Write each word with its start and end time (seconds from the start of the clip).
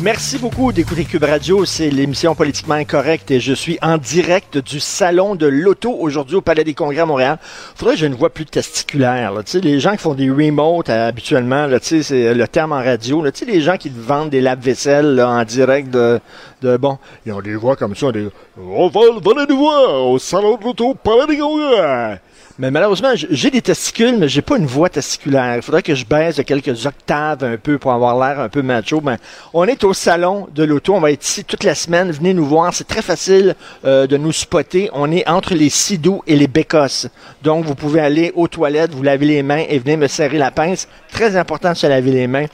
Merci 0.00 0.38
beaucoup 0.38 0.72
d'écouter 0.72 1.04
Cube 1.04 1.24
Radio. 1.24 1.64
C'est 1.64 1.90
l'émission 1.90 2.36
Politiquement 2.36 2.74
Incorrecte 2.74 3.32
et 3.32 3.40
je 3.40 3.52
suis 3.52 3.78
en 3.82 3.98
direct 3.98 4.56
du 4.56 4.78
Salon 4.78 5.34
de 5.34 5.46
l'Auto 5.46 5.92
aujourd'hui 5.92 6.36
au 6.36 6.40
Palais 6.40 6.62
des 6.62 6.74
Congrès 6.74 7.00
à 7.00 7.06
Montréal. 7.06 7.38
Faudrait 7.74 7.94
que 7.94 8.00
j'ai 8.00 8.06
une 8.06 8.14
voix 8.14 8.30
plus 8.30 8.46
testiculaire. 8.46 9.32
Là. 9.32 9.42
Les 9.60 9.80
gens 9.80 9.92
qui 9.92 9.98
font 9.98 10.14
des 10.14 10.30
remotes 10.30 10.88
euh, 10.88 11.08
habituellement, 11.08 11.66
là, 11.66 11.78
c'est 11.82 12.32
le 12.32 12.46
terme 12.46 12.72
en 12.72 12.82
radio. 12.82 13.22
Là. 13.22 13.32
Les 13.44 13.60
gens 13.60 13.76
qui 13.76 13.88
vendent 13.88 14.30
des 14.30 14.40
lave-vaisselle 14.40 15.20
en 15.20 15.42
direct 15.42 15.90
de, 15.90 16.20
de... 16.62 16.76
Bon, 16.76 16.98
ils 17.26 17.32
ont 17.32 17.42
des 17.42 17.56
voix 17.56 17.74
comme 17.74 17.96
ça. 17.96 18.12
Des, 18.12 18.28
On 18.56 18.88
va 18.88 19.00
venez 19.00 19.46
nous 19.48 19.58
voir 19.58 20.06
au 20.06 20.18
Salon 20.18 20.58
de 20.58 20.64
l'Auto 20.64 20.90
au 20.90 20.94
Palais 20.94 21.26
des 21.26 21.38
Congrès. 21.38 22.20
Mais 22.60 22.72
malheureusement, 22.72 23.10
j'ai 23.14 23.50
des 23.52 23.62
testicules, 23.62 24.18
mais 24.18 24.28
j'ai 24.28 24.42
pas 24.42 24.56
une 24.56 24.66
voix 24.66 24.88
testiculaire. 24.88 25.54
Il 25.54 25.62
faudrait 25.62 25.84
que 25.84 25.94
je 25.94 26.04
baisse 26.04 26.36
de 26.36 26.42
quelques 26.42 26.86
octaves 26.86 27.44
un 27.44 27.56
peu 27.56 27.78
pour 27.78 27.92
avoir 27.92 28.18
l'air 28.18 28.40
un 28.40 28.48
peu 28.48 28.62
macho. 28.62 29.00
Ben, 29.00 29.16
on 29.54 29.64
est 29.66 29.84
au 29.84 29.94
salon 29.94 30.48
de 30.52 30.64
l'auto. 30.64 30.92
On 30.92 31.00
va 31.00 31.12
être 31.12 31.24
ici 31.24 31.44
toute 31.44 31.62
la 31.62 31.76
semaine. 31.76 32.10
Venez 32.10 32.34
nous 32.34 32.44
voir. 32.44 32.74
C'est 32.74 32.88
très 32.88 33.00
facile 33.00 33.54
euh, 33.84 34.08
de 34.08 34.16
nous 34.16 34.32
spotter. 34.32 34.90
On 34.92 35.12
est 35.12 35.28
entre 35.28 35.54
les 35.54 35.70
Sidou 35.70 36.22
et 36.26 36.34
les 36.34 36.48
Bécosses. 36.48 37.06
Donc, 37.44 37.64
vous 37.64 37.76
pouvez 37.76 38.00
aller 38.00 38.32
aux 38.34 38.48
toilettes, 38.48 38.92
vous 38.92 39.04
laver 39.04 39.26
les 39.26 39.44
mains 39.44 39.62
et 39.68 39.78
venir 39.78 39.96
me 39.96 40.08
serrer 40.08 40.38
la 40.38 40.50
pince. 40.50 40.88
Très 41.12 41.36
important 41.36 41.70
de 41.70 41.76
se 41.76 41.86
laver 41.86 42.10
les 42.10 42.26
mains. 42.26 42.46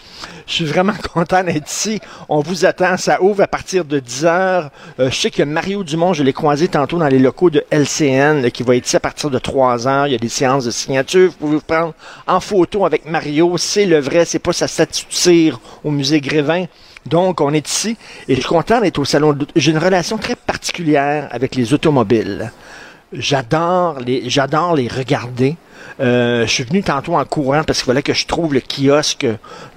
Je 0.47 0.53
suis 0.53 0.65
vraiment 0.65 0.93
content 1.15 1.43
d'être 1.43 1.71
ici. 1.71 2.01
On 2.29 2.41
vous 2.41 2.65
attend. 2.65 2.97
Ça 2.97 3.23
ouvre 3.23 3.43
à 3.43 3.47
partir 3.47 3.85
de 3.85 3.99
10 3.99 4.25
heures. 4.25 4.71
Euh, 5.01 5.11
je 5.11 5.17
sais 5.17 5.31
que 5.31 5.43
Mario 5.43 5.85
Dumont, 5.85 6.13
je 6.13 6.23
l'ai 6.23 6.33
croisé 6.33 6.69
tantôt 6.69 6.99
dans 6.99 7.09
les 7.09 7.19
locaux 7.19 7.51
de 7.51 7.65
LCN, 7.71 8.51
qui 8.51 8.63
va 8.63 8.77
être 8.77 8.87
ici 8.87 8.97
à 8.97 9.01
partir 9.01 9.31
de 9.31 9.39
3 9.39 9.89
heures. 9.89 10.07
Il 10.07 10.13
y 10.13 10.17
a 10.17 10.19
des 10.19 10.29
séances 10.29 10.65
de 10.65 10.71
signature. 10.71 11.31
Vous 11.31 11.37
pouvez 11.37 11.57
vous 11.57 11.63
prendre 11.63 11.95
en 12.27 12.41
photo 12.41 12.85
avec 12.85 13.07
Mario. 13.07 13.57
C'est 13.59 13.87
le 13.87 14.01
vrai. 14.01 14.25
C'est 14.25 14.39
pas 14.39 14.53
sa 14.53 14.69
statue 14.69 15.07
de 15.07 15.15
cire 15.15 15.61
au 15.83 15.91
musée 15.91 16.21
Grévin. 16.21 16.67
Donc, 17.07 17.41
on 17.43 17.53
est 17.53 17.69
ici 17.69 17.97
et 18.29 18.35
je 18.35 18.41
suis 18.41 18.49
content 18.49 18.81
d'être 18.81 18.99
au 18.99 19.05
salon. 19.05 19.37
J'ai 19.57 19.73
une 19.73 19.79
relation 19.79 20.17
très 20.17 20.37
particulière 20.37 21.29
avec 21.31 21.55
les 21.55 21.75
automobiles. 21.75 22.51
J'adore 23.15 24.01
les, 24.01 24.29
j'adore 24.29 24.75
les 24.75 24.89
regarder. 24.89 25.57
Euh, 26.01 26.47
je 26.47 26.51
suis 26.51 26.65
venu 26.65 26.83
tantôt 26.83 27.15
en 27.15 27.25
courant 27.25 27.63
parce 27.65 27.79
qu'il 27.79 27.87
fallait 27.87 28.03
que 28.03 28.13
je 28.13 28.27
trouve 28.27 28.55
le 28.55 28.61
kiosque 28.61 29.27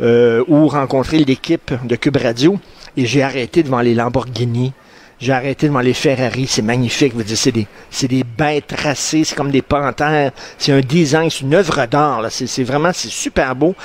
euh, 0.01 0.43
où 0.47 0.67
rencontrer 0.67 1.19
l'équipe 1.19 1.71
de 1.85 1.95
Cube 1.95 2.17
Radio 2.17 2.59
et 2.95 3.05
j'ai 3.05 3.21
arrêté 3.21 3.61
devant 3.61 3.81
les 3.81 3.93
Lamborghini. 3.93 4.73
J'ai 5.19 5.33
arrêté 5.33 5.67
devant 5.67 5.79
les 5.79 5.93
Ferrari, 5.93 6.47
c'est 6.47 6.61
magnifique. 6.61 7.15
Dire, 7.15 7.37
C'est 7.37 7.51
des, 7.51 7.67
c'est 7.91 8.07
des 8.07 8.23
bêtes 8.23 8.67
tracées, 8.67 9.23
c'est 9.23 9.35
comme 9.35 9.51
des 9.51 9.61
panthères. 9.61 10.31
C'est 10.57 10.71
un 10.71 10.81
design, 10.81 11.29
c'est 11.29 11.41
une 11.41 11.55
œuvre 11.55 11.85
d'art. 11.85 12.25
C'est, 12.29 12.47
c'est 12.47 12.63
vraiment, 12.63 12.91
c'est 12.93 13.09
super 13.09 13.55
beau. 13.55 13.75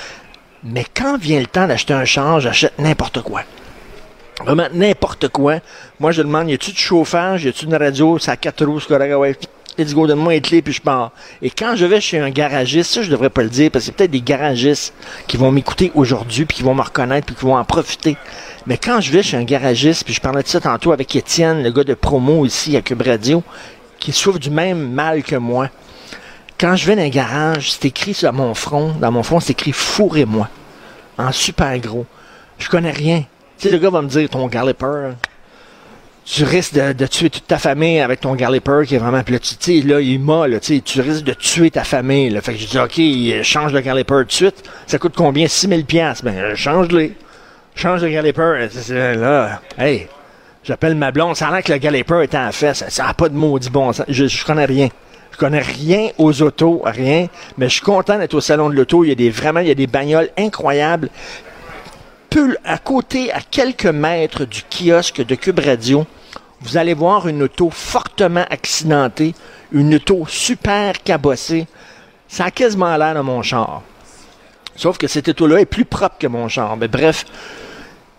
Mais 0.65 0.85
quand 0.95 1.19
vient 1.19 1.41
le 1.41 1.47
temps 1.47 1.67
d'acheter 1.67 1.95
un 1.95 2.05
char, 2.05 2.41
j'achète 2.41 2.79
n'importe 2.79 3.23
quoi. 3.23 3.43
Vraiment 4.45 4.69
n'importe 4.73 5.29
quoi. 5.29 5.57
Moi, 6.01 6.13
je 6.13 6.23
demande, 6.23 6.51
y 6.51 6.55
a-tu 6.55 6.73
du 6.73 6.79
chauffage, 6.79 7.45
y 7.45 7.49
a-tu 7.49 7.67
une 7.67 7.75
radio, 7.75 8.19
ça 8.19 8.33
a 8.33 8.37
quatre 8.37 8.65
roues, 8.65 8.81
correct, 8.87 9.13
ah 9.13 9.19
ouais. 9.19 9.37
Let's 9.79 9.95
go, 9.95 10.07
donne-moi 10.07 10.35
les 10.35 10.41
clés, 10.43 10.61
puis 10.61 10.75
je 10.75 10.83
pars. 10.83 11.13
Et 11.41 11.49
quand 11.49 11.77
je 11.77 11.87
vais 11.87 12.01
chez 12.01 12.19
un 12.19 12.29
garagiste, 12.29 12.93
ça, 12.93 13.03
je 13.03 13.11
devrais 13.11 13.31
pas 13.31 13.43
le 13.43 13.49
dire, 13.49 13.71
parce 13.71 13.85
que 13.85 13.87
c'est 13.87 13.97
peut-être 13.97 14.11
des 14.11 14.21
garagistes 14.21 14.93
qui 15.27 15.39
vont 15.39 15.51
m'écouter 15.51 15.91
aujourd'hui, 15.95 16.45
puis 16.45 16.59
qui 16.59 16.63
vont 16.63 16.75
me 16.75 16.83
reconnaître, 16.83 17.27
puis 17.27 17.35
qui 17.35 17.47
vont 17.47 17.57
en 17.57 17.65
profiter. 17.65 18.19
Mais 18.67 18.77
quand 18.77 19.01
je 19.01 19.11
vais 19.11 19.23
chez 19.23 19.39
un 19.39 19.45
garagiste, 19.45 20.05
puis 20.05 20.13
je 20.13 20.21
parlais 20.21 20.43
de 20.43 20.49
ça 20.49 20.61
tantôt 20.61 20.93
avec 20.93 21.17
Étienne, 21.17 21.63
le 21.63 21.71
gars 21.71 21.85
de 21.85 21.95
promo 21.95 22.45
ici 22.45 22.77
à 22.77 22.83
Cube 22.83 23.01
Radio, 23.01 23.43
qui 23.99 24.13
souffre 24.13 24.39
du 24.39 24.51
même 24.51 24.93
mal 24.93 25.23
que 25.23 25.37
moi. 25.37 25.71
Quand 26.61 26.77
je 26.77 26.87
vais 26.87 26.95
dans 26.95 27.03
un 27.03 27.09
garage, 27.09 27.73
c'est 27.73 27.87
écrit 27.87 28.13
sur 28.13 28.33
mon 28.33 28.53
front, 28.53 28.95
dans 29.01 29.11
mon 29.11 29.23
front, 29.23 29.41
c'est 29.41 29.53
écrit 29.53 29.73
fourrez-moi. 29.73 30.49
En 31.17 31.33
super 31.33 31.79
gros. 31.79 32.05
Je 32.59 32.69
connais 32.69 32.91
rien. 32.91 33.25
Tu 33.59 33.69
sais, 33.69 33.71
le 33.71 33.79
gars 33.79 33.91
va 33.91 34.03
me 34.03 34.09
dire, 34.09 34.29
ton 34.29 34.47
galloper, 34.49 35.11
tu 36.25 36.45
risques 36.45 36.75
de, 36.75 37.07
tuer 37.07 37.31
toute 37.31 37.47
ta 37.47 37.59
famille 37.59 38.01
avec 38.01 38.21
ton 38.21 38.35
galloper 38.35 38.83
qui 38.87 38.95
est 38.95 38.99
vraiment... 38.99 39.23
Puis 39.23 39.35
là, 39.35 39.41
tu 39.41 39.55
sais, 39.59 39.87
là, 39.87 40.01
il 40.01 40.21
m'a, 40.21 40.47
là, 40.49 40.61
tu 40.61 40.81
tu 40.83 41.01
risques 41.01 41.25
de 41.25 41.33
tuer 41.35 41.71
ta 41.71 41.85
famille. 41.85 42.39
Fait 42.43 42.55
que 42.55 42.59
je 42.59 42.67
dis, 42.67 42.79
OK, 42.79 43.43
change 43.45 43.73
le 43.73 43.81
galloper 43.81 44.15
tout 44.21 44.25
de 44.25 44.33
suite. 44.33 44.63
Ça 44.87 44.99
coûte 44.99 45.15
combien? 45.17 45.47
6000 45.49 45.85
pièces 45.85 46.23
Ben, 46.23 46.35
euh, 46.37 46.55
change-les. 46.55 47.15
Change 47.75 48.03
le 48.03 48.11
galloper. 48.11 48.69
C'est- 48.71 48.83
c'est- 48.83 49.15
Là, 49.17 49.61
hey, 49.79 50.07
j'appelle 50.63 50.95
ma 50.95 51.11
blonde. 51.11 51.37
Ça 51.37 51.49
a 51.49 51.53
l'air 51.53 51.63
que 51.63 51.73
le 51.73 51.79
galloper 51.79 52.23
était 52.23 52.39
en 52.39 52.53
fait. 52.53 52.75
Ça 52.75 53.05
n'a 53.05 53.15
pas 53.15 53.29
de 53.29 53.35
maudit 53.35 53.71
bon 53.71 53.93
sens. 53.93 54.07
Je, 54.09 54.27
je 54.27 54.45
connais 54.45 54.67
rien. 54.67 54.89
Je 55.33 55.39
connais 55.39 55.61
rien 55.61 56.11
aux 56.19 56.43
autos, 56.43 56.83
rien. 56.85 57.27
Mais 57.57 57.67
je 57.69 57.73
suis 57.75 57.81
content 57.81 58.19
d'être 58.19 58.35
au 58.35 58.41
salon 58.41 58.69
de 58.69 58.75
l'auto. 58.75 59.03
Il 59.05 59.09
y 59.09 59.13
a 59.13 59.15
des, 59.15 59.31
vraiment, 59.31 59.61
il 59.61 59.69
y 59.69 59.71
a 59.71 59.75
des 59.75 59.87
bagnoles 59.87 60.29
incroyables 60.39 61.09
peu 62.33 62.57
à 62.65 62.79
côté, 62.79 63.31
à 63.31 63.41
quelques 63.43 63.85
mètres 63.85 64.47
du 64.47 64.63
kiosque 64.63 65.23
de 65.23 65.35
Cube 65.35 65.59
Radio, 65.59 66.07
vous 66.63 66.79
allez 66.79 66.95
voir 66.95 67.29
une 67.29 67.43
auto 67.43 67.69
fortement 67.69 68.47
accidentée, 68.49 69.35
une 69.71 69.97
auto 69.97 70.25
super 70.27 71.03
cabossée. 71.03 71.67
Ça 72.29 72.47
a 72.47 72.51
quasiment 72.51 72.97
l'air 72.97 73.15
de 73.15 73.21
mon 73.21 73.43
char. 73.43 73.83
Sauf 74.77 74.97
que 74.97 75.09
cette 75.09 75.29
auto-là 75.29 75.61
est 75.61 75.67
plus 75.67 75.85
propre 75.85 76.17
que 76.19 76.27
mon 76.27 76.49
char. 76.49 76.79
Mais 76.79 76.89
bref, 76.89 77.27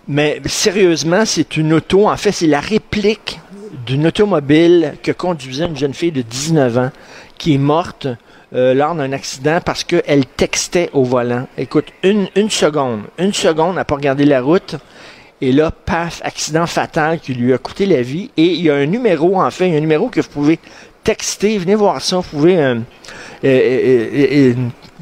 mais 0.08 0.40
sérieusement, 0.46 1.26
c'est 1.26 1.58
une 1.58 1.74
auto, 1.74 2.08
en 2.08 2.18
fait, 2.18 2.32
c'est 2.32 2.46
la 2.46 2.60
réplique 2.60 3.40
d'une 3.88 4.06
automobile 4.06 4.94
que 5.02 5.12
conduisait 5.12 5.66
une 5.66 5.78
jeune 5.78 5.96
fille 5.96 6.12
de 6.12 6.22
19 6.22 6.78
ans 6.78 6.92
qui 7.40 7.56
est 7.56 7.60
morte 7.60 8.08
euh, 8.56 8.74
lors 8.74 8.94
d'un 8.94 9.12
accident 9.14 9.60
parce 9.66 9.84
qu'elle 9.84 10.26
textait 10.26 10.90
au 10.94 11.04
volant. 11.04 11.48
Écoute, 11.58 11.86
une, 12.04 12.28
une 12.36 12.50
seconde, 12.50 13.02
une 13.18 13.34
seconde 13.34 13.78
à 13.78 13.86
pas 13.86 13.96
regarder 13.96 14.26
la 14.26 14.42
route. 14.42 14.76
Et 15.42 15.52
là, 15.52 15.72
paf, 15.72 16.22
accident 16.24 16.68
fatal 16.68 17.20
qui 17.20 17.34
lui 17.34 17.54
a 17.54 17.58
coûté 17.58 17.86
la 17.86 18.02
vie. 18.02 18.30
Et 18.38 18.46
il 18.46 18.62
y 18.62 18.70
a 18.70 18.76
un 18.76 18.86
numéro, 18.86 19.42
en 19.42 19.52
fait, 19.52 19.68
il 19.68 19.72
y 19.72 19.76
a 19.76 19.78
un 19.78 19.82
numéro 19.82 20.10
que 20.10 20.22
vous 20.22 20.30
pouvez 20.30 20.60
texter. 21.04 21.58
Venez 21.58 21.76
voir 21.76 22.02
ça. 22.02 22.18
Vous 22.18 22.24
pouvez 22.24 22.58
euh, 22.58 22.80
euh, 23.44 24.54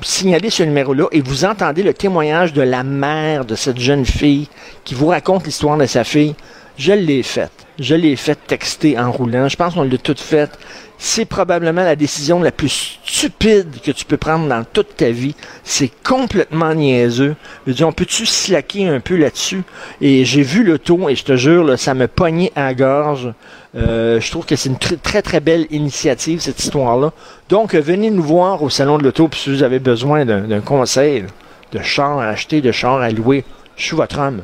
signaler 0.01 0.50
ce 0.50 0.63
numéro-là 0.63 1.06
et 1.11 1.22
vous 1.22 1.45
entendez 1.45 1.84
le 1.84 1.94
témoignage 1.94 2.53
de 2.53 2.61
la 2.61 2.84
mère 2.84 3.45
de 3.45 3.56
cette 3.56 3.79
jeune 3.79 4.06
fille 4.06 4.47
qui 4.84 4.95
vous 4.95 5.07
raconte 5.07 5.45
l'histoire 5.45 5.78
de 5.78 5.85
sa 5.85 6.03
fille. 6.03 6.35
Je 6.78 6.94
l'ai 6.94 7.22
faite. 7.22 7.51
Je 7.81 7.95
l'ai 7.95 8.15
fait 8.15 8.37
texter 8.45 8.97
en 8.99 9.11
roulant. 9.11 9.49
Je 9.49 9.57
pense 9.57 9.73
qu'on 9.73 9.81
l'a 9.83 9.97
toute 9.97 10.19
faite. 10.19 10.51
C'est 10.99 11.25
probablement 11.25 11.83
la 11.83 11.95
décision 11.95 12.39
la 12.43 12.51
plus 12.51 12.99
stupide 13.03 13.81
que 13.83 13.89
tu 13.89 14.05
peux 14.05 14.17
prendre 14.17 14.47
dans 14.47 14.63
toute 14.63 14.95
ta 14.97 15.09
vie. 15.09 15.33
C'est 15.63 15.89
complètement 16.03 16.75
niaiseux. 16.75 17.35
Je 17.66 17.73
dis, 17.73 17.83
on 17.83 17.91
peut-tu 17.91 18.28
slacker 18.28 18.87
un 18.87 18.99
peu 18.99 19.16
là-dessus? 19.16 19.63
Et 19.99 20.25
j'ai 20.25 20.43
vu 20.43 20.63
l'auto 20.63 21.09
et 21.09 21.16
je 21.16 21.23
te 21.23 21.35
jure, 21.35 21.79
ça 21.79 21.95
me 21.95 22.07
pognait 22.07 22.51
à 22.55 22.66
la 22.66 22.73
gorge. 22.75 23.33
Euh, 23.75 24.22
je 24.22 24.29
trouve 24.29 24.45
que 24.45 24.55
c'est 24.55 24.69
une 24.69 24.75
tr- 24.75 24.99
très 25.01 25.23
très 25.23 25.39
belle 25.39 25.66
initiative, 25.72 26.39
cette 26.39 26.59
histoire-là. 26.59 27.13
Donc, 27.49 27.73
euh, 27.73 27.81
venez 27.81 28.11
nous 28.11 28.22
voir 28.22 28.61
au 28.61 28.69
Salon 28.69 28.99
de 28.99 29.03
l'Auto, 29.03 29.27
si 29.34 29.49
vous 29.49 29.63
avez 29.63 29.79
besoin 29.79 30.23
d'un 30.23 30.41
d'un 30.41 30.61
conseil 30.61 31.25
de 31.72 31.79
char 31.81 32.19
à 32.19 32.27
acheter, 32.27 32.61
de 32.61 32.72
char 32.72 33.01
à 33.01 33.09
louer, 33.09 33.43
je 33.75 33.85
suis 33.85 33.95
votre 33.95 34.19
homme. 34.19 34.43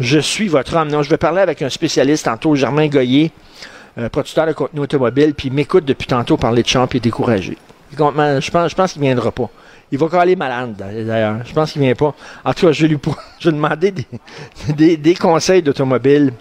Je 0.00 0.18
suis 0.18 0.48
votre 0.48 0.76
homme. 0.76 0.88
Non, 0.88 1.02
je 1.02 1.10
vais 1.10 1.16
parler 1.16 1.40
avec 1.40 1.62
un 1.62 1.68
spécialiste 1.68 2.24
tantôt, 2.24 2.54
Germain 2.54 2.88
Goyer, 2.88 3.30
euh, 3.98 4.08
producteur 4.08 4.46
de 4.46 4.52
contenu 4.52 4.80
automobile, 4.80 5.34
puis 5.34 5.48
il 5.48 5.54
m'écoute 5.54 5.84
depuis 5.84 6.06
tantôt 6.06 6.36
parler 6.36 6.62
de 6.62 6.68
char, 6.68 6.88
puis 6.88 6.98
il 6.98 7.00
est 7.00 7.04
découragé. 7.04 7.56
Je 7.92 8.50
pense, 8.50 8.70
je 8.70 8.74
pense 8.74 8.92
qu'il 8.92 9.02
viendra 9.02 9.30
pas. 9.30 9.48
Il 9.92 9.98
va 9.98 10.20
aller 10.20 10.34
malade, 10.34 10.74
d'ailleurs. 10.76 11.36
Je 11.44 11.52
pense 11.52 11.72
qu'il 11.72 11.82
vient 11.82 11.94
pas. 11.94 12.14
En 12.44 12.52
tout 12.52 12.66
cas, 12.66 12.72
je 12.72 12.82
vais 12.82 12.88
lui 12.88 12.98
je 13.38 13.50
des, 13.76 13.94
des, 14.74 14.96
des 14.96 15.14
conseils 15.14 15.62
d'automobile. 15.62 16.32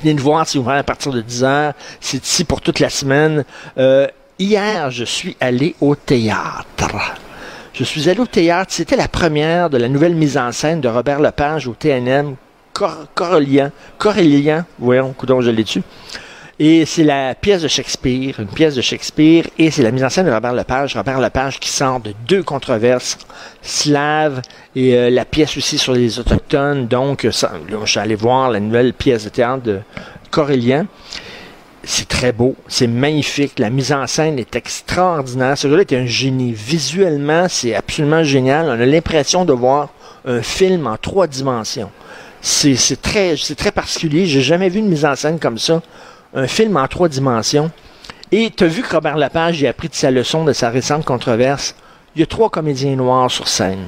Venez 0.00 0.14
nous 0.14 0.22
voir, 0.22 0.46
c'est 0.46 0.58
ouvert 0.58 0.74
à 0.74 0.82
partir 0.82 1.12
de 1.12 1.20
10 1.20 1.44
heures. 1.44 1.72
C'est 2.00 2.24
ici 2.24 2.44
pour 2.44 2.60
toute 2.60 2.80
la 2.80 2.90
semaine. 2.90 3.44
Euh, 3.78 4.08
hier, 4.38 4.90
je 4.90 5.04
suis 5.04 5.36
allé 5.40 5.76
au 5.80 5.94
théâtre. 5.94 6.90
Je 7.72 7.84
suis 7.84 8.08
allé 8.08 8.18
au 8.18 8.26
théâtre. 8.26 8.72
C'était 8.72 8.96
la 8.96 9.08
première 9.08 9.70
de 9.70 9.76
la 9.76 9.88
nouvelle 9.88 10.14
mise 10.14 10.36
en 10.36 10.50
scène 10.50 10.80
de 10.80 10.88
Robert 10.88 11.20
Lepage 11.20 11.68
au 11.68 11.74
TNM, 11.74 12.34
Cor 12.74 13.06
Corélien. 13.14 13.70
Corélien, 13.98 14.66
voyons, 14.78 15.12
coudon, 15.12 15.40
je 15.40 15.50
l'ai 15.50 15.62
dessus. 15.62 15.82
Et 16.58 16.84
c'est 16.84 17.02
la 17.04 17.34
pièce 17.34 17.62
de 17.62 17.68
Shakespeare, 17.68 18.38
une 18.38 18.46
pièce 18.46 18.74
de 18.74 18.80
Shakespeare, 18.80 19.44
et 19.58 19.70
c'est 19.70 19.82
la 19.82 19.90
mise 19.90 20.04
en 20.04 20.08
scène 20.08 20.26
de 20.26 20.32
Robert 20.32 20.52
Lepage. 20.52 20.96
Robert 20.96 21.20
Lepage 21.20 21.58
qui 21.58 21.68
sort 21.68 22.00
de 22.00 22.12
deux 22.28 22.42
controverses, 22.42 23.18
slave 23.62 24.42
et 24.76 24.94
euh, 24.94 25.10
la 25.10 25.24
pièce 25.24 25.56
aussi 25.56 25.78
sur 25.78 25.92
les 25.92 26.18
autochtones. 26.18 26.86
Donc, 26.86 27.26
je 27.28 27.86
suis 27.86 27.98
allé 27.98 28.14
voir 28.14 28.50
la 28.50 28.60
nouvelle 28.60 28.92
pièce 28.92 29.24
de 29.24 29.30
théâtre 29.30 29.62
de 29.62 29.80
Corélien. 30.30 30.86
C'est 31.82 32.08
très 32.08 32.32
beau, 32.32 32.54
c'est 32.66 32.86
magnifique, 32.86 33.58
la 33.58 33.68
mise 33.68 33.92
en 33.92 34.06
scène 34.06 34.38
est 34.38 34.56
extraordinaire. 34.56 35.58
Ce 35.58 35.68
gars-là 35.68 35.82
est 35.82 35.92
un 35.92 36.06
génie. 36.06 36.52
Visuellement, 36.52 37.46
c'est 37.48 37.74
absolument 37.74 38.24
génial. 38.24 38.66
On 38.66 38.80
a 38.80 38.86
l'impression 38.86 39.44
de 39.44 39.52
voir 39.52 39.90
un 40.24 40.40
film 40.40 40.86
en 40.86 40.96
trois 40.96 41.26
dimensions. 41.26 41.90
C'est 42.46 43.00
très, 43.00 43.36
très 43.36 43.72
particulier. 43.72 44.26
J'ai 44.26 44.42
jamais 44.42 44.68
vu 44.68 44.80
une 44.80 44.88
mise 44.88 45.06
en 45.06 45.16
scène 45.16 45.38
comme 45.38 45.56
ça. 45.56 45.80
Un 46.34 46.46
film 46.46 46.76
en 46.76 46.86
trois 46.88 47.08
dimensions. 47.08 47.70
Et 48.32 48.50
tu 48.50 48.64
as 48.64 48.66
vu 48.66 48.82
que 48.82 48.94
Robert 48.94 49.16
Lepage 49.16 49.62
il 49.62 49.66
a 49.66 49.70
appris 49.70 49.88
de 49.88 49.94
sa 49.94 50.10
leçon 50.10 50.44
de 50.44 50.52
sa 50.52 50.68
récente 50.68 51.06
controverse. 51.06 51.74
Il 52.14 52.20
y 52.20 52.22
a 52.22 52.26
trois 52.26 52.50
comédiens 52.50 52.96
noirs 52.96 53.30
sur 53.30 53.48
scène. 53.48 53.86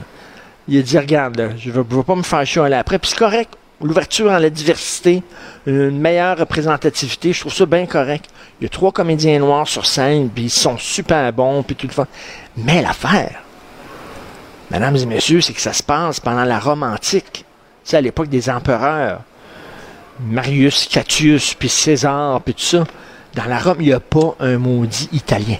Il 0.68 0.78
a 0.78 0.82
dit, 0.82 0.98
regarde, 0.98 1.52
je 1.58 1.68
ne 1.70 1.82
vais, 1.82 2.02
pas 2.02 2.14
me 2.14 2.22
faire 2.22 2.46
chier 2.46 2.72
après. 2.72 2.98
Puis 2.98 3.10
c'est 3.10 3.18
correct. 3.18 3.52
L'ouverture 3.82 4.32
à 4.32 4.40
la 4.40 4.48
diversité, 4.48 5.22
une 5.66 6.00
meilleure 6.00 6.38
représentativité, 6.38 7.34
je 7.34 7.40
trouve 7.40 7.52
ça 7.52 7.66
bien 7.66 7.84
correct. 7.84 8.24
Il 8.58 8.64
y 8.64 8.66
a 8.66 8.70
trois 8.70 8.90
comédiens 8.90 9.38
noirs 9.38 9.68
sur 9.68 9.84
scène, 9.84 10.30
puis 10.30 10.44
ils 10.44 10.50
sont 10.50 10.78
super 10.78 11.30
bons, 11.34 11.62
puis 11.62 11.76
tout 11.76 11.86
le 11.86 11.92
fun. 11.92 12.06
Mais 12.56 12.80
l'affaire, 12.80 13.42
mesdames 14.70 14.96
et 14.96 15.04
messieurs, 15.04 15.42
c'est 15.42 15.52
que 15.52 15.60
ça 15.60 15.74
se 15.74 15.82
passe 15.82 16.20
pendant 16.20 16.44
la 16.44 16.58
Rome 16.58 16.84
antique. 16.84 17.44
Sais, 17.86 17.96
à 17.96 18.00
l'époque 18.00 18.28
des 18.28 18.50
empereurs. 18.50 19.20
Marius, 20.18 20.88
Catius, 20.90 21.54
puis 21.54 21.68
César, 21.68 22.40
puis 22.40 22.52
tout 22.52 22.60
ça. 22.60 22.84
Dans 23.34 23.44
la 23.44 23.60
Rome, 23.60 23.76
il 23.80 23.86
n'y 23.86 23.92
a 23.92 24.00
pas 24.00 24.34
un 24.40 24.58
maudit 24.58 25.08
italien. 25.12 25.58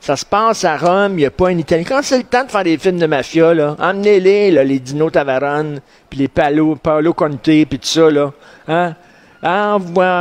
Ça 0.00 0.16
se 0.16 0.24
passe 0.24 0.64
à 0.64 0.76
Rome, 0.76 1.12
il 1.12 1.18
n'y 1.18 1.26
a 1.26 1.30
pas 1.30 1.50
un 1.50 1.58
Italien. 1.58 1.84
Quand 1.86 2.00
c'est 2.02 2.18
le 2.18 2.24
temps 2.24 2.42
de 2.42 2.50
faire 2.50 2.64
des 2.64 2.76
films 2.76 2.98
de 2.98 3.06
mafia, 3.06 3.54
là, 3.54 3.76
emmenez-les, 3.78 4.50
les 4.64 4.80
Dino 4.80 5.10
Tavarone, 5.10 5.80
puis 6.10 6.18
les 6.18 6.26
Paolo, 6.26 6.74
Paolo 6.74 7.14
Conte, 7.14 7.40
puis 7.40 7.66
tout 7.66 7.78
ça, 7.82 8.10
là. 8.10 8.32
Hein? 8.66 8.96
Ah, 9.44 9.78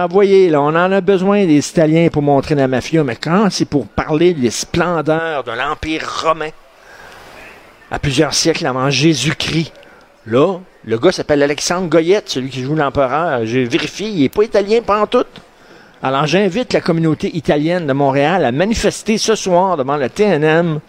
voyez, 0.08 0.52
là, 0.52 0.62
on 0.62 0.68
en 0.68 0.92
a 0.92 1.02
besoin 1.02 1.48
des 1.48 1.68
Italiens 1.68 2.10
pour 2.10 2.22
montrer 2.22 2.54
la 2.54 2.68
mafia, 2.68 3.04
mais 3.04 3.16
quand 3.16 3.50
c'est 3.50 3.66
pour 3.66 3.88
parler 3.88 4.36
des 4.36 4.52
splendeurs 4.52 5.44
de 5.44 5.52
l'Empire 5.52 6.08
romain, 6.24 6.52
à 7.90 7.98
plusieurs 7.98 8.36
siècles 8.36 8.68
avant 8.68 8.92
Jésus-Christ, 8.92 9.74
là, 10.28 10.60
le 10.84 10.98
gars 10.98 11.12
s'appelle 11.12 11.44
Alexandre 11.44 11.88
Goyette, 11.88 12.30
celui 12.30 12.50
qui 12.50 12.64
joue 12.64 12.76
l'empereur. 12.76 13.46
J'ai 13.46 13.66
vérifié, 13.66 14.08
il 14.08 14.22
n'est 14.22 14.30
pas 14.30 14.44
italien, 14.44 14.82
pas 14.82 15.02
en 15.02 15.08
tout. 15.08 15.26
Alors 16.02 16.26
j'invite 16.26 16.74
la 16.74 16.82
communauté 16.82 17.36
italienne 17.36 17.86
de 17.86 17.94
Montréal 17.94 18.44
à 18.44 18.52
manifester 18.52 19.20
ce 19.20 19.36
soir 19.36 19.78
devant 19.78 19.98
le 19.98 20.10
TNM. 20.10 20.80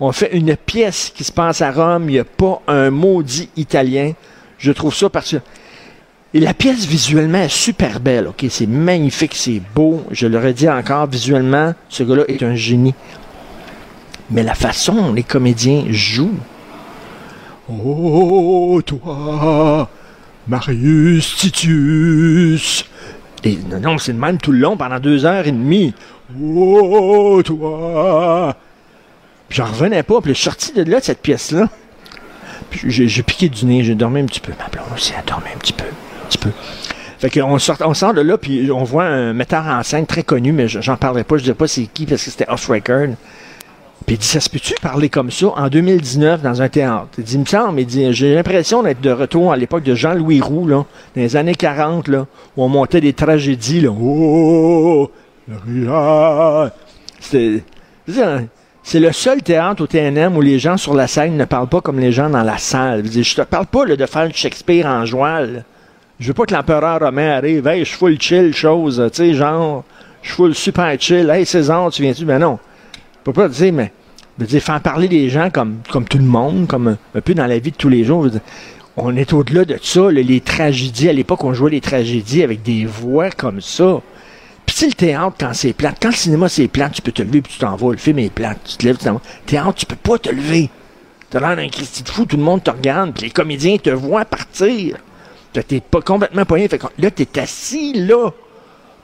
On 0.00 0.12
fait 0.12 0.36
une 0.36 0.54
pièce 0.56 1.10
qui 1.14 1.24
se 1.24 1.32
passe 1.32 1.62
à 1.62 1.72
Rome. 1.72 2.04
Il 2.10 2.12
n'y 2.12 2.18
a 2.18 2.24
pas 2.24 2.60
un 2.68 2.90
maudit 2.90 3.48
italien. 3.56 4.12
Je 4.58 4.72
trouve 4.72 4.94
ça 4.94 5.08
parce 5.08 5.30
que... 5.30 5.36
Et 6.34 6.40
la 6.40 6.52
pièce 6.52 6.84
visuellement 6.84 7.38
est 7.38 7.48
super 7.48 8.00
belle, 8.00 8.26
ok? 8.26 8.44
C'est 8.50 8.66
magnifique, 8.66 9.34
c'est 9.34 9.62
beau. 9.74 10.04
Je 10.10 10.26
le 10.26 10.38
redis 10.38 10.68
encore, 10.68 11.06
visuellement, 11.06 11.72
ce 11.88 12.02
gars-là 12.02 12.24
est 12.28 12.42
un 12.42 12.54
génie. 12.54 12.94
Mais 14.30 14.42
la 14.42 14.54
façon 14.54 14.92
dont 14.92 15.12
les 15.14 15.22
comédiens 15.22 15.86
jouent. 15.88 16.38
Oh, 17.70 18.80
toi, 18.84 19.88
Marius 20.46 21.36
Titus, 21.36 22.84
et 23.44 23.58
non, 23.70 23.80
non, 23.80 23.98
c'est 23.98 24.12
le 24.12 24.18
même 24.18 24.38
tout 24.38 24.52
le 24.52 24.58
long 24.58 24.76
pendant 24.76 24.98
deux 24.98 25.24
heures 25.24 25.46
et 25.46 25.52
demie. 25.52 25.94
Oh, 26.42 27.40
toi! 27.44 28.56
Puis 29.48 29.58
j'en 29.58 29.66
revenais 29.66 30.02
pas. 30.02 30.20
Puis 30.20 30.32
je 30.32 30.34
suis 30.34 30.44
sorti 30.44 30.72
de 30.72 30.82
là, 30.82 31.00
de 31.00 31.04
cette 31.04 31.22
pièce-là. 31.22 31.68
Puis 32.70 32.90
j'ai, 32.90 33.08
j'ai 33.08 33.22
piqué 33.22 33.48
du 33.48 33.64
nez, 33.64 33.84
j'ai 33.84 33.94
dormi 33.94 34.20
un 34.20 34.26
petit 34.26 34.40
peu. 34.40 34.52
Ma 34.58 34.68
blonde 34.68 34.92
aussi 34.94 35.14
a 35.14 35.22
dormi 35.22 35.46
un 35.54 35.58
petit 35.58 35.72
peu. 35.72 35.84
Un 35.84 36.28
petit 36.28 36.38
peu. 36.38 36.50
Fait 37.18 37.30
qu'on 37.30 37.58
sort, 37.58 37.76
on 37.80 37.94
sort 37.94 38.14
de 38.14 38.20
là, 38.20 38.38
puis 38.38 38.70
on 38.70 38.84
voit 38.84 39.04
un 39.04 39.32
metteur 39.32 39.66
en 39.66 39.82
scène 39.82 40.06
très 40.06 40.22
connu, 40.22 40.52
mais 40.52 40.68
j'en 40.68 40.96
parlerai 40.96 41.24
pas, 41.24 41.36
je 41.36 41.42
dirais 41.42 41.56
pas 41.56 41.66
c'est 41.66 41.86
qui, 41.86 42.06
parce 42.06 42.24
que 42.24 42.30
c'était 42.30 42.48
off-record. 42.48 43.14
Puis 44.06 44.16
il 44.16 44.18
dit, 44.18 44.26
ça 44.26 44.40
se 44.40 44.48
peut-tu 44.48 44.74
parler 44.80 45.08
comme 45.08 45.30
ça 45.30 45.48
en 45.48 45.68
2019 45.68 46.42
dans 46.42 46.62
un 46.62 46.68
théâtre? 46.68 47.08
Il 47.18 47.24
dit, 47.24 47.34
il 47.34 47.40
me 47.40 47.44
semble, 47.44 47.80
il 47.80 47.86
dit, 47.86 48.12
j'ai 48.12 48.34
l'impression 48.34 48.82
d'être 48.82 49.00
de 49.00 49.10
retour 49.10 49.52
à 49.52 49.56
l'époque 49.56 49.82
de 49.82 49.94
Jean-Louis 49.94 50.40
Roux, 50.40 50.68
dans 50.68 50.86
les 51.14 51.36
années 51.36 51.54
40, 51.54 52.08
là, 52.08 52.26
où 52.56 52.64
on 52.64 52.68
montait 52.68 53.00
des 53.00 53.12
tragédies, 53.12 53.82
là. 53.82 53.90
Oh, 53.90 55.10
Maria. 55.46 56.72
C'était, 57.20 57.62
c'est 58.82 59.00
le 59.00 59.12
seul 59.12 59.42
théâtre 59.42 59.82
au 59.82 59.86
TNM 59.86 60.36
où 60.36 60.40
les 60.40 60.58
gens 60.58 60.78
sur 60.78 60.94
la 60.94 61.06
scène 61.06 61.36
ne 61.36 61.44
parlent 61.44 61.68
pas 61.68 61.82
comme 61.82 61.98
les 61.98 62.12
gens 62.12 62.30
dans 62.30 62.42
la 62.42 62.56
salle. 62.56 63.04
Je, 63.04 63.34
te 63.34 63.42
parle 63.42 63.66
pas 63.66 63.84
de 63.84 64.06
faire 64.06 64.30
Shakespeare 64.32 64.86
en 64.86 65.04
joie. 65.04 65.42
là. 65.42 65.60
Je 66.18 66.28
veux 66.28 66.34
pas 66.34 66.46
que 66.46 66.54
l'empereur 66.54 67.00
romain 67.00 67.36
arrive, 67.36 67.66
hey, 67.66 67.80
je 67.80 67.84
suis 67.84 67.98
full 67.98 68.20
chill, 68.20 68.54
chose, 68.54 69.02
tu 69.12 69.16
sais, 69.16 69.34
genre, 69.34 69.84
je 70.22 70.28
suis 70.28 70.36
full 70.36 70.54
super 70.54 70.96
chill, 70.98 71.30
hey 71.30 71.44
César, 71.46 71.90
tu 71.90 72.02
viens-tu? 72.02 72.24
Ben 72.24 72.38
non. 72.38 72.58
Peux 73.24 73.32
pas 73.32 73.48
dire, 73.48 73.72
mais 73.72 73.92
je 74.38 74.44
veux 74.44 74.48
dire, 74.48 74.62
faire 74.62 74.80
parler 74.80 75.08
des 75.08 75.28
gens 75.28 75.50
comme, 75.50 75.78
comme 75.90 76.04
tout 76.04 76.18
le 76.18 76.24
monde, 76.24 76.66
comme 76.66 76.96
un, 77.14 77.20
peu 77.20 77.34
dans 77.34 77.46
la 77.46 77.58
vie 77.58 77.72
de 77.72 77.76
tous 77.76 77.88
les 77.88 78.04
jours. 78.04 78.28
On 78.96 79.16
est 79.16 79.32
au-delà 79.32 79.64
de 79.64 79.78
ça, 79.82 80.10
les 80.10 80.40
tragédies. 80.40 81.08
À 81.08 81.12
l'époque, 81.12 81.44
on 81.44 81.52
jouait 81.52 81.70
les 81.70 81.80
tragédies 81.80 82.42
avec 82.42 82.62
des 82.62 82.84
voix 82.84 83.30
comme 83.30 83.60
ça. 83.60 84.00
Puis 84.68 84.76
c'est 84.76 84.86
le 84.86 84.92
théâtre 84.92 85.36
quand 85.40 85.54
c'est 85.54 85.72
plate. 85.72 85.96
Quand 86.00 86.10
le 86.10 86.14
cinéma 86.14 86.48
c'est 86.50 86.68
plate, 86.68 86.92
tu 86.92 87.00
peux 87.00 87.10
te 87.10 87.22
lever 87.22 87.40
puis 87.40 87.54
tu 87.54 87.58
t'en 87.58 87.74
vas. 87.74 87.92
Le 87.92 87.96
film 87.96 88.18
est 88.18 88.28
plate, 88.28 88.58
tu 88.64 88.76
te 88.76 88.84
lèves, 88.84 88.98
tu 88.98 89.04
t'en 89.06 89.14
vas. 89.14 89.22
Théâtre, 89.46 89.74
tu 89.74 89.86
peux 89.86 89.96
pas 89.96 90.18
te 90.18 90.28
lever. 90.28 90.68
T'as 91.30 91.40
l'air 91.40 91.56
d'un 91.56 91.68
Christy 91.68 92.02
de 92.02 92.08
fou, 92.10 92.26
tout 92.26 92.36
le 92.36 92.42
monde 92.42 92.62
te 92.62 92.70
regarde, 92.70 93.14
puis 93.14 93.24
les 93.24 93.30
comédiens 93.30 93.78
te 93.78 93.88
voient 93.88 94.26
partir. 94.26 94.98
T'es 95.52 95.80
pas 95.80 96.02
complètement 96.02 96.44
poigné. 96.44 96.68
Fait 96.68 96.78
que 96.78 96.86
là, 96.98 97.10
t'es 97.10 97.40
assis 97.40 97.94
là 97.94 98.30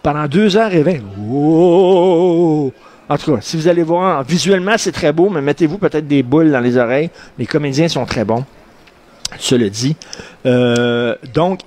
pendant 0.02 0.26
deux 0.28 0.56
heures 0.58 0.74
et 0.74 0.82
vingt. 0.82 1.00
Oh! 1.18 2.70
En 3.08 3.18
tout 3.18 3.34
cas, 3.34 3.40
si 3.42 3.56
vous 3.56 3.68
allez 3.68 3.82
voir, 3.82 4.22
visuellement, 4.22 4.76
c'est 4.78 4.92
très 4.92 5.12
beau, 5.12 5.28
mais 5.28 5.42
mettez-vous 5.42 5.78
peut-être 5.78 6.06
des 6.08 6.22
boules 6.22 6.50
dans 6.50 6.60
les 6.60 6.76
oreilles. 6.78 7.10
Les 7.38 7.46
comédiens 7.46 7.88
sont 7.88 8.06
très 8.06 8.24
bons. 8.24 8.44
Cela 9.38 9.68
dit. 9.68 9.96
Euh, 10.46 11.14
donc, 11.34 11.60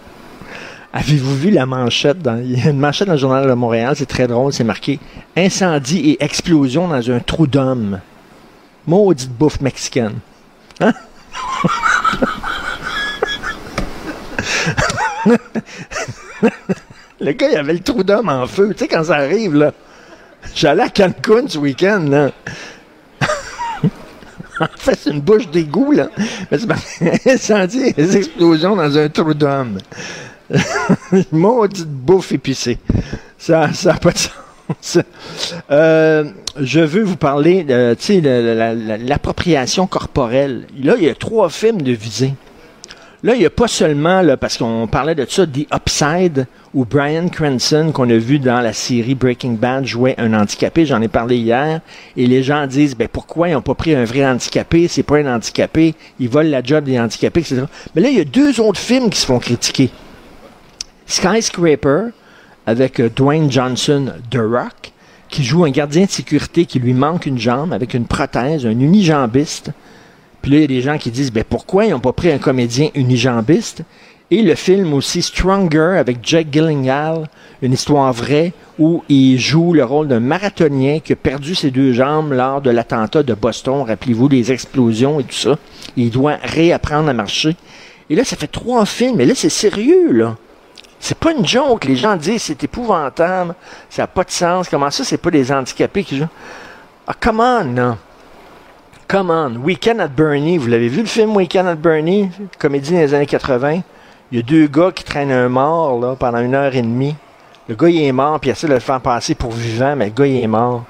avez-vous 0.92 1.36
vu 1.36 1.50
la 1.50 1.66
manchette? 1.66 2.20
Dans, 2.20 2.38
il 2.38 2.58
y 2.58 2.66
a 2.66 2.70
une 2.70 2.78
manchette 2.78 3.08
dans 3.08 3.14
le 3.14 3.18
journal 3.18 3.46
de 3.46 3.52
Montréal, 3.52 3.94
c'est 3.96 4.06
très 4.06 4.26
drôle, 4.26 4.52
c'est 4.52 4.64
marqué 4.64 4.98
Incendie 5.36 6.10
et 6.10 6.24
explosion 6.24 6.88
dans 6.88 7.10
un 7.10 7.20
trou 7.20 7.46
d'homme. 7.46 8.00
Maudite 8.86 9.30
bouffe 9.30 9.60
mexicaine. 9.60 10.20
Hein? 10.80 10.92
le 17.20 17.32
gars, 17.32 17.50
il 17.50 17.56
avait 17.56 17.72
le 17.74 17.80
trou 17.80 18.02
d'homme 18.02 18.28
en 18.30 18.46
feu. 18.46 18.72
Tu 18.72 18.78
sais, 18.78 18.88
quand 18.88 19.04
ça 19.04 19.16
arrive, 19.16 19.54
là. 19.54 19.72
J'allais 20.54 20.84
à 20.84 20.88
Cancun 20.88 21.48
ce 21.48 21.58
week-end, 21.58 22.04
là. 22.08 22.30
en 24.60 24.66
fait, 24.76 24.98
c'est 25.00 25.10
une 25.10 25.20
bouche 25.20 25.48
d'égout, 25.48 25.92
là. 25.92 26.08
Mais 26.50 26.58
c'est 27.38 27.74
et 27.74 27.92
des 27.96 28.16
explosions 28.16 28.76
dans 28.76 28.96
un 28.96 29.08
trou 29.08 29.34
d'homme. 29.34 29.78
Maudite 31.32 31.88
bouffe 31.88 32.32
épicée. 32.32 32.78
Ça 33.38 33.68
n'a 33.84 33.94
pas 33.94 34.12
de 34.12 34.18
sens. 34.18 34.98
Euh, 35.70 36.24
je 36.58 36.80
veux 36.80 37.02
vous 37.02 37.16
parler 37.16 37.64
de, 37.64 37.96
l'appropriation 39.06 39.86
corporelle. 39.86 40.66
Là, 40.80 40.94
il 40.98 41.04
y 41.04 41.08
a 41.08 41.14
trois 41.14 41.50
films 41.50 41.82
de 41.82 41.92
visée. 41.92 42.34
Là, 43.26 43.34
il 43.34 43.40
n'y 43.40 43.46
a 43.46 43.50
pas 43.50 43.66
seulement, 43.66 44.22
parce 44.36 44.56
qu'on 44.56 44.86
parlait 44.86 45.16
de 45.16 45.26
ça, 45.28 45.48
The 45.48 45.66
Upside, 45.74 46.46
où 46.72 46.84
Brian 46.84 47.28
Cranston, 47.28 47.90
qu'on 47.92 48.08
a 48.08 48.16
vu 48.16 48.38
dans 48.38 48.60
la 48.60 48.72
série 48.72 49.16
Breaking 49.16 49.54
Bad, 49.54 49.84
jouait 49.84 50.14
un 50.18 50.32
handicapé. 50.32 50.86
J'en 50.86 51.02
ai 51.02 51.08
parlé 51.08 51.38
hier. 51.38 51.80
Et 52.16 52.28
les 52.28 52.44
gens 52.44 52.68
disent, 52.68 52.94
ben, 52.94 53.08
pourquoi 53.08 53.48
ils 53.48 53.54
n'ont 53.54 53.62
pas 53.62 53.74
pris 53.74 53.96
un 53.96 54.04
vrai 54.04 54.24
handicapé? 54.24 54.86
C'est 54.86 55.02
pas 55.02 55.16
un 55.16 55.34
handicapé. 55.34 55.96
Ils 56.20 56.28
volent 56.28 56.50
la 56.50 56.62
job 56.62 56.84
des 56.84 57.00
handicapés, 57.00 57.40
etc. 57.40 57.64
Mais 57.96 58.02
là, 58.02 58.10
il 58.10 58.16
y 58.16 58.20
a 58.20 58.24
deux 58.24 58.60
autres 58.60 58.78
films 58.78 59.10
qui 59.10 59.18
se 59.18 59.26
font 59.26 59.40
critiquer. 59.40 59.90
Skyscraper, 61.06 62.10
avec 62.64 63.00
euh, 63.00 63.10
Dwayne 63.10 63.50
Johnson, 63.50 64.12
The 64.30 64.38
Rock, 64.38 64.92
qui 65.30 65.42
joue 65.42 65.64
un 65.64 65.70
gardien 65.70 66.04
de 66.04 66.10
sécurité 66.10 66.64
qui 66.64 66.78
lui 66.78 66.94
manque 66.94 67.26
une 67.26 67.40
jambe 67.40 67.72
avec 67.72 67.92
une 67.94 68.06
prothèse, 68.06 68.64
un 68.64 68.70
unijambiste. 68.70 69.72
Puis 70.46 70.52
là, 70.52 70.58
il 70.58 70.60
y 70.60 70.64
a 70.64 70.68
des 70.68 70.80
gens 70.80 70.96
qui 70.96 71.10
disent, 71.10 71.32
ben 71.32 71.42
pourquoi 71.42 71.86
ils 71.86 71.90
n'ont 71.90 71.98
pas 71.98 72.12
pris 72.12 72.30
un 72.30 72.38
comédien 72.38 72.90
unijambiste? 72.94 73.82
Et 74.30 74.42
le 74.42 74.54
film 74.54 74.94
aussi 74.94 75.20
Stronger 75.20 75.96
avec 75.98 76.18
Jack 76.22 76.52
Gyllenhaal, 76.52 77.28
une 77.62 77.72
histoire 77.72 78.12
vraie 78.12 78.52
où 78.78 79.02
il 79.08 79.40
joue 79.40 79.72
le 79.72 79.82
rôle 79.82 80.06
d'un 80.06 80.20
marathonien 80.20 81.00
qui 81.00 81.14
a 81.14 81.16
perdu 81.16 81.56
ses 81.56 81.72
deux 81.72 81.92
jambes 81.92 82.30
lors 82.30 82.60
de 82.60 82.70
l'attentat 82.70 83.24
de 83.24 83.34
Boston. 83.34 83.82
Rappelez-vous 83.88 84.28
les 84.28 84.52
explosions 84.52 85.18
et 85.18 85.24
tout 85.24 85.34
ça. 85.34 85.58
Il 85.96 86.10
doit 86.10 86.36
réapprendre 86.40 87.08
à 87.08 87.12
marcher. 87.12 87.56
Et 88.08 88.14
là, 88.14 88.22
ça 88.22 88.36
fait 88.36 88.46
trois 88.46 88.86
films. 88.86 89.20
Et 89.20 89.26
là, 89.26 89.34
c'est 89.34 89.48
sérieux, 89.48 90.12
là. 90.12 90.36
C'est 91.00 91.18
pas 91.18 91.32
une 91.32 91.44
joke. 91.44 91.86
Les 91.86 91.96
gens 91.96 92.14
disent 92.14 92.42
c'est 92.42 92.62
épouvantable, 92.62 93.56
ça 93.90 94.02
n'a 94.02 94.06
pas 94.06 94.22
de 94.22 94.30
sens. 94.30 94.68
Comment 94.68 94.92
ça, 94.92 95.02
c'est 95.02 95.18
pas 95.18 95.32
des 95.32 95.50
handicapés 95.50 96.04
qui 96.04 96.18
jouent? 96.18 96.28
Ah, 97.04 97.14
come 97.20 97.40
on, 97.40 97.64
non. 97.64 97.96
Come 99.08 99.30
on. 99.30 99.62
Weekend 99.62 100.00
at 100.00 100.08
Bernie. 100.08 100.58
Vous 100.58 100.66
l'avez 100.66 100.88
vu 100.88 101.02
le 101.02 101.06
film 101.06 101.36
Weekend 101.36 101.68
at 101.68 101.76
Bernie? 101.76 102.28
Comédie 102.58 102.90
des 102.90 103.14
années 103.14 103.26
80. 103.26 103.82
Il 104.32 104.38
y 104.38 104.40
a 104.40 104.42
deux 104.42 104.66
gars 104.66 104.90
qui 104.92 105.04
traînent 105.04 105.30
un 105.30 105.48
mort 105.48 106.00
là, 106.00 106.16
pendant 106.18 106.38
une 106.38 106.56
heure 106.56 106.74
et 106.74 106.82
demie. 106.82 107.14
Le 107.68 107.76
gars, 107.76 107.88
il 107.88 108.02
est 108.02 108.10
mort, 108.10 108.40
puis 108.40 108.50
il 108.50 108.52
essaie 108.52 108.66
de 108.66 108.74
le 108.74 108.80
faire 108.80 109.00
passer 109.00 109.36
pour 109.36 109.52
vivant, 109.52 109.94
mais 109.94 110.06
le 110.06 110.10
gars, 110.10 110.26
il 110.26 110.42
est 110.42 110.48
mort. 110.48 110.84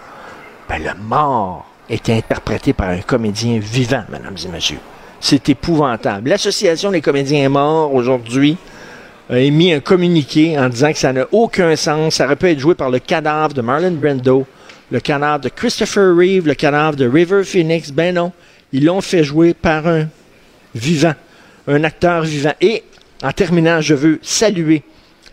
Ben, 0.66 0.82
le 0.82 0.92
mort 0.98 1.66
est 1.90 2.08
interprété 2.08 2.72
par 2.72 2.88
un 2.88 3.02
comédien 3.02 3.58
vivant, 3.58 4.04
mesdames 4.08 4.36
et 4.42 4.48
messieurs. 4.48 4.80
C'est 5.20 5.50
épouvantable. 5.50 6.30
L'Association 6.30 6.92
des 6.92 7.02
comédiens 7.02 7.50
morts, 7.50 7.92
aujourd'hui, 7.92 8.56
a 9.28 9.38
émis 9.38 9.74
un 9.74 9.80
communiqué 9.80 10.58
en 10.58 10.70
disant 10.70 10.92
que 10.92 10.98
ça 10.98 11.12
n'a 11.12 11.26
aucun 11.32 11.76
sens. 11.76 12.14
Ça 12.14 12.24
aurait 12.24 12.36
pu 12.36 12.48
être 12.48 12.60
joué 12.60 12.74
par 12.74 12.88
le 12.88 12.98
cadavre 12.98 13.52
de 13.52 13.60
Marlon 13.60 13.92
Brando, 13.92 14.46
le 14.90 15.00
cadavre 15.00 15.40
de 15.40 15.48
Christopher 15.48 16.14
Reeve, 16.16 16.46
le 16.46 16.54
cadavre 16.54 16.96
de 16.96 17.08
River 17.08 17.44
Phoenix. 17.44 17.90
Ben 17.90 18.14
non, 18.14 18.32
ils 18.72 18.84
l'ont 18.84 19.00
fait 19.00 19.24
jouer 19.24 19.54
par 19.54 19.86
un 19.86 20.08
vivant, 20.74 21.14
un 21.66 21.84
acteur 21.84 22.22
vivant. 22.22 22.54
Et 22.60 22.82
en 23.22 23.32
terminant, 23.32 23.80
je 23.80 23.94
veux 23.94 24.18
saluer 24.22 24.82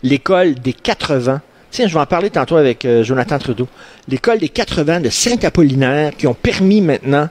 l'école 0.02 0.54
des 0.54 0.72
80. 0.72 1.40
Tiens, 1.70 1.88
je 1.88 1.94
vais 1.94 2.00
en 2.00 2.06
parler 2.06 2.30
tantôt 2.30 2.56
avec 2.56 2.84
euh, 2.84 3.02
Jonathan 3.02 3.38
Trudeau. 3.38 3.68
L'école 4.08 4.38
des 4.38 4.48
80 4.48 5.00
de 5.00 5.08
Saint-Apollinaire 5.08 6.16
qui 6.16 6.26
ont 6.26 6.34
permis 6.34 6.80
maintenant 6.80 7.28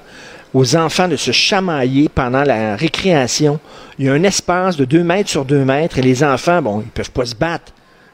aux 0.53 0.75
enfants 0.75 1.07
de 1.07 1.15
se 1.15 1.31
chamailler 1.31 2.09
pendant 2.09 2.43
la 2.43 2.75
récréation. 2.75 3.59
Il 3.97 4.05
y 4.05 4.09
a 4.09 4.13
un 4.13 4.23
espace 4.23 4.75
de 4.75 4.85
2 4.85 5.03
mètres 5.03 5.29
sur 5.29 5.45
2 5.45 5.65
mètres 5.65 5.97
et 5.97 6.01
les 6.01 6.23
enfants, 6.23 6.61
bon, 6.61 6.81
ils 6.81 6.89
peuvent 6.89 7.11
pas 7.11 7.25
se 7.25 7.35
battre. 7.35 7.71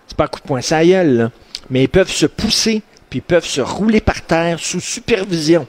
C'est 0.07 0.15
pas 0.15 0.25
un 0.25 0.27
coup 0.27 0.39
de 0.39 0.45
poing 0.45 0.61
ça 0.61 0.85
gueule, 0.85 1.17
là. 1.17 1.31
mais 1.69 1.83
ils 1.83 1.89
peuvent 1.89 2.11
se 2.11 2.25
pousser 2.25 2.81
puis 3.09 3.21
peuvent 3.21 3.45
se 3.45 3.61
rouler 3.61 4.01
par 4.01 4.21
terre 4.21 4.59
sous 4.59 4.79
supervision. 4.79 5.67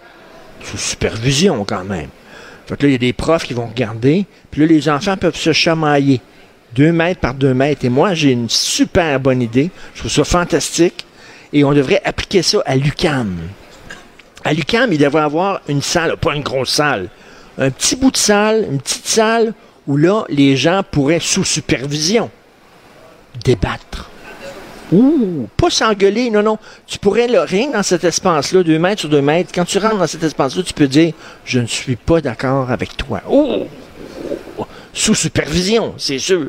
Sous 0.63 0.79
supervision 0.79 1.65
quand 1.65 1.85
même. 1.85 2.09
Fait 2.67 2.77
que 2.77 2.83
là, 2.83 2.89
il 2.89 2.93
y 2.93 2.95
a 2.95 2.99
des 2.99 3.13
profs 3.13 3.45
qui 3.45 3.55
vont 3.55 3.67
regarder, 3.67 4.27
puis 4.51 4.61
là, 4.61 4.67
les 4.67 4.89
enfants 4.89 5.17
peuvent 5.17 5.37
se 5.37 5.53
chamailler. 5.53 6.21
2 6.75 6.93
mètres 6.93 7.21
par 7.21 7.35
2 7.35 7.53
mètres. 7.53 7.85
Et 7.85 7.89
moi, 7.89 8.15
j'ai 8.15 8.31
une 8.31 8.49
super 8.49 9.19
bonne 9.19 9.43
idée. 9.43 9.71
Je 9.95 10.01
trouve 10.01 10.13
ça 10.13 10.25
fantastique. 10.25 11.05
Et 11.53 11.65
on 11.65 11.73
devrait 11.73 12.01
appliquer 12.05 12.43
ça 12.43 12.63
à 12.65 12.77
l'UCAM. 12.77 13.37
À 14.45 14.53
l'UCAM, 14.53 14.93
il 14.93 14.99
devrait 14.99 15.23
avoir 15.23 15.61
une 15.69 15.83
salle, 15.83 16.17
pas 16.17 16.35
une 16.35 16.43
grosse 16.43 16.71
salle, 16.71 17.09
un 17.59 17.71
petit 17.71 17.97
bout 17.97 18.13
de 18.13 18.17
salle, 18.17 18.67
une 18.71 18.81
petite 18.81 19.07
salle 19.07 19.53
où 19.87 19.97
là, 19.97 20.25
les 20.29 20.57
gens 20.57 20.83
pourraient, 20.89 21.21
sous 21.21 21.45
supervision, 21.45 22.31
débattre. 23.45 24.09
Ouh, 24.93 25.49
pas 25.57 25.71
s'engueuler, 25.71 26.31
non, 26.31 26.43
non. 26.43 26.59
Tu 26.87 26.99
pourrais, 26.99 27.29
là, 27.29 27.45
rien 27.45 27.71
dans 27.71 27.83
cet 27.83 28.05
espace-là, 28.05 28.63
2 28.63 28.79
mètres 28.79 29.01
sur 29.01 29.09
2 29.09 29.23
mètres, 29.23 29.51
quand 29.55 29.65
tu 29.65 29.79
rentres 29.79 29.99
dans 29.99 30.07
cet 30.07 30.23
espace-là, 30.23 30.63
tu 30.63 30.75
peux 30.75 30.89
dire, 30.89 31.13
je 31.45 31.61
ne 31.61 31.67
suis 31.67 31.97
pas 31.97 32.21
d'accord 32.21 32.71
avec 32.71 32.97
toi. 32.97 33.23
Ouh! 33.29 33.67
Sous 34.93 35.15
supervision, 35.15 35.95
c'est 35.97 36.19
sûr. 36.19 36.49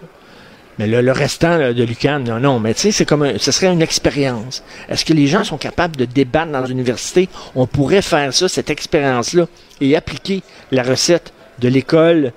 Mais 0.79 0.88
le 0.88 1.12
restant 1.12 1.60
de 1.60 1.83
l'UQAM, 1.83 2.24
non, 2.24 2.39
non. 2.39 2.60
Mais 2.60 2.74
tu 2.74 2.81
sais, 2.81 2.91
c'est 2.91 3.05
comme 3.05 3.21
un, 3.21 3.33
ce 3.38 3.51
serait 3.51 3.71
une 3.71 3.83
expérience. 3.83 4.63
Est-ce 4.89 5.05
que 5.05 5.13
les 5.13 5.27
gens 5.27 5.43
sont 5.43 5.57
capables 5.57 5.95
de 5.95 6.05
débattre 6.05 6.51
dans 6.51 6.65
l'université? 6.65 7.29
On 7.53 7.67
pourrait 7.67 8.01
faire 8.01 8.33
ça, 8.33 8.48
cette 8.48 8.71
expérience-là, 8.71 9.45
et 9.79 9.95
appliquer 9.95 10.41
la 10.71 10.81
recette 10.81 11.33
de 11.60 11.67
l'école 11.67 12.31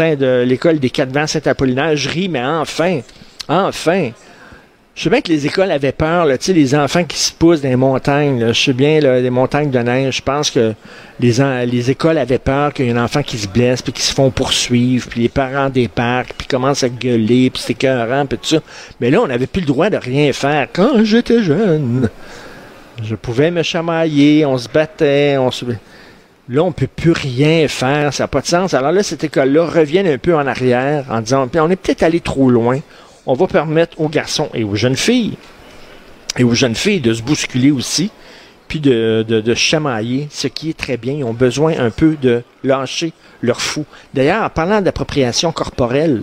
de 0.00 0.42
l'école 0.42 0.78
des 0.80 0.90
quatre 0.90 1.12
vents 1.12 1.26
Saint-Apollinaire. 1.26 1.96
Je 1.96 2.08
ris, 2.08 2.28
mais 2.28 2.44
enfin, 2.44 3.00
enfin, 3.48 4.10
je 4.98 5.04
sais 5.04 5.10
bien 5.10 5.20
que 5.20 5.28
les 5.28 5.46
écoles 5.46 5.70
avaient 5.70 5.92
peur, 5.92 6.24
là, 6.24 6.34
les 6.48 6.74
enfants 6.74 7.04
qui 7.04 7.18
se 7.18 7.32
poussent 7.32 7.60
dans 7.60 7.68
les 7.68 7.76
montagnes. 7.76 8.48
Je 8.48 8.60
sais 8.60 8.72
bien, 8.72 8.98
les 8.98 9.30
montagnes 9.30 9.70
de 9.70 9.78
neige. 9.78 10.16
Je 10.16 10.22
pense 10.22 10.50
que 10.50 10.74
les, 11.20 11.90
écoles 11.90 12.18
avaient 12.18 12.40
peur 12.40 12.72
qu'il 12.74 12.86
y 12.86 12.88
ait 12.88 12.92
un 12.92 13.04
enfant 13.04 13.22
qui 13.22 13.38
se 13.38 13.46
blesse, 13.46 13.80
puis 13.80 13.92
qui 13.92 14.02
se 14.02 14.12
font 14.12 14.32
poursuivre, 14.32 15.06
puis 15.08 15.20
les 15.20 15.28
parents 15.28 15.68
débarquent, 15.68 16.32
puis 16.36 16.48
commencent 16.48 16.82
à 16.82 16.88
gueuler, 16.88 17.48
puis 17.48 17.62
c'est 17.64 17.74
écœurant, 17.74 18.26
puis 18.26 18.38
tout 18.38 18.56
ça. 18.56 18.58
Mais 19.00 19.08
là, 19.08 19.20
on 19.20 19.28
n'avait 19.28 19.46
plus 19.46 19.60
le 19.60 19.68
droit 19.68 19.88
de 19.88 19.98
rien 19.98 20.32
faire. 20.32 20.66
Quand 20.72 21.04
j'étais 21.04 21.44
jeune, 21.44 22.08
je 23.00 23.14
pouvais 23.14 23.52
me 23.52 23.62
chamailler, 23.62 24.46
on 24.46 24.58
se 24.58 24.68
battait, 24.68 25.36
on 25.38 25.52
se... 25.52 25.64
Là, 26.48 26.64
on 26.64 26.72
peut 26.72 26.88
plus 26.88 27.12
rien 27.12 27.68
faire, 27.68 28.12
ça 28.12 28.24
n'a 28.24 28.28
pas 28.28 28.40
de 28.40 28.46
sens. 28.46 28.74
Alors 28.74 28.90
là, 28.90 29.04
cette 29.04 29.22
école-là 29.22 29.64
revient 29.64 30.00
un 30.00 30.18
peu 30.18 30.34
en 30.34 30.44
arrière 30.44 31.04
en 31.08 31.20
disant, 31.20 31.48
on 31.54 31.70
est 31.70 31.76
peut-être 31.76 32.02
allé 32.02 32.18
trop 32.18 32.50
loin. 32.50 32.80
On 33.30 33.34
va 33.34 33.46
permettre 33.46 34.00
aux 34.00 34.08
garçons 34.08 34.48
et 34.54 34.64
aux 34.64 34.74
jeunes 34.74 34.96
filles, 34.96 35.36
et 36.38 36.44
aux 36.44 36.54
jeunes 36.54 36.74
filles 36.74 37.02
de 37.02 37.12
se 37.12 37.22
bousculer 37.22 37.70
aussi, 37.70 38.10
puis 38.68 38.80
de, 38.80 39.54
chamailler, 39.54 40.28
ce 40.30 40.48
qui 40.48 40.70
est 40.70 40.76
très 40.76 40.96
bien. 40.96 41.12
Ils 41.12 41.24
ont 41.24 41.34
besoin 41.34 41.78
un 41.78 41.90
peu 41.90 42.16
de 42.16 42.42
lâcher 42.64 43.12
leur 43.42 43.60
fou. 43.60 43.84
D'ailleurs, 44.14 44.44
en 44.44 44.48
parlant 44.48 44.80
d'appropriation 44.80 45.52
corporelle, 45.52 46.22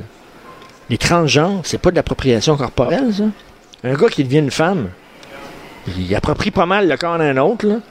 les 0.90 0.98
transgenres, 0.98 1.62
c'est 1.64 1.78
pas 1.78 1.92
de 1.92 1.96
l'appropriation 1.96 2.58
corporelle, 2.58 3.14
ça. 3.14 3.26
Un 3.84 3.94
gars 3.94 4.10
qui 4.10 4.24
devient 4.24 4.40
une 4.40 4.50
femme, 4.50 4.90
il 6.00 6.16
approprie 6.16 6.50
pas 6.50 6.66
mal 6.66 6.90
le 6.90 6.98
corps 6.98 7.20
d'un 7.20 7.38
autre. 7.38 7.82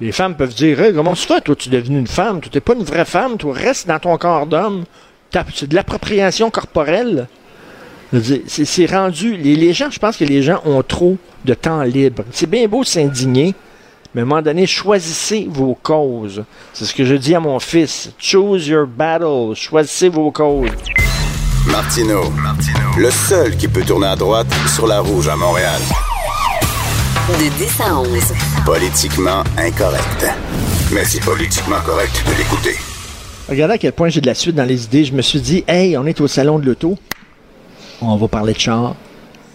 Les 0.00 0.12
femmes 0.12 0.36
peuvent 0.36 0.54
dire 0.54 0.80
Hey, 0.80 0.94
comment 0.94 1.14
tu 1.14 1.26
fais, 1.26 1.40
toi, 1.40 1.56
tu 1.56 1.70
es 1.70 1.72
devenue 1.72 1.98
une 1.98 2.06
femme, 2.06 2.40
toi, 2.40 2.50
t'es 2.52 2.60
pas 2.60 2.74
une 2.74 2.84
vraie 2.84 3.04
femme, 3.04 3.36
toi, 3.36 3.52
reste 3.52 3.88
dans 3.88 3.98
ton 3.98 4.16
corps 4.16 4.46
d'homme. 4.46 4.84
C'est 5.52 5.68
de 5.68 5.74
l'appropriation 5.74 6.50
corporelle. 6.50 7.26
C'est 8.46 8.86
rendu. 8.86 9.36
Les, 9.36 9.56
les 9.56 9.72
gens, 9.72 9.90
je 9.90 9.98
pense 9.98 10.16
que 10.16 10.24
les 10.24 10.42
gens 10.42 10.60
ont 10.64 10.82
trop 10.82 11.16
de 11.44 11.54
temps 11.54 11.82
libre. 11.82 12.24
C'est 12.30 12.48
bien 12.48 12.66
beau 12.68 12.82
de 12.82 12.88
s'indigner, 12.88 13.54
mais 14.14 14.20
à 14.20 14.24
un 14.24 14.26
moment 14.26 14.42
donné, 14.42 14.66
choisissez 14.66 15.48
vos 15.50 15.76
causes. 15.82 16.44
C'est 16.72 16.84
ce 16.84 16.94
que 16.94 17.04
je 17.04 17.14
dis 17.14 17.34
à 17.34 17.40
mon 17.40 17.58
fils. 17.58 18.10
Choose 18.18 18.68
your 18.68 18.86
battle. 18.86 19.54
Choisissez 19.54 20.08
vos 20.08 20.30
causes. 20.30 20.70
Martino, 21.66 22.32
le 22.98 23.10
seul 23.10 23.56
qui 23.56 23.68
peut 23.68 23.82
tourner 23.82 24.06
à 24.06 24.16
droite 24.16 24.46
sur 24.74 24.86
la 24.86 25.00
rouge 25.00 25.28
à 25.28 25.36
Montréal. 25.36 25.80
De 27.28 27.48
10 27.56 27.80
à 27.80 27.98
11. 27.98 28.08
Politiquement 28.66 29.42
incorrect. 29.56 30.26
Mais 30.92 31.04
c'est 31.04 31.24
politiquement 31.24 31.80
correct 31.84 32.22
de 32.26 32.36
l'écouter. 32.36 32.76
Regardez 33.48 33.74
à 33.74 33.78
quel 33.78 33.92
point 33.92 34.10
j'ai 34.10 34.20
de 34.20 34.26
la 34.26 34.34
suite 34.34 34.54
dans 34.54 34.64
les 34.64 34.84
idées. 34.84 35.04
Je 35.04 35.14
me 35.14 35.22
suis 35.22 35.40
dit, 35.40 35.64
hey, 35.66 35.96
on 35.96 36.04
est 36.06 36.20
au 36.20 36.28
salon 36.28 36.58
de 36.58 36.66
l'auto. 36.66 36.98
On 38.00 38.16
va 38.16 38.28
parler 38.28 38.52
de 38.52 38.58
char. 38.58 38.94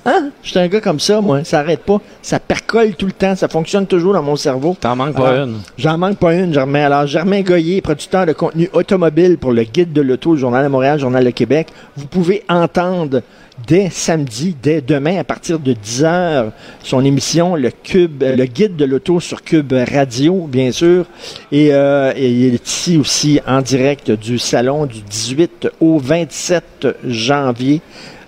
Hein? 0.06 0.32
Je 0.44 0.50
suis 0.50 0.60
un 0.60 0.68
gars 0.68 0.82
comme 0.82 1.00
ça, 1.00 1.22
moi. 1.22 1.44
Ça 1.44 1.60
arrête 1.60 1.82
pas. 1.82 2.00
Ça 2.22 2.40
percole 2.40 2.96
tout 2.96 3.06
le 3.06 3.12
temps. 3.12 3.36
Ça 3.36 3.48
fonctionne 3.48 3.86
toujours 3.86 4.14
dans 4.14 4.24
mon 4.24 4.36
cerveau. 4.36 4.76
T'en 4.80 4.96
manques 4.96 5.16
pas 5.16 5.30
Alors, 5.30 5.48
une. 5.48 5.58
J'en 5.78 5.98
manque 5.98 6.18
pas 6.18 6.34
une, 6.36 6.54
Germain. 6.54 6.86
Alors, 6.86 7.06
Germain 7.06 7.42
Goyer, 7.42 7.82
producteur 7.82 8.26
de 8.26 8.34
contenu 8.34 8.70
automobile 8.74 9.38
pour 9.38 9.52
le 9.52 9.64
Guide 9.64 9.94
de 9.94 10.02
l'auto, 10.02 10.34
le 10.34 10.40
Journal 10.40 10.64
de 10.64 10.70
Montréal, 10.70 10.96
le 10.96 11.02
Journal 11.02 11.24
de 11.26 11.30
Québec. 11.32 11.68
Vous 11.98 12.08
pouvez 12.08 12.44
entendre 12.48 13.22
dès 13.68 13.90
samedi, 13.90 14.56
dès 14.62 14.80
demain, 14.80 15.18
à 15.18 15.26
partir 15.26 15.60
de 15.60 15.74
10 15.74 16.04
heures, 16.06 16.52
son 16.82 17.04
émission, 17.04 17.56
le 17.56 17.72
Cube, 17.72 18.24
le 18.24 18.46
Guide 18.46 18.78
de 18.78 18.86
l'auto 18.86 19.20
sur 19.20 19.44
Cube 19.44 19.74
Radio, 19.74 20.48
bien 20.48 20.72
sûr. 20.72 21.06
Et, 21.52 21.74
euh, 21.74 22.14
et 22.16 22.32
il 22.32 22.54
est 22.54 22.68
ici 22.68 22.98
aussi 22.98 23.42
en 23.46 23.62
direct 23.62 24.12
du 24.12 24.40
salon 24.40 24.86
du 24.86 25.02
18 25.02 25.68
au 25.82 26.00
27 26.00 26.88
janvier. 27.06 27.82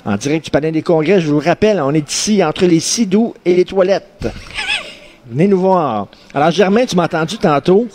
En 0.06 0.16
direct 0.18 0.46
du 0.46 0.52
Palais 0.52 0.72
des 0.72 0.82
Congrès, 0.82 1.22
je 1.22 1.28
vous 1.28 1.40
rappelle, 1.40 1.80
on 1.80 1.94
est 1.94 2.12
ici 2.12 2.44
entre 2.44 2.66
les 2.66 2.80
Sidous 2.80 3.34
et 3.46 3.56
les 3.56 3.66
toilettes. 3.66 4.28
Venez 5.30 5.48
nous 5.48 5.60
voir. 5.60 6.08
Alors, 6.34 6.52
Germain, 6.52 6.86
tu 6.86 6.96
m'as 6.96 7.06
entendu 7.06 7.38
tantôt. 7.38 7.88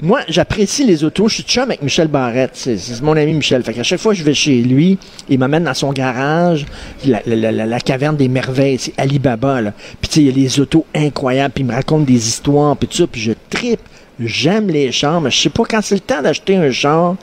Moi, 0.00 0.20
j'apprécie 0.28 0.84
les 0.84 1.04
autos. 1.04 1.28
Je 1.28 1.34
suis 1.34 1.42
chum 1.44 1.64
avec 1.64 1.82
Michel 1.82 2.08
Barrette. 2.08 2.52
C'est, 2.54 2.76
mon 3.02 3.16
ami 3.16 3.34
Michel. 3.34 3.62
Fait 3.62 3.74
qu'à 3.74 3.82
chaque 3.84 4.00
fois 4.00 4.12
que 4.14 4.18
je 4.18 4.24
vais 4.24 4.34
chez 4.34 4.60
lui, 4.62 4.98
il 5.28 5.38
m'amène 5.38 5.64
dans 5.64 5.74
son 5.74 5.92
garage, 5.92 6.64
la, 7.06 7.20
la- 7.26 7.52
la- 7.52 7.66
la 7.66 7.80
caverne 7.80 8.16
des 8.16 8.28
merveilles, 8.28 8.78
c'est 8.78 8.94
Alibaba, 8.98 9.60
là. 9.60 9.72
Puis 10.00 10.08
tu 10.08 10.14
sais, 10.14 10.20
il 10.22 10.26
y 10.26 10.30
a 10.30 10.32
des 10.32 10.58
autos 10.58 10.86
incroyables, 10.94 11.52
puis 11.54 11.62
il 11.62 11.66
me 11.68 11.74
raconte 11.74 12.06
des 12.06 12.26
histoires, 12.28 12.76
puis 12.76 12.88
tout 12.88 12.96
ça, 12.96 13.06
puis 13.06 13.20
je 13.20 13.32
tripe. 13.50 13.80
J'aime 14.18 14.68
les 14.68 14.90
chars, 14.90 15.20
mais 15.20 15.30
je 15.30 15.38
sais 15.40 15.50
pas 15.50 15.64
quand 15.68 15.82
c'est 15.82 15.94
le 15.96 16.00
temps 16.00 16.22
d'acheter 16.22 16.56
un 16.56 16.70
char. 16.72 17.14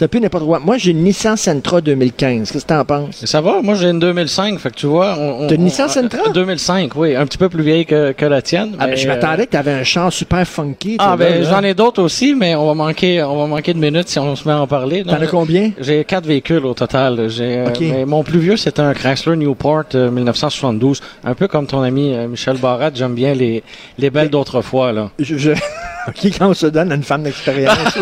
N'importe 0.00 0.44
quoi. 0.44 0.58
Moi, 0.58 0.78
j'ai 0.78 0.92
une 0.92 1.02
Nissan 1.02 1.36
Sentra 1.36 1.80
2015. 1.80 2.50
Qu'est-ce 2.50 2.64
que 2.64 2.68
t'en 2.68 2.84
penses? 2.84 3.24
Ça 3.24 3.40
va, 3.40 3.60
moi 3.62 3.74
j'ai 3.74 3.90
une 3.90 3.98
2005, 3.98 4.58
fait 4.58 4.70
que 4.70 4.74
tu 4.76 4.86
vois. 4.86 5.16
T'as 5.48 5.54
une 5.54 5.64
Nissan 5.64 5.88
Sentra? 5.88 6.30
2005, 6.32 6.92
oui, 6.96 7.16
un 7.16 7.26
petit 7.26 7.38
peu 7.38 7.48
plus 7.48 7.62
vieille 7.62 7.86
que, 7.86 8.12
que 8.12 8.26
la 8.26 8.42
tienne. 8.42 8.76
Ah, 8.78 8.86
ben, 8.86 8.96
je 8.96 9.06
euh, 9.06 9.08
m'attendais 9.08 9.46
que 9.46 9.52
t'avais 9.52 9.72
un 9.72 9.84
char 9.84 10.12
super 10.12 10.46
funky. 10.46 10.96
Ah, 10.98 11.12
tu 11.12 11.18
ben 11.18 11.44
j'en 11.44 11.62
ai 11.62 11.74
d'autres 11.74 12.02
aussi, 12.02 12.34
mais 12.34 12.54
on 12.54 12.66
va 12.66 12.74
manquer, 12.74 13.22
on 13.22 13.36
va 13.38 13.46
manquer 13.46 13.74
de 13.74 13.78
minutes 13.78 14.08
si 14.08 14.18
on 14.18 14.34
se 14.36 14.46
met 14.46 14.54
à 14.54 14.60
en 14.60 14.66
parler. 14.66 15.04
T'en 15.04 15.14
as 15.14 15.26
combien? 15.26 15.72
J'ai 15.80 16.04
quatre 16.04 16.26
véhicules 16.26 16.64
au 16.64 16.74
total. 16.74 17.28
J'ai, 17.28 17.58
euh, 17.58 17.70
mais 17.80 18.04
mon 18.04 18.22
plus 18.22 18.38
vieux, 18.38 18.56
c'est 18.56 18.78
un 18.80 18.94
Chrysler 18.94 19.36
Newport 19.36 19.84
euh, 19.94 20.10
1972. 20.10 21.00
Un 21.24 21.34
peu 21.34 21.48
comme 21.48 21.66
ton 21.66 21.82
ami 21.82 22.14
euh, 22.14 22.28
Michel 22.28 22.56
Barrette, 22.58 22.96
j'aime 22.96 23.14
bien 23.14 23.34
les, 23.34 23.62
les 23.98 24.10
belles 24.10 24.30
d'autrefois. 24.30 24.92
Là. 24.92 25.10
Je, 25.18 25.36
je- 25.36 25.50
OK, 26.08 26.32
quand 26.38 26.48
on 26.48 26.54
se 26.54 26.66
donne 26.66 26.90
à 26.92 26.94
une 26.94 27.02
femme 27.02 27.22
d'expérience. 27.22 27.76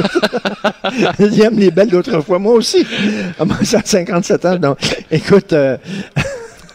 J'aime 1.18 1.58
les 1.58 1.70
belles 1.70 1.85
d'autrefois. 1.86 2.38
Moi 2.38 2.54
aussi. 2.54 2.86
À 3.38 3.44
moi, 3.44 3.56
ça 3.62 3.78
a 3.78 3.82
57 3.84 4.44
ans. 4.44 4.56
Donc, 4.56 4.78
écoute, 5.10 5.52
euh, 5.52 5.76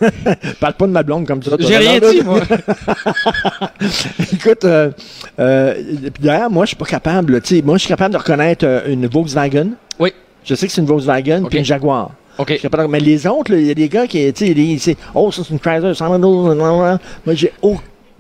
parle 0.60 0.74
pas 0.74 0.88
de 0.88 0.92
ma 0.92 1.04
blonde 1.04 1.28
comme 1.28 1.44
ça. 1.44 1.52
J'ai 1.60 1.78
rien 1.78 2.00
dit, 2.00 2.22
moi. 2.24 2.40
Écoute, 4.34 4.66
euh, 4.66 4.92
euh, 5.40 5.74
puis 6.14 6.24
d'ailleurs, 6.24 6.50
moi, 6.50 6.66
je 6.66 6.70
suis 6.70 6.76
pas 6.78 6.86
capable. 6.86 7.34
là, 7.34 7.42
tu 7.42 7.56
sais, 7.58 7.62
moi, 7.62 7.78
je 7.78 7.82
suis 7.82 7.90
capable 7.90 8.14
de 8.14 8.18
reconnaître 8.20 8.66
euh, 8.66 8.82
une 8.88 9.08
Volkswagen. 9.08 9.70
Oui. 10.00 10.14
Je 10.44 10.56
sais 10.56 10.68
que 10.68 10.74
c'est 10.74 10.82
une 10.82 10.88
Volkswagen 10.88 11.44
puis 11.50 11.60
une 11.60 11.66
Jaguar. 11.66 12.12
Je 12.38 12.42
OK. 12.44 12.50
suis 12.52 12.60
capable 12.60 12.84
de- 12.84 12.92
Mais 12.92 13.00
les 13.00 13.28
autres, 13.28 13.54
il 13.54 13.68
y 13.68 13.72
a 13.72 13.74
des 13.76 13.90
gars 13.90 14.08
qui, 14.08 14.32
tu 14.34 14.80
sais, 14.80 14.98
oh, 15.14 15.32
ça 15.32 15.44
c'est 15.46 15.54
une 15.54 15.60
Chrysler. 15.60 15.94
Moi, 16.00 16.98
j'ai 17.36 17.52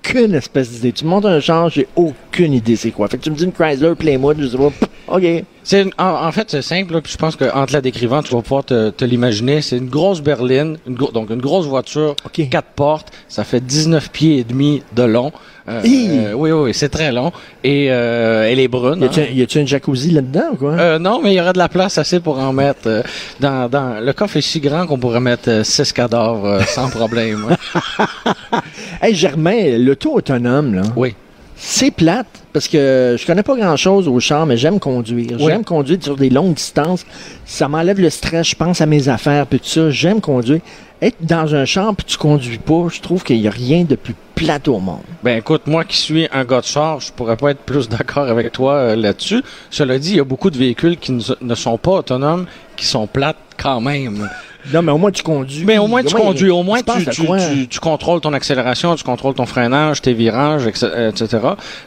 aucune 0.03 0.33
espèce 0.33 0.69
d'idée. 0.71 0.91
Tu 0.91 1.05
me 1.05 1.09
montres 1.09 1.27
un 1.27 1.39
char, 1.39 1.69
j'ai 1.69 1.87
aucune 1.95 2.53
idée 2.53 2.75
c'est 2.75 2.91
quoi. 2.91 3.07
Fait 3.07 3.17
que 3.17 3.23
tu 3.23 3.31
me 3.31 3.35
dis 3.35 3.43
une 3.45 3.51
Chrysler 3.51 3.93
Playmood, 3.95 4.37
je 4.39 4.47
sais 4.47 4.57
pas. 4.57 4.69
pff, 4.69 4.89
OK. 5.07 5.23
C'est 5.63 5.83
une- 5.83 5.91
en, 5.99 6.25
en 6.27 6.31
fait, 6.31 6.49
c'est 6.49 6.61
simple, 6.63 6.93
là, 6.93 7.01
puis 7.01 7.11
je 7.11 7.17
pense 7.17 7.35
qu'en 7.35 7.65
te 7.67 7.73
la 7.73 7.81
décrivant, 7.81 8.23
tu 8.23 8.33
vas 8.33 8.41
pouvoir 8.41 8.63
te, 8.65 8.89
te 8.89 9.05
l'imaginer. 9.05 9.61
C'est 9.61 9.77
une 9.77 9.89
grosse 9.89 10.21
berline, 10.21 10.77
une 10.87 10.95
gro- 10.95 11.11
donc 11.11 11.29
une 11.29 11.41
grosse 11.41 11.67
voiture, 11.67 12.15
quatre 12.49 12.69
portes, 12.75 13.09
ça 13.27 13.43
fait 13.43 13.59
19 13.63 14.09
pieds 14.11 14.37
et 14.39 14.43
demi 14.43 14.81
de 14.95 15.03
long. 15.03 15.31
Euh, 15.71 15.81
euh, 15.85 16.33
oui, 16.33 16.51
oui, 16.51 16.51
oui, 16.51 16.73
c'est 16.73 16.89
très 16.89 17.11
long. 17.11 17.31
Et 17.63 17.87
euh, 17.89 18.47
elle 18.49 18.59
est 18.59 18.67
brune. 18.67 19.01
Y 19.33 19.41
a-tu 19.43 19.59
hein? 19.59 19.61
un- 19.61 19.65
jacuzzi 19.65 20.11
là-dedans 20.11 20.49
ou 20.53 20.55
quoi? 20.57 20.99
Non, 20.99 21.21
mais 21.23 21.33
il 21.33 21.37
y 21.37 21.41
aurait 21.41 21.53
de 21.53 21.57
la 21.57 21.69
place 21.69 21.97
assez 21.97 22.19
pour 22.19 22.37
en 22.39 22.51
mettre. 22.53 23.03
dans, 23.39 23.69
dans 23.69 24.03
le 24.03 24.13
coffre 24.13 24.37
est 24.37 24.41
si 24.41 24.59
grand 24.59 24.85
qu'on 24.85 24.97
pourrait 24.99 25.19
mettre 25.21 25.65
six 25.65 25.91
cadavres 25.93 26.61
sans 26.67 26.89
problème. 26.99 27.47
hein. 27.49 28.05
Hey, 29.01 29.15
Germain, 29.15 29.77
l'auto 29.79 30.13
autonome, 30.13 30.75
là. 30.75 30.81
Oui. 30.95 31.15
C'est 31.55 31.91
plate 31.91 32.27
parce 32.53 32.67
que 32.67 33.15
je 33.19 33.25
connais 33.25 33.43
pas 33.43 33.55
grand 33.55 33.75
chose 33.77 34.07
au 34.07 34.19
char, 34.19 34.45
mais 34.47 34.57
j'aime 34.57 34.79
conduire. 34.79 35.33
Oui. 35.39 35.45
J'aime 35.47 35.63
conduire 35.63 35.99
sur 36.01 36.15
des 36.15 36.29
longues 36.29 36.55
distances. 36.55 37.05
Ça 37.45 37.67
m'enlève 37.67 37.99
le 37.99 38.09
stress. 38.09 38.47
Je 38.49 38.55
pense 38.55 38.81
à 38.81 38.85
mes 38.87 39.09
affaires 39.09 39.45
puis 39.45 39.59
tout 39.59 39.67
ça. 39.67 39.89
J'aime 39.91 40.21
conduire. 40.21 40.59
Être 41.01 41.17
dans 41.21 41.55
un 41.55 41.65
char 41.65 41.95
puis 41.95 42.05
tu 42.05 42.17
conduis 42.17 42.59
pas, 42.59 42.87
je 42.91 43.01
trouve 43.01 43.23
qu'il 43.23 43.37
y 43.37 43.47
a 43.47 43.51
rien 43.51 43.85
de 43.85 43.95
plus 43.95 44.13
plate 44.35 44.67
au 44.67 44.79
monde. 44.79 45.01
Ben 45.23 45.37
écoute, 45.37 45.63
moi 45.65 45.83
qui 45.83 45.97
suis 45.97 46.27
un 46.31 46.45
gars 46.45 46.61
de 46.61 46.65
char, 46.65 46.99
je 46.99 47.11
pourrais 47.11 47.37
pas 47.37 47.51
être 47.51 47.61
plus 47.61 47.89
d'accord 47.97 48.27
avec 48.27 48.51
toi 48.51 48.73
euh, 48.73 48.95
là-dessus. 48.95 49.41
Cela 49.71 49.97
dit, 49.97 50.11
il 50.11 50.17
y 50.17 50.19
a 50.19 50.23
beaucoup 50.23 50.51
de 50.51 50.57
véhicules 50.57 50.97
qui 50.97 51.11
ne, 51.11 51.55
sont 51.55 51.77
pas 51.79 51.91
autonomes, 51.91 52.45
qui 52.75 52.85
sont 52.85 53.07
plates 53.07 53.37
quand 53.57 53.81
même. 53.81 54.29
Non, 54.71 54.83
mais 54.83 54.91
au 54.91 54.99
moins 54.99 55.09
tu 55.11 55.23
conduis. 55.23 55.65
Mais 55.65 55.79
au 55.79 55.87
moins 55.87 56.03
tu 56.03 56.13
conduis, 56.13 56.51
au 56.51 56.61
moins 56.61 56.81
tu 56.83 57.67
tu, 57.67 57.79
contrôles 57.79 58.21
ton 58.21 58.33
accélération, 58.33 58.95
tu 58.95 59.03
contrôles 59.03 59.33
ton 59.33 59.47
freinage, 59.47 60.01
tes 60.01 60.13
virages, 60.13 60.67
etc. 60.67 61.09
etc. 61.09 61.39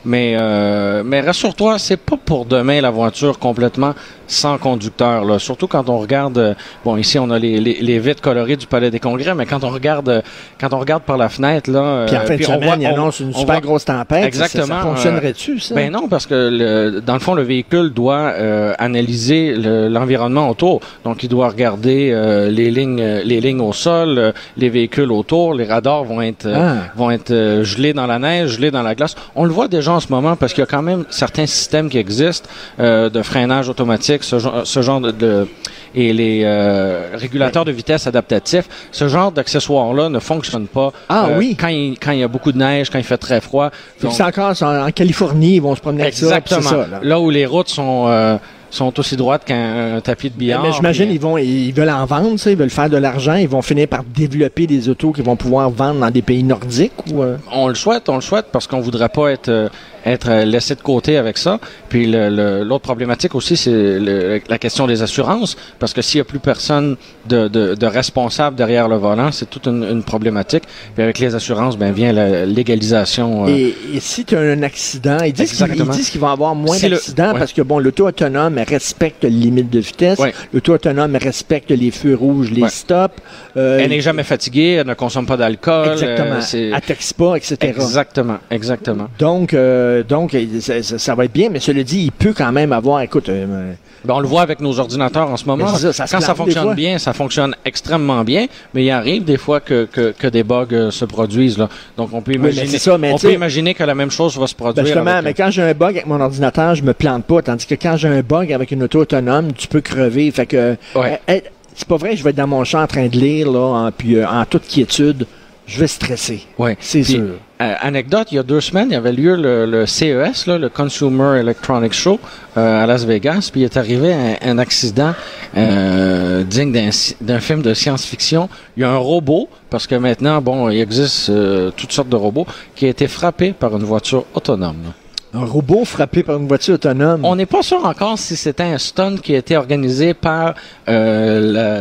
Mais 0.04 0.36
euh, 0.40 1.04
mais 1.04 1.20
rassure-toi, 1.20 1.78
c'est 1.78 1.96
pas 1.96 2.16
pour 2.16 2.46
demain 2.46 2.80
la 2.80 2.90
voiture 2.90 3.38
complètement 3.38 3.94
sans 4.26 4.58
conducteur. 4.58 5.24
Là. 5.24 5.38
Surtout 5.38 5.66
quand 5.66 5.88
on 5.88 5.98
regarde, 5.98 6.38
euh, 6.38 6.54
bon 6.84 6.96
ici 6.96 7.18
on 7.18 7.30
a 7.30 7.38
les, 7.38 7.60
les, 7.60 7.78
les 7.80 7.98
vitres 7.98 8.22
colorées 8.22 8.56
du 8.56 8.66
Palais 8.66 8.90
des 8.90 8.98
Congrès, 9.00 9.34
mais 9.34 9.46
quand 9.46 9.64
on 9.64 9.70
regarde 9.70 10.08
euh, 10.08 10.20
quand 10.60 10.72
on 10.72 10.78
regarde 10.78 11.02
par 11.02 11.16
la 11.16 11.28
fenêtre 11.28 11.70
là, 11.70 11.78
euh, 11.80 12.06
Puis 12.06 12.16
en 12.16 12.20
fin 12.20 12.34
de 12.34 12.36
puis 12.36 12.46
on 12.48 12.54
semaine, 12.60 12.80
voit- 12.80 12.88
on- 12.90 12.94
annonce 12.94 13.20
une 13.20 13.30
on 13.30 13.38
super 13.38 13.54
voit- 13.56 13.60
grosse 13.60 13.84
tempête. 13.84 14.24
Exactement, 14.24 14.66
Ça, 14.66 14.74
ça 14.76 14.80
fonctionnerait-tu, 14.82 15.60
ça? 15.60 15.74
ben 15.74 15.90
non, 15.92 16.08
parce 16.08 16.26
que 16.26 16.34
le, 16.34 17.00
dans 17.00 17.14
le 17.14 17.20
fond, 17.20 17.34
le 17.34 17.42
véhicule 17.42 17.90
doit 17.92 18.32
euh, 18.34 18.74
analyser 18.78 19.54
le- 19.54 19.88
l'environnement 19.88 20.48
autour. 20.48 20.80
Donc, 21.04 21.22
il 21.22 21.28
doit 21.28 21.48
regarder 21.48 22.10
euh, 22.12 22.48
les 22.50 22.70
lignes, 22.70 23.02
les 23.24 23.40
lignes 23.40 23.60
au 23.60 23.72
sol, 23.72 24.18
euh, 24.18 24.32
les 24.56 24.68
véhicules 24.68 25.10
autour. 25.12 25.54
Les 25.54 25.64
radars 25.64 26.04
vont 26.04 26.22
être 26.22 26.46
Ah. 26.52 26.74
vont 26.96 27.10
être 27.10 27.60
gelés 27.62 27.92
dans 27.92 28.06
la 28.06 28.18
neige, 28.18 28.52
gelés 28.56 28.70
dans 28.70 28.82
la 28.82 28.94
glace. 28.94 29.14
On 29.34 29.44
le 29.44 29.50
voit 29.52 29.68
déjà 29.68 29.92
en 29.92 30.00
ce 30.00 30.08
moment 30.10 30.36
parce 30.36 30.52
qu'il 30.52 30.62
y 30.62 30.66
a 30.66 30.70
quand 30.70 30.82
même 30.82 31.04
certains 31.10 31.46
systèmes 31.46 31.88
qui 31.88 31.98
existent 31.98 32.48
euh, 32.80 33.10
de 33.10 33.22
freinage 33.22 33.68
automatique, 33.68 34.13
ce 34.22 34.38
genre, 34.38 34.62
ce 34.64 34.82
genre 34.82 35.00
de, 35.00 35.10
de- 35.10 35.48
et 35.96 36.12
les 36.12 36.42
euh, 36.44 37.10
régulateurs 37.14 37.64
de 37.64 37.70
vitesse 37.72 38.06
adaptatifs. 38.06 38.68
Ce 38.92 39.08
genre 39.08 39.30
d'accessoires-là 39.32 40.08
ne 40.08 40.18
fonctionnent 40.18 40.66
pas. 40.66 40.92
Ah 41.08 41.26
euh, 41.30 41.38
oui. 41.38 41.56
Quand 41.58 41.68
il, 41.68 41.96
quand 41.98 42.10
il 42.12 42.18
y 42.18 42.22
a 42.22 42.28
beaucoup 42.28 42.52
de 42.52 42.58
neige, 42.58 42.90
quand 42.90 42.98
il 42.98 43.04
fait 43.04 43.16
très 43.18 43.40
froid. 43.40 43.70
Donc- 44.02 44.12
c'est 44.12 44.22
encore 44.24 44.54
en, 44.62 44.86
en 44.86 44.90
Californie, 44.90 45.56
ils 45.56 45.62
vont 45.62 45.74
se 45.74 45.80
promener 45.80 46.02
avec 46.02 46.14
ça. 46.14 46.26
Exactement. 46.26 46.70
là. 46.72 47.00
là. 47.02 47.20
où 47.20 47.30
les 47.30 47.46
routes 47.46 47.68
sont 47.68 48.06
euh, 48.08 48.36
sont 48.74 48.98
aussi 48.98 49.16
droites 49.16 49.44
qu'un 49.44 49.96
un 49.96 50.00
tapis 50.00 50.30
de 50.30 50.36
billard. 50.36 50.62
Mais 50.62 50.72
j'imagine 50.72 51.06
puis- 51.06 51.14
ils 51.14 51.20
vont 51.20 51.38
ils 51.38 51.72
veulent 51.72 51.90
en 51.90 52.04
vendre, 52.06 52.38
sais, 52.38 52.52
ils 52.52 52.58
veulent 52.58 52.70
faire 52.70 52.90
de 52.90 52.96
l'argent, 52.96 53.34
ils 53.34 53.48
vont 53.48 53.62
finir 53.62 53.88
par 53.88 54.02
développer 54.04 54.66
des 54.66 54.88
autos 54.88 55.12
qu'ils 55.12 55.24
vont 55.24 55.36
pouvoir 55.36 55.70
vendre 55.70 56.00
dans 56.00 56.10
des 56.10 56.22
pays 56.22 56.42
nordiques 56.42 56.92
ou 57.12 57.22
euh, 57.22 57.36
on 57.52 57.68
le 57.68 57.74
souhaite, 57.74 58.08
on 58.08 58.16
le 58.16 58.20
souhaite 58.20 58.46
parce 58.52 58.66
qu'on 58.66 58.80
voudrait 58.80 59.08
pas 59.08 59.28
être 59.30 59.48
euh, 59.48 59.68
être 60.06 60.28
euh, 60.30 60.44
laissé 60.44 60.74
de 60.74 60.80
côté 60.82 61.16
avec 61.16 61.38
ça. 61.38 61.58
Puis 61.88 62.06
l'autre 62.06 62.82
problématique 62.82 63.34
aussi, 63.34 63.56
c'est 63.56 64.42
la 64.48 64.58
question 64.58 64.86
des 64.86 65.00
assurances, 65.02 65.56
parce 65.78 65.94
que 65.94 66.02
s'il 66.02 66.18
y 66.18 66.20
a 66.20 66.24
plus 66.24 66.40
personne 66.40 66.96
de, 67.26 67.48
de, 67.48 67.74
de 67.74 67.86
responsable 67.86 68.54
derrière 68.56 68.86
le 68.88 68.96
volant, 68.96 69.32
c'est 69.32 69.48
toute 69.48 69.66
une, 69.66 69.82
une 69.82 70.02
problématique. 70.02 70.64
Puis 70.94 71.02
avec 71.02 71.18
les 71.18 71.34
assurances, 71.34 71.78
ben 71.78 71.92
vient 71.92 72.12
la 72.12 72.44
légalisation. 72.44 73.46
euh, 73.46 73.48
et, 73.48 73.74
et 73.94 74.00
si 74.00 74.24
tu 74.24 74.36
as 74.36 74.40
un 74.40 74.62
accident, 74.62 75.18
ils 75.24 75.32
disent 75.32 75.52
qu'ils 75.52 75.74
qu'ils 76.10 76.20
vont 76.20 76.28
avoir 76.28 76.54
moins 76.54 76.76
d'accidents 76.78 77.32
ouais. 77.32 77.38
parce 77.38 77.52
que 77.52 77.62
bon, 77.62 77.78
l'auto 77.78 78.06
autonome 78.06 78.58
respecte 78.64 79.22
les 79.24 79.30
limites 79.30 79.70
de 79.70 79.78
vitesse, 79.80 80.18
Ouais. 80.18 80.32
l'auto 80.52 80.74
autonome 80.74 81.16
respecte 81.16 81.70
les 81.70 81.90
feux 81.90 82.14
rouges, 82.14 82.50
les 82.50 82.68
stops. 82.68 83.14
euh, 83.56 83.78
elle 83.78 83.90
n'est 83.90 84.00
jamais 84.00 84.24
fatiguée, 84.24 84.72
elle 84.80 84.86
ne 84.86 84.94
consomme 84.94 85.26
pas 85.26 85.36
d'alcool. 85.36 85.92
exactement, 85.92 86.38
euh, 86.54 86.72
elle 86.74 86.80
taxe 86.80 87.12
pas, 87.12 87.36
etc. 87.36 87.56
exactement, 87.62 88.38
exactement. 88.50 89.08
Donc, 89.18 89.54
euh, 89.54 90.02
donc 90.02 90.36
ça, 90.60 91.14
va 91.14 91.24
être 91.24 91.32
bien, 91.32 91.48
mais 91.50 91.60
cela 91.60 91.82
dit, 91.82 92.04
il 92.04 92.12
peut 92.12 92.34
quand 92.36 92.52
même 92.52 92.72
avoir, 92.72 93.00
écoute, 93.02 93.28
euh, 93.28 93.74
Ben, 94.04 94.14
on 94.14 94.20
le 94.20 94.28
voit 94.28 94.42
avec 94.42 94.60
nos 94.60 94.78
ordinateurs 94.78 95.30
en 95.30 95.36
ce 95.36 95.46
moment. 95.46 95.68
Ça, 95.68 96.04
Quand 96.10 96.20
ça 96.20 96.34
fonctionne 96.34 96.74
bien, 96.74 96.98
ça 96.98 97.12
fonctionne 97.12 97.54
extrêmement 97.64 98.22
bien, 98.22 98.46
mais 98.74 98.84
il 98.84 98.90
arrive 98.90 99.24
des 99.24 99.38
fois 99.38 99.60
que, 99.60 99.86
que, 99.90 100.12
que 100.12 100.26
des 100.26 100.42
bugs 100.42 100.66
euh, 100.72 100.90
se 100.90 101.06
produisent. 101.06 101.56
Là. 101.56 101.68
Donc 101.96 102.10
on 102.12 102.20
peut 102.20 102.32
imaginer, 102.34 102.78
ça, 102.78 102.94
on 102.94 102.98
peut 103.18 103.74
que 103.74 103.84
la 103.84 103.94
même 103.94 104.10
chose 104.10 104.38
va 104.38 104.46
se 104.46 104.54
produire. 104.54 104.84
Ben 104.84 104.86
justement, 104.86 105.10
avec, 105.12 105.24
mais 105.24 105.34
quand 105.34 105.50
j'ai 105.50 105.62
un 105.62 105.72
bug 105.72 105.90
avec 105.96 106.06
mon 106.06 106.20
ordinateur, 106.20 106.74
je 106.74 106.82
me 106.82 106.92
plante 106.92 107.24
pas. 107.24 107.40
Tandis 107.42 107.66
que 107.66 107.74
quand 107.74 107.96
j'ai 107.96 108.08
un 108.08 108.20
bug 108.20 108.52
avec 108.54 108.70
une 108.70 108.82
auto 108.82 109.00
autonome, 109.00 109.52
tu 109.52 109.68
peux 109.68 109.80
crever. 109.80 110.30
Fait 110.30 110.46
que 110.46 110.76
Ouais. 110.94 111.20
euh, 111.28 111.40
c'est 111.74 111.88
pas 111.88 111.96
vrai, 111.96 112.16
je 112.16 112.22
vais 112.24 112.30
être 112.30 112.36
dans 112.36 112.46
mon 112.46 112.64
champ 112.64 112.82
en 112.82 112.86
train 112.86 113.06
de 113.08 113.16
lire, 113.16 113.50
là, 113.50 113.60
en, 113.86 113.92
puis 113.92 114.16
euh, 114.16 114.26
en 114.28 114.44
toute 114.44 114.66
quiétude, 114.66 115.26
je 115.66 115.80
vais 115.80 115.86
stresser. 115.86 116.42
Ouais. 116.58 116.76
C'est 116.80 117.02
sûr. 117.02 117.20
euh, 117.62 117.74
anecdote, 117.80 118.28
il 118.30 118.34
y 118.36 118.38
a 118.38 118.42
deux 118.42 118.60
semaines, 118.60 118.88
il 118.90 118.92
y 118.92 118.96
avait 118.96 119.12
lieu 119.12 119.34
le, 119.34 119.64
le 119.66 119.86
CES, 119.86 120.46
là, 120.46 120.58
le 120.58 120.68
Consumer 120.68 121.38
Electronics 121.40 121.94
Show, 121.94 122.20
à 122.54 122.86
Las 122.86 123.04
Vegas, 123.04 123.48
puis 123.50 123.62
il 123.62 123.64
est 123.64 123.76
arrivé 123.76 124.12
un, 124.12 124.36
un 124.42 124.58
accident 124.58 125.14
digne 125.54 126.90
d'un 127.20 127.40
film 127.40 127.62
de 127.62 127.74
science-fiction. 127.74 128.48
Il 128.76 128.82
y 128.82 128.84
a 128.84 128.90
un 128.90 128.96
robot, 128.98 129.48
parce 129.70 129.86
que 129.86 129.94
maintenant, 129.94 130.40
bon, 130.42 130.68
il 130.68 130.80
existe 130.80 131.32
toutes 131.76 131.92
sortes 131.92 132.08
de 132.10 132.16
robots, 132.16 132.46
qui 132.74 132.86
a 132.86 132.88
été 132.88 133.08
frappé 133.08 133.52
par 133.52 133.74
une 133.76 133.84
voiture 133.84 134.24
autonome. 134.34 134.76
là. 134.84 134.90
Un 135.34 135.44
robot 135.44 135.84
frappé 135.84 136.22
par 136.22 136.36
une 136.36 136.46
voiture 136.46 136.74
autonome. 136.74 137.24
On 137.24 137.34
n'est 137.34 137.46
pas 137.46 137.62
sûr 137.62 137.84
encore 137.84 138.18
si 138.18 138.36
c'était 138.36 138.62
un 138.62 138.78
stunt 138.78 139.16
qui 139.16 139.34
a 139.34 139.38
été 139.38 139.56
organisé 139.56 140.14
par 140.14 140.54
euh, 140.88 141.80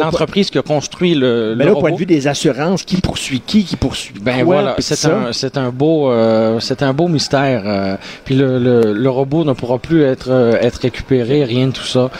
l'entreprise 0.00 0.48
qui 0.50 0.56
a 0.58 0.62
construit 0.62 1.14
le, 1.14 1.54
mais 1.56 1.64
le 1.64 1.70
là, 1.72 1.76
au 1.76 1.80
point 1.80 1.90
de 1.92 1.96
vue 1.96 2.06
des 2.06 2.26
assurances, 2.28 2.84
qui 2.84 2.96
poursuit 3.02 3.40
qui, 3.40 3.64
qui 3.64 3.76
poursuit 3.76 4.14
Ben 4.20 4.36
quoi, 4.36 4.44
voilà, 4.44 4.76
c'est 4.78 5.04
un, 5.06 5.32
c'est 5.32 5.58
un 5.58 5.68
beau, 5.68 6.10
euh, 6.10 6.60
c'est 6.60 6.82
un 6.82 6.94
beau 6.94 7.08
mystère. 7.08 7.62
euh, 7.66 7.96
puis 8.24 8.34
le, 8.34 8.58
le, 8.58 8.94
le 8.94 9.10
robot 9.10 9.44
ne 9.44 9.52
pourra 9.52 9.78
plus 9.78 10.02
être, 10.04 10.30
être 10.62 10.76
récupéré, 10.76 11.44
rien 11.44 11.66
de 11.66 11.72
tout 11.72 11.84
ça. 11.84 12.10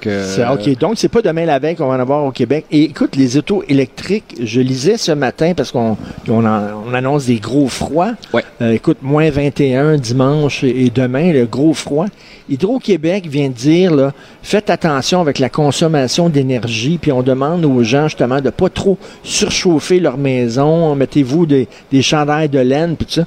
Que, 0.00 0.52
OK, 0.54 0.76
donc 0.78 0.94
c'est 0.96 1.08
pas 1.08 1.22
demain 1.22 1.44
la 1.44 1.60
veille 1.60 1.76
qu'on 1.76 1.86
va 1.86 1.94
en 1.96 2.00
avoir 2.00 2.24
au 2.24 2.32
Québec. 2.32 2.64
Et 2.72 2.82
écoute, 2.82 3.14
les 3.14 3.36
autos 3.36 3.62
électriques, 3.68 4.34
je 4.42 4.60
lisais 4.60 4.96
ce 4.96 5.12
matin 5.12 5.52
parce 5.56 5.70
qu'on 5.70 5.96
on, 6.28 6.44
en- 6.44 6.82
on 6.90 6.94
annonce 6.94 7.26
des 7.26 7.36
gros 7.36 7.68
froids. 7.68 8.12
Ouais. 8.32 8.42
Écoute, 8.74 8.98
moins 9.02 9.30
21 9.30 9.96
dimanche 9.98 10.15
et, 10.62 10.86
et 10.86 10.90
demain, 10.90 11.32
le 11.32 11.46
gros 11.46 11.74
froid. 11.74 12.06
Hydro-Québec 12.48 13.26
vient 13.26 13.48
de 13.48 13.54
dire, 13.54 13.94
là, 13.94 14.12
faites 14.42 14.70
attention 14.70 15.20
avec 15.20 15.38
la 15.38 15.48
consommation 15.48 16.28
d'énergie, 16.28 16.98
puis 17.00 17.12
on 17.12 17.22
demande 17.22 17.64
aux 17.64 17.82
gens 17.82 18.08
justement 18.08 18.40
de 18.40 18.50
pas 18.50 18.68
trop 18.68 18.98
surchauffer 19.22 20.00
leur 20.00 20.16
maison. 20.16 20.94
Mettez-vous 20.94 21.46
des, 21.46 21.68
des 21.90 22.02
chandails 22.02 22.48
de 22.48 22.60
laine, 22.60 22.96
puis 22.96 23.06
tout 23.06 23.14
ça. 23.14 23.26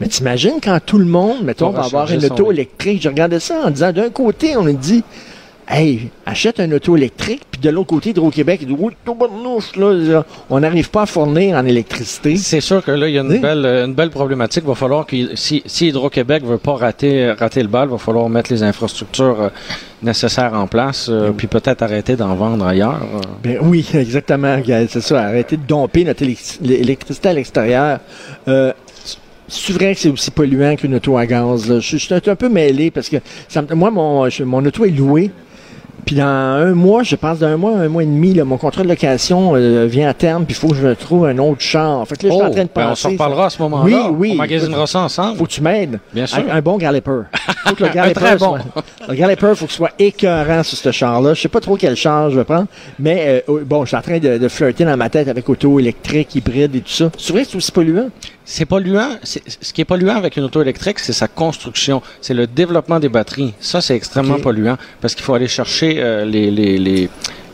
Mais 0.00 0.08
t'imagines 0.08 0.60
quand 0.62 0.78
tout 0.84 0.98
le 0.98 1.06
monde, 1.06 1.42
mettons, 1.42 1.68
On 1.68 1.70
va 1.70 1.80
va 1.80 1.86
avoir 1.86 2.10
une 2.12 2.24
auto 2.24 2.52
électrique. 2.52 3.02
Je 3.02 3.08
regardais 3.08 3.40
ça 3.40 3.62
en 3.64 3.70
disant, 3.70 3.92
d'un 3.92 4.10
côté, 4.10 4.56
on 4.56 4.64
nous 4.64 4.72
dit, 4.72 5.02
Hey, 5.68 6.10
achète 6.24 6.60
un 6.60 6.70
auto 6.70 6.96
électrique, 6.96 7.42
puis 7.50 7.60
de 7.60 7.70
l'autre 7.70 7.88
côté, 7.88 8.10
Hydro-Québec, 8.10 8.60
il 8.62 8.68
dit, 8.68 8.76
là, 9.76 10.24
on 10.48 10.60
n'arrive 10.60 10.90
pas 10.90 11.02
à 11.02 11.06
fournir 11.06 11.56
en 11.56 11.66
électricité. 11.66 12.36
C'est 12.36 12.60
sûr 12.60 12.84
que 12.84 12.92
là, 12.92 13.08
il 13.08 13.14
y 13.16 13.18
a 13.18 13.22
une 13.22 13.32
Oui. 13.32 13.38
belle, 13.40 13.66
une 13.84 13.92
belle 13.94 14.10
problématique. 14.10 14.62
Il 14.64 14.68
va 14.68 14.76
falloir 14.76 15.04
que 15.06 15.34
si, 15.34 15.64
si 15.66 15.88
Hydro-Québec 15.88 16.44
veut 16.44 16.58
pas 16.58 16.74
rater, 16.76 17.32
rater 17.32 17.62
le 17.62 17.68
bal, 17.68 17.88
il 17.88 17.92
va 17.92 17.98
falloir 17.98 18.28
mettre 18.28 18.52
les 18.52 18.62
infrastructures 18.62 19.40
euh, 19.40 19.48
nécessaires 20.04 20.54
en 20.54 20.68
place, 20.68 21.08
euh, 21.10 21.32
puis 21.36 21.48
peut-être 21.48 21.82
arrêter 21.82 22.14
d'en 22.14 22.36
vendre 22.36 22.64
ailleurs. 22.64 23.02
euh. 23.16 23.20
Ben 23.42 23.58
oui, 23.60 23.84
exactement, 23.94 24.58
c'est 24.88 25.00
ça. 25.00 25.24
Arrêtez 25.24 25.56
de 25.56 25.62
domper 25.66 26.04
notre 26.04 26.22
élec- 26.22 26.58
l'électricité 26.60 27.30
à 27.30 27.32
l'extérieur. 27.32 27.98
Euh, 28.46 28.72
c'est 29.48 29.72
vrai 29.72 29.94
que 29.94 30.00
c'est 30.00 30.08
aussi 30.10 30.30
polluant 30.30 30.76
qu'une 30.76 30.94
auto 30.94 31.16
à 31.18 31.26
gaz. 31.26 31.68
là. 31.68 31.80
Je, 31.80 31.86
suis- 31.86 31.98
je 31.98 32.04
suis 32.04 32.14
un, 32.14 32.36
peu 32.36 32.48
mêlé 32.48 32.92
parce 32.92 33.08
que 33.08 33.16
ça 33.48 33.62
moi, 33.74 33.90
mon, 33.90 34.28
je- 34.28 34.44
mon 34.44 34.64
auto 34.64 34.84
est 34.84 34.90
loué. 34.90 35.30
Puis 36.06 36.14
dans 36.14 36.24
un 36.24 36.72
mois, 36.72 37.02
je 37.02 37.16
pense 37.16 37.40
dans 37.40 37.48
un 37.48 37.56
mois, 37.56 37.72
un 37.72 37.88
mois 37.88 38.04
et 38.04 38.06
demi, 38.06 38.32
là, 38.32 38.44
mon 38.44 38.58
contrat 38.58 38.84
de 38.84 38.88
location 38.88 39.54
euh, 39.56 39.86
vient 39.86 40.08
à 40.08 40.14
terme, 40.14 40.44
puis 40.44 40.54
il 40.54 40.56
faut 40.58 40.68
que 40.68 40.76
je 40.76 40.86
trouve 40.94 41.26
un 41.26 41.36
autre 41.38 41.60
char. 41.60 42.06
Fait 42.06 42.16
que 42.16 42.28
là, 42.28 42.32
je 42.32 42.36
suis 42.36 42.44
en 42.46 42.50
train 42.52 42.62
de 42.62 42.68
ben, 42.72 42.88
penser. 42.88 42.90
on 42.90 42.94
s'en 42.94 43.10
reparlera 43.10 43.46
à 43.46 43.50
ce 43.50 43.60
moment-là. 43.62 44.06
Oui, 44.10 44.14
oui. 44.16 44.30
On 44.34 44.36
magasinera 44.36 44.86
ça 44.86 45.00
ensemble. 45.00 45.36
Faut 45.36 45.44
que 45.46 45.50
tu 45.50 45.60
m'aides. 45.62 45.98
Bien 46.14 46.26
sûr. 46.26 46.38
Un, 46.48 46.56
un 46.58 46.60
bon 46.62 46.78
galloper. 46.78 47.22
Faut 47.66 47.74
que 47.74 47.82
le 47.84 47.90
galloper 47.90 48.20
très 48.20 48.36
bon. 48.36 48.56
soit- 48.56 48.84
le 49.08 49.14
galloper, 49.14 49.52
faut 49.56 49.66
qu'il 49.66 49.74
soit 49.74 49.90
écœurant 49.98 50.62
sur 50.62 50.78
ce 50.78 50.92
char-là. 50.92 51.34
Je 51.34 51.40
sais 51.40 51.48
pas 51.48 51.58
trop 51.60 51.76
quel 51.76 51.96
char 51.96 52.30
je 52.30 52.36
vais 52.38 52.44
prendre, 52.44 52.66
mais 53.00 53.42
euh, 53.48 53.64
bon, 53.64 53.82
je 53.84 53.88
suis 53.88 53.96
en 53.96 54.02
train 54.02 54.18
de, 54.18 54.38
de 54.38 54.48
flirter 54.48 54.84
dans 54.84 54.96
ma 54.96 55.08
tête 55.08 55.26
avec 55.26 55.48
auto 55.48 55.80
électrique, 55.80 56.36
hybride 56.36 56.76
et 56.76 56.80
tout 56.80 56.92
ça. 56.92 57.10
C'est 57.18 57.32
vrai 57.32 57.42
que 57.42 57.50
c'est 57.50 57.56
aussi 57.56 57.72
polluant? 57.72 58.08
C'est 58.48 58.64
polluant. 58.64 59.18
Ce 59.24 59.72
qui 59.72 59.80
est 59.80 59.84
polluant 59.84 60.14
avec 60.16 60.36
une 60.36 60.44
auto 60.44 60.62
électrique, 60.62 61.00
c'est 61.00 61.12
sa 61.12 61.26
construction, 61.26 62.00
c'est 62.20 62.32
le 62.32 62.46
développement 62.46 63.00
des 63.00 63.08
batteries. 63.08 63.54
Ça, 63.58 63.80
c'est 63.80 63.96
extrêmement 63.96 64.38
polluant 64.38 64.76
parce 65.00 65.16
qu'il 65.16 65.24
faut 65.24 65.34
aller 65.34 65.48
chercher 65.48 65.96
euh, 65.98 66.24
les, 66.24 66.52
les, 66.52 66.78
les, 66.78 67.08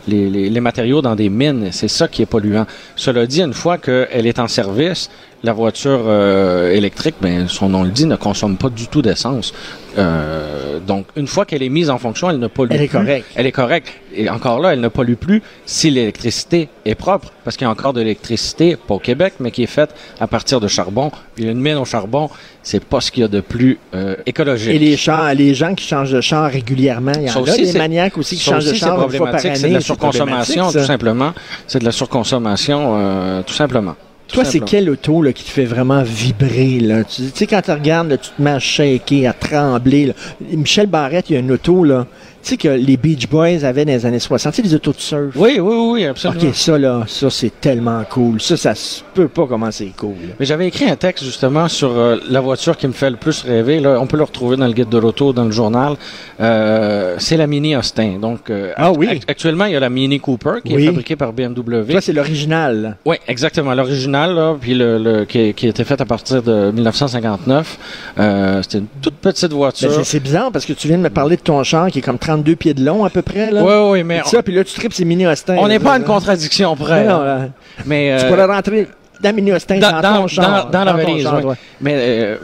les, 0.07 0.29
les- 0.29 0.51
les 0.51 0.61
matériaux 0.61 1.01
dans 1.01 1.15
des 1.17 1.31
mines. 1.31 1.69
C'est 1.73 1.89
ça 1.89 2.09
qui 2.09 2.21
est 2.21 2.27
polluant. 2.27 2.67
Cela 2.95 3.27
dit, 3.27 3.41
une 3.41 3.55
fois 3.55 3.79
qu'elle 3.79 4.27
est 4.27 4.39
en 4.39 4.49
service, 4.49 5.09
la 5.45 5.53
voiture 5.53 6.03
euh, 6.07 6.73
électrique, 6.73 7.17
ben, 7.21 7.49
son 7.49 7.69
nom 7.69 7.83
le 7.83 7.91
dit, 7.91 8.07
ne 8.07 8.17
consomme 8.17 8.57
pas 8.57 8.69
du 8.69 8.87
tout 8.87 9.03
d'essence. 9.03 9.53
Euh, 9.99 10.79
donc, 10.79 11.07
une 11.17 11.27
fois 11.27 11.45
qu'elle 11.45 11.63
est 11.63 11.69
mise 11.69 11.91
en 11.91 11.99
fonction, 11.99 12.31
elle 12.31 12.39
ne 12.39 12.47
pollue 12.47 12.71
Elle 12.73 12.83
est 12.83 12.89
correcte. 12.89 13.27
Elle 13.35 13.47
est 13.47 13.53
correcte. 13.53 13.89
Et 14.15 14.31
encore 14.31 14.61
là, 14.61 14.73
elle 14.73 14.81
ne 14.81 14.89
pollue 14.89 15.15
plus 15.15 15.43
si 15.67 15.91
l'électricité 15.91 16.69
est 16.85 16.95
propre, 16.95 17.33
parce 17.45 17.57
qu'il 17.57 17.65
y 17.65 17.69
a 17.69 17.71
encore 17.71 17.93
de 17.93 18.01
l'électricité, 18.01 18.77
pas 18.77 18.95
au 18.95 18.99
Québec, 18.99 19.35
mais 19.41 19.51
qui 19.51 19.65
est 19.65 19.67
faite 19.67 19.91
à 20.21 20.27
partir 20.27 20.61
de 20.61 20.69
charbon. 20.69 21.11
Puis 21.35 21.45
une 21.45 21.61
mine 21.61 21.77
au 21.77 21.85
charbon, 21.85 22.31
c'est 22.63 22.85
pas 22.85 23.01
ce 23.01 23.11
qu'il 23.11 23.23
y 23.23 23.25
a 23.25 23.29
de 23.29 23.41
plus 23.41 23.79
euh, 23.95 24.15
écologique. 24.27 24.75
Et 24.75 24.79
les 24.79 24.97
chars, 24.97 25.35
les 25.35 25.55
gens 25.55 25.75
qui 25.75 25.87
changent 25.87 26.13
de 26.13 26.21
char 26.21 26.51
régulièrement, 26.51 27.13
il 27.17 27.25
y 27.25 27.31
en 27.31 27.35
a 27.35 27.41
aussi, 27.41 27.73
des 27.73 27.79
maniaques 27.79 28.17
aussi 28.17 28.37
qui 28.37 28.43
changent 28.43 28.65
de 28.65 28.71
aussi, 28.71 28.81
c'est 28.81 28.87
char 28.87 28.95
une 29.03 29.11
fois 29.11 29.31
par 29.31 29.41
problématique. 29.41 29.51
année. 29.51 29.59
C'est 29.59 29.69
de 29.69 29.75
la 29.75 29.81
surconsommation, 29.81 30.73
tout 30.73 30.85
simplement. 30.85 31.33
C'est 31.67 31.79
de 31.81 31.85
la 31.85 31.93
surconsommation, 31.93 32.97
euh, 32.97 33.43
tout 33.43 33.55
simplement. 33.55 33.97
Toi, 34.33 34.45
c'est 34.45 34.61
quel 34.61 34.89
auto 34.89 35.23
là, 35.23 35.33
qui 35.33 35.45
te 35.45 35.51
fait 35.51 35.65
vraiment 35.65 36.03
vibrer? 36.03 36.81
Là? 36.81 37.05
Tu 37.05 37.23
tu 37.23 37.31
sais, 37.35 37.47
quand 37.47 37.61
tu 37.63 37.71
regardes, 37.71 38.09
là, 38.11 38.17
tu 38.17 38.31
te 38.31 38.41
mets 38.41 38.51
à 38.51 38.59
shaker, 38.59 39.29
à 39.29 39.33
trembler. 39.33 40.07
là. 40.07 40.15
Michel 40.41 40.87
Barrette, 40.87 41.29
il 41.31 41.35
y 41.35 41.37
a 41.37 41.41
une 41.41 41.53
auto, 41.53 41.85
là, 41.85 42.07
tu 42.43 42.51
sais, 42.51 42.57
que 42.57 42.69
les 42.69 42.97
Beach 42.97 43.29
Boys 43.29 43.65
avaient 43.65 43.85
dans 43.85 43.93
les 43.93 44.05
années 44.07 44.19
60, 44.19 44.53
tu 44.53 44.57
sais, 44.63 44.69
les 44.69 44.75
autos 44.75 44.93
de 44.93 44.99
surf. 45.01 45.35
Oui, 45.37 45.59
oui, 45.61 45.75
oui, 45.93 46.05
absolument. 46.07 46.41
OK, 46.49 46.55
ça, 46.55 46.79
là, 46.79 47.05
ça, 47.07 47.31
c'est 47.31 47.61
tellement 47.61 48.03
cool. 48.11 48.41
Ça, 48.41 48.57
ça 48.57 48.75
se 48.75 49.03
peut 49.15 49.29
pas 49.29 49.47
comment 49.47 49.71
c'est 49.71 49.93
cool. 49.97 50.15
là. 50.23 50.35
Mais 50.41 50.47
j'avais 50.47 50.67
écrit 50.67 50.89
un 50.89 50.97
texte 50.97 51.25
justement 51.25 51.69
sur 51.69 51.91
euh, 51.97 52.17
la 52.29 52.41
voiture 52.41 52.77
qui 52.77 52.87
me 52.87 52.93
fait 52.93 53.11
le 53.11 53.17
plus 53.17 53.43
rêver. 53.43 53.81
Là, 53.81 53.99
on 54.01 54.07
peut 54.07 54.17
le 54.17 54.25
retrouver 54.25 54.57
dans 54.57 54.67
le 54.67 54.73
guide 54.73 54.89
de 54.89 54.99
l'auto, 54.99 55.33
dans 55.33 55.45
le 55.45 55.51
journal. 55.53 55.95
Euh, 56.41 57.17
c'est 57.19 57.37
la 57.37 57.47
Mini 57.47 57.77
Austin. 57.77 58.19
Donc, 58.21 58.51
euh, 58.51 58.73
Ah 58.77 58.93
oui. 58.93 59.09
act- 59.09 59.31
actuellement, 59.31 59.67
il 59.67 59.73
y 59.73 59.77
a 59.77 59.81
la 59.81 59.91
Mini 59.91 60.19
Cooper 60.21 60.55
qui 60.65 60.75
Oui. 60.75 60.83
est 60.83 60.87
fabriquée 60.87 61.17
par 61.17 61.33
BMW. 61.33 61.85
Toi, 61.93 62.01
c'est 62.01 62.13
l'original. 62.13 62.97
Oui, 63.05 63.17
exactement. 63.29 63.75
L'original, 63.75 64.35
là, 64.35 64.57
puis 64.61 64.75
le, 64.75 64.99
le- 64.99 65.25
qui, 65.25 65.55
qui 65.55 65.67
a 65.67 65.69
été 65.71 65.85
fait 65.85 66.01
à 66.01 66.05
partir 66.05 66.43
de 66.43 66.71
1959. 66.73 67.79
Euh, 68.19 68.63
C'était 68.63 68.79
une 68.79 68.87
toute 69.01 69.15
petite 69.15 69.51
Ben, 69.51 69.57
voiture. 69.57 69.93
c'est- 69.93 70.05
c'est 70.05 70.21
bizarre 70.21 70.51
parce 70.53 70.65
que 70.67 70.73
tu 70.73 70.89
viens 70.89 70.99
de 70.99 71.03
me 71.03 71.11
parler 71.11 71.37
de 71.37 71.43
ton 71.43 71.63
char 71.63 71.89
qui 71.91 71.99
est 72.01 72.03
comme 72.03 72.19
32 72.35 72.57
pieds 72.57 72.75
de 72.75 72.85
long 72.85 73.05
à 73.05 73.11
peu 73.11 73.23
près. 73.23 73.51
Là. 73.51 73.63
Oui, 73.63 73.91
oui, 73.93 74.05
mais 74.05 74.21
Puis 74.21 74.31
ça, 74.31 74.43
puis 74.43 74.55
là, 74.55 74.65
tu 74.65 74.75
tripes 74.75 74.93
ces 74.93 75.05
mini 75.05 75.27
Austin. 75.27 75.57
on 75.59 75.69
n'est 75.69 75.79
pas 75.79 75.95
à 75.95 75.99
une 75.99 76.05
contradiction 76.05 76.75
près. 76.77 77.05
Non, 77.05 77.23
là. 77.23 77.49
mais 77.87 78.17
Tu 78.19 78.25
euh, 78.25 78.29
pourrais 78.29 78.45
rentrer 78.47 78.89
dans 79.23 79.35
mini 79.35 79.53
Austin 79.53 79.79
dans, 79.79 80.01
dans, 80.01 80.15
ton 80.15 80.21
dans, 80.23 80.27
char. 80.29 80.65
dans, 80.67 80.71
dans 80.71 80.85
la 80.85 80.93
valise, 80.95 81.23
char, 81.23 81.45
ouais. 81.45 81.55
Mais 81.81 81.95
euh, 81.97 82.37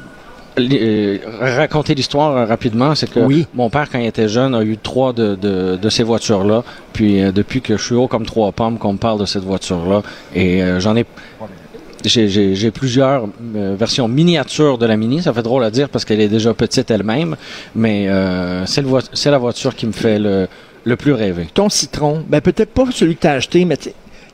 euh, 0.59 1.19
raconter 1.41 1.95
l'histoire 1.95 2.37
euh, 2.37 2.45
rapidement, 2.45 2.95
c'est 2.95 3.11
que 3.11 3.21
Oui. 3.21 3.47
mon 3.55 3.71
père, 3.71 3.89
quand 3.91 3.99
il 3.99 4.07
était 4.07 4.29
jeune, 4.29 4.55
a 4.55 4.63
eu 4.63 4.77
trois 4.77 5.13
de, 5.13 5.35
de, 5.37 5.77
de 5.77 5.89
ces 5.89 6.03
voitures-là. 6.03 6.63
Puis 6.93 7.23
euh, 7.23 7.33
depuis 7.33 7.61
que 7.61 7.77
je 7.77 7.83
suis 7.83 7.95
haut 7.95 8.09
comme 8.09 8.27
trois 8.27 8.53
pommes, 8.53 8.79
qu'on 8.79 8.93
me 8.95 8.99
parle 8.99 9.21
de 9.21 9.25
cette 9.27 9.45
voiture-là, 9.45 10.03
et 10.35 10.63
j'en 10.79 10.97
ai 10.97 11.05
j'ai- 12.05 12.71
plusieurs 12.71 13.29
euh, 13.57 13.75
versions 13.79 14.09
miniatures 14.09 14.79
de 14.79 14.87
la 14.87 14.97
Mini. 14.97 15.23
Ça 15.23 15.33
fait 15.33 15.43
drôle 15.43 15.65
à 15.65 15.71
dire 15.71 15.89
parce 15.89 16.05
qu'elle 16.05 16.21
est 16.21 16.29
déjà 16.29 16.55
petite 16.55 16.91
elle-même, 16.91 17.37
mais 17.75 18.09
euh, 18.09 18.65
c'est 18.67 19.31
la 19.31 19.39
voiture 19.39 19.75
qui 19.75 19.87
me 19.87 19.93
fait 19.93 20.19
le, 20.19 20.47
plus 20.97 21.13
rêver. 21.13 21.49
ton 21.53 21.69
citron, 21.69 22.25
ben 22.29 22.41
peut-être 22.41 22.73
pas 22.73 22.85
celui 22.93 23.17
que 23.17 23.23
tu 23.23 23.27
as 23.27 23.33
acheté, 23.33 23.65
mais 23.65 23.77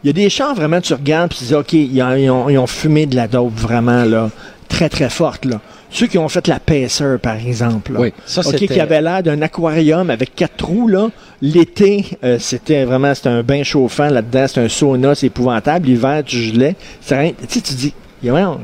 il 0.03 0.07
y 0.07 0.11
a 0.11 0.13
des 0.13 0.29
chars 0.29 0.55
vraiment, 0.55 0.81
tu 0.81 0.93
regardes 0.95 1.31
puis 1.31 1.39
tu 1.39 1.45
dis, 1.47 1.55
OK, 1.55 1.73
ils 1.73 2.03
ont- 2.31 2.49
ils 2.49 2.59
ont 2.59 2.67
fumé 2.67 3.07
de 3.07 3.17
la 3.17 3.27
dope 3.27 3.55
vraiment, 3.55 4.05
là, 4.05 4.31
très, 4.69 4.89
très 4.89 5.09
forte, 5.11 5.45
là. 5.47 5.61
Ceux 5.95 6.09
qui 6.09 6.19
ont 6.19 6.29
fait 6.29 6.49
la 6.49 6.59
Pacer, 6.59 7.19
par 7.23 7.37
exemple, 7.37 7.93
là. 7.93 8.01
Oui, 8.01 8.13
ça 8.27 8.43
c'était. 8.43 8.67
qui 8.67 8.81
avait 8.81 9.01
l'air 9.01 9.23
d'un 9.23 9.41
aquarium 9.43 10.11
avec 10.11 10.35
quatre 10.35 10.57
trous, 10.57 10.89
là. 10.89 11.09
L'été, 11.41 12.05
euh, 12.25 12.37
c'était 12.41 12.85
vraiment, 12.85 13.15
c'était 13.15 13.29
un 13.29 13.45
bain 13.45 13.63
chauffant 13.63 14.09
là-dedans, 14.09 14.49
c'était 14.49 14.63
un 14.63 14.69
sauna, 14.69 15.15
c'est 15.15 15.29
épouvantable. 15.29 15.87
L'hiver, 15.87 16.25
tu 16.27 16.37
gelais. 16.37 16.75
C'est 17.01 17.17
rien. 17.17 17.31
Tu 17.31 17.47
sais, 17.49 17.61
tu 17.61 17.75
dis, 17.75 17.95
voyons, 18.25 18.59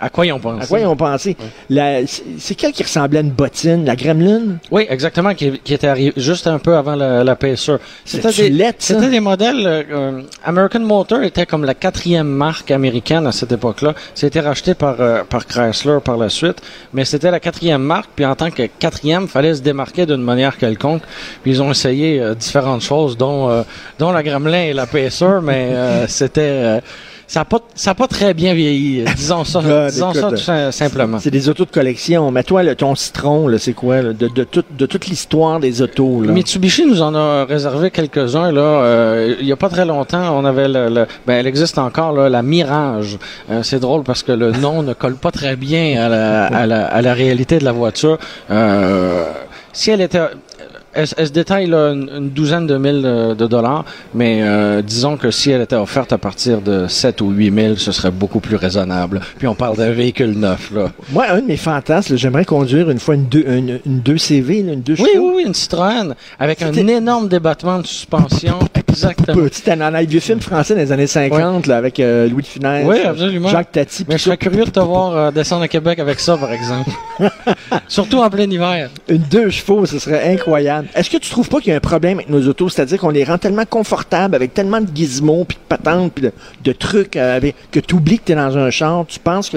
À 0.00 0.10
quoi 0.10 0.26
ils 0.26 0.32
ont 0.32 0.38
pensé? 0.40 0.64
À 0.64 0.66
quoi 0.66 0.80
ils 0.80 0.86
ont 0.86 0.96
pensé? 0.96 1.36
C'est- 2.38 2.54
quel 2.56 2.72
qui 2.72 2.82
ressemblait 2.82 3.18
à 3.18 3.22
une 3.22 3.30
bottine? 3.30 3.84
La 3.84 3.96
Gremlin? 3.96 4.58
Oui, 4.70 4.86
exactement, 4.88 5.34
qui, 5.34 5.58
qui 5.60 5.74
était 5.74 5.86
arrivé 5.86 6.12
juste 6.16 6.46
un 6.46 6.58
peu 6.58 6.76
avant 6.76 6.94
la, 6.94 7.24
la 7.24 7.36
Pacer. 7.36 7.76
C'était 8.04 8.28
des, 8.50 8.70
c'était 8.78 9.08
des 9.10 9.20
modèles. 9.20 9.66
euh, 9.66 9.82
euh, 9.90 10.22
American 10.44 10.80
Motor 10.80 11.22
était 11.22 11.46
comme 11.46 11.64
la 11.64 11.74
quatrième 11.74 12.26
marque 12.28 12.70
américaine 12.70 13.26
à 13.26 13.32
cette 13.32 13.52
époque-là. 13.52 13.94
C'était 14.14 14.40
racheté 14.40 14.74
par 14.74 14.96
euh, 15.00 15.22
par 15.28 15.46
Chrysler 15.46 15.98
par 16.04 16.16
la 16.16 16.28
suite, 16.28 16.60
mais 16.92 17.04
c'était 17.04 17.30
la 17.30 17.40
quatrième 17.40 17.82
marque. 17.82 18.10
Puis 18.14 18.24
en 18.24 18.34
tant 18.34 18.50
que 18.50 18.64
quatrième, 18.78 19.28
fallait 19.28 19.54
se 19.54 19.62
démarquer 19.62 20.06
d'une 20.06 20.22
manière 20.22 20.56
quelconque. 20.58 21.02
Puis 21.42 21.52
ils 21.52 21.62
ont 21.62 21.70
essayé 21.70 22.20
euh, 22.20 22.34
différentes 22.34 22.82
choses, 22.82 23.16
dont 23.16 23.64
dont 23.98 24.12
la 24.12 24.22
Gremlin 24.22 24.64
et 24.64 24.72
la 24.72 24.86
Pacer, 24.86 25.40
mais 25.42 25.68
euh, 25.72 26.06
c'était 26.08 26.80
ça 27.26 27.40
n'a 27.40 27.44
pas, 27.44 27.58
pas 27.94 28.06
très 28.08 28.34
bien 28.34 28.54
vieilli, 28.54 29.00
euh, 29.00 29.04
disons 29.16 29.44
ça, 29.44 29.60
Ah, 29.64 29.88
disons 29.90 30.10
écoute, 30.10 30.20
ça 30.20 30.28
tout 30.30 30.36
sim- 30.36 30.70
simplement. 30.72 31.18
C'est 31.18 31.30
des 31.30 31.48
autos 31.48 31.64
de 31.64 31.70
collection. 31.70 32.30
Mais 32.30 32.42
toi, 32.42 32.62
là, 32.62 32.74
ton 32.74 32.94
citron, 32.94 33.50
c'est 33.58 33.72
quoi? 33.72 34.02
là, 34.02 34.12
de, 34.12 34.28
de, 34.28 34.44
tout- 34.44 34.64
de 34.78 34.86
toute 34.86 35.06
l'histoire 35.06 35.60
des 35.60 35.82
autos, 35.82 36.22
là? 36.22 36.32
Mitsubishi 36.32 36.86
nous 36.86 37.02
en 37.02 37.14
a 37.14 37.44
réservé 37.44 37.90
quelques-uns 37.90 38.52
là. 38.52 38.60
euh, 38.60 39.34
il 39.40 39.46
y 39.46 39.52
a 39.52 39.56
pas 39.56 39.68
très 39.68 39.84
longtemps, 39.84 40.36
on 40.38 40.44
avait 40.44 40.68
le, 40.68 40.88
le- 40.88 41.06
ben 41.26 41.34
elle 41.34 41.46
existe 41.46 41.78
encore 41.78 42.12
là, 42.12 42.28
la 42.28 42.42
Mirage. 42.42 43.18
Euh, 43.50 43.62
c'est 43.62 43.80
drôle 43.80 44.02
parce 44.02 44.22
que 44.22 44.32
le 44.32 44.52
nom 44.52 44.82
ne 44.82 44.92
colle 44.92 45.16
pas 45.16 45.30
très 45.30 45.56
bien 45.56 46.04
à 46.04 46.08
la, 46.08 46.44
à 46.46 46.66
la, 46.66 46.86
à 46.86 47.02
la 47.02 47.14
réalité 47.14 47.58
de 47.58 47.64
la 47.64 47.72
voiture. 47.72 48.18
Euh, 48.50 49.24
si 49.72 49.90
elle 49.90 50.00
était 50.00 50.20
elle, 50.94 51.06
elle 51.16 51.26
se 51.26 51.32
détaille 51.32 51.66
là, 51.66 51.92
une, 51.92 52.10
une 52.16 52.30
douzaine 52.30 52.66
de 52.66 52.76
mille 52.76 53.02
de, 53.02 53.34
de 53.34 53.46
dollars, 53.46 53.84
mais 54.14 54.40
euh, 54.42 54.82
disons 54.82 55.16
que 55.16 55.30
si 55.30 55.50
elle 55.50 55.62
était 55.62 55.76
offerte 55.76 56.12
à 56.12 56.18
partir 56.18 56.60
de 56.60 56.86
7 56.86 57.20
ou 57.20 57.30
8 57.30 57.54
000, 57.54 57.76
ce 57.76 57.92
serait 57.92 58.10
beaucoup 58.10 58.40
plus 58.40 58.56
raisonnable. 58.56 59.20
Puis 59.38 59.46
on 59.46 59.54
parle 59.54 59.76
d'un 59.76 59.90
véhicule 59.92 60.32
neuf, 60.32 60.70
là. 60.74 60.90
Moi, 61.12 61.26
un 61.30 61.40
de 61.40 61.46
mes 61.46 61.56
fantasmes, 61.56 62.16
j'aimerais 62.16 62.44
conduire 62.44 62.90
une 62.90 62.98
fois 62.98 63.14
une 63.14 63.26
2 63.26 63.44
une, 63.46 63.80
une 63.86 64.00
2CV, 64.00 64.64
là, 64.66 64.72
une 64.72 64.82
2 64.82 64.94
Oui, 64.98 65.08
oui, 65.16 65.32
oui, 65.36 65.42
une 65.46 65.54
Citroën 65.54 66.14
avec 66.38 66.62
un 66.62 66.72
énorme 66.72 67.28
débattement 67.28 67.78
de 67.78 67.86
suspension. 67.86 68.58
Exactement. 68.94 69.42
Petit 69.44 69.62
dans 69.76 69.80
un 69.94 70.02
vieux 70.04 70.20
film 70.20 70.40
français 70.40 70.74
des 70.74 70.90
années 70.92 71.06
50, 71.06 71.66
là, 71.66 71.76
avec 71.76 72.00
euh, 72.00 72.28
Louis 72.28 72.42
de 72.42 72.46
Funès, 72.48 72.86
Oui, 72.86 73.00
absolument. 73.04 73.48
Jacques 73.48 73.72
Tati. 73.72 74.04
Mais 74.08 74.18
je 74.18 74.22
serais 74.24 74.36
curieux 74.36 74.64
de 74.64 74.70
te 74.70 74.80
voir 74.80 75.16
euh, 75.16 75.30
descendre 75.30 75.62
à 75.62 75.68
Québec 75.68 75.98
avec 75.98 76.20
ça, 76.20 76.36
par 76.36 76.52
exemple. 76.52 76.90
Surtout 77.88 78.18
en 78.18 78.30
plein 78.30 78.50
hiver. 78.50 78.90
Une 79.08 79.18
deux 79.18 79.50
chevaux, 79.50 79.86
ce 79.86 79.98
serait 79.98 80.32
incroyable. 80.32 80.88
Est-ce 80.94 81.10
que 81.10 81.16
tu 81.18 81.30
trouves 81.30 81.48
pas 81.48 81.58
qu'il 81.60 81.70
y 81.70 81.72
a 81.72 81.76
un 81.76 81.80
problème 81.80 82.18
avec 82.18 82.30
nos 82.30 82.46
autos? 82.48 82.68
C'est-à-dire 82.68 82.98
qu'on 82.98 83.10
les 83.10 83.24
rend 83.24 83.38
tellement 83.38 83.64
confortables 83.68 84.34
avec 84.34 84.54
tellement 84.54 84.80
de 84.80 84.88
gizmos, 84.94 85.44
puis 85.46 85.56
de 85.56 85.76
patentes, 85.76 86.12
puis 86.14 86.24
de, 86.24 86.32
de 86.64 86.72
trucs, 86.72 87.16
euh, 87.16 87.36
avec- 87.36 87.54
que 87.70 87.80
tu 87.80 87.94
oublies 87.94 88.18
que 88.18 88.24
tu 88.26 88.32
es 88.32 88.36
dans 88.36 88.56
un 88.56 88.70
char, 88.70 89.04
tu 89.06 89.18
penses 89.18 89.50
que 89.50 89.56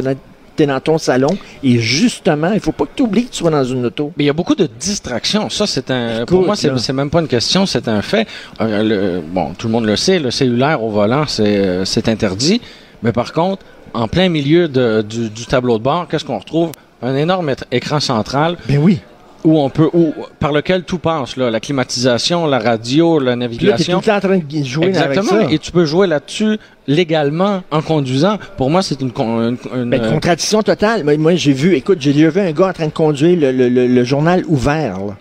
tu 0.58 0.64
es 0.64 0.66
dans 0.66 0.80
ton 0.80 0.98
salon, 0.98 1.30
et 1.64 1.78
justement, 1.80 2.52
il 2.54 2.60
faut 2.60 2.72
pas 2.74 2.86
que 2.86 2.92
tu 2.96 3.04
oublies 3.04 3.26
que 3.26 3.32
tu 3.32 3.38
sois 3.38 3.52
dans 3.52 3.64
une 3.64 3.86
auto. 3.86 4.12
Mais 4.18 4.24
il 4.26 4.28
y 4.28 4.30
a 4.30 4.34
beaucoup 4.34 4.56
de 4.56 4.68
distractions. 4.80 5.50
Ça, 5.50 5.66
c'est 5.68 5.90
un. 5.92 6.16
Écoute, 6.18 6.28
pour 6.30 6.46
moi, 6.46 6.56
c'est 6.56 6.94
même 6.94 7.10
pas 7.10 7.22
une 7.22 7.28
question, 7.28 7.66
c'est 7.66 7.88
un 7.88 8.02
fait. 8.02 8.28
Euh, 8.62 8.84
le- 8.84 9.22
bon, 9.22 9.54
tout 9.58 9.68
le 9.68 9.74
monde 9.74 9.86
le 9.86 9.96
sait, 9.96 10.20
le 10.20 10.32
cellulaire 10.32 10.84
au 10.84 10.90
volant, 10.90 11.26
c'est 11.28 11.58
euh, 11.58 11.86
c'est 11.86 12.10
interdit. 12.10 12.60
Mais 13.04 13.12
par 13.12 13.32
contre, 13.34 13.64
en 13.94 14.08
plein 14.08 14.28
milieu 14.30 14.68
de- 14.68 15.02
du, 15.08 15.30
du 15.30 15.46
tableau 15.46 15.78
de 15.78 15.84
bord, 15.84 16.08
qu'est-ce 16.10 16.26
qu'on 16.26 16.40
retrouve? 16.40 16.72
Un 17.02 17.16
énorme 17.16 17.52
écran 17.72 18.00
central 18.00 18.58
Ben 18.68 18.80
oui. 18.80 19.00
Où 19.44 19.60
on 19.60 19.70
peut, 19.70 19.90
où, 19.94 20.14
par 20.40 20.52
lequel 20.52 20.84
tout 20.84 20.98
passe, 20.98 21.38
là, 21.38 21.50
la 21.52 21.60
climatisation, 21.60 22.46
la 22.48 22.60
radio, 22.60 23.20
la 23.20 23.36
Puis 23.36 23.40
là, 23.42 23.48
t'es 23.48 23.58
tout 23.58 23.66
navigation. 23.92 23.98
le 23.98 24.04
temps 24.04 24.16
en 24.16 24.20
train 24.20 24.38
de 24.40 24.64
jouer 24.66 24.86
avec 24.88 24.96
Exactement. 24.98 25.44
ça. 25.48 25.52
Et 25.52 25.60
tu 25.60 25.72
peux 25.72 25.86
jouer 25.86 26.08
là-dessus 26.08 26.58
légalement 26.88 27.62
en 27.72 27.82
conduisant. 27.82 28.38
Pour 28.58 28.70
moi, 28.70 28.82
c'est 28.82 29.00
une, 29.02 29.12
con- 29.12 29.40
une, 29.50 29.58
une, 29.76 29.90
Ben, 29.90 30.02
euh, 30.04 30.12
contradiction 30.12 30.62
totale. 30.64 31.04
Moi, 31.18 31.36
j'ai 31.36 31.54
vu, 31.54 31.76
écoute, 31.76 31.98
j'ai 32.02 32.12
vu 32.12 32.40
un 32.40 32.52
gars 32.52 32.68
en 32.68 32.74
train 32.74 32.88
de 32.88 32.92
conduire 32.92 33.40
le, 33.40 33.52
le- 33.52 33.70
le- 33.70 33.88
le 33.88 34.04
journal 34.04 34.44
ouvert. 34.48 34.98
là. 35.00 35.16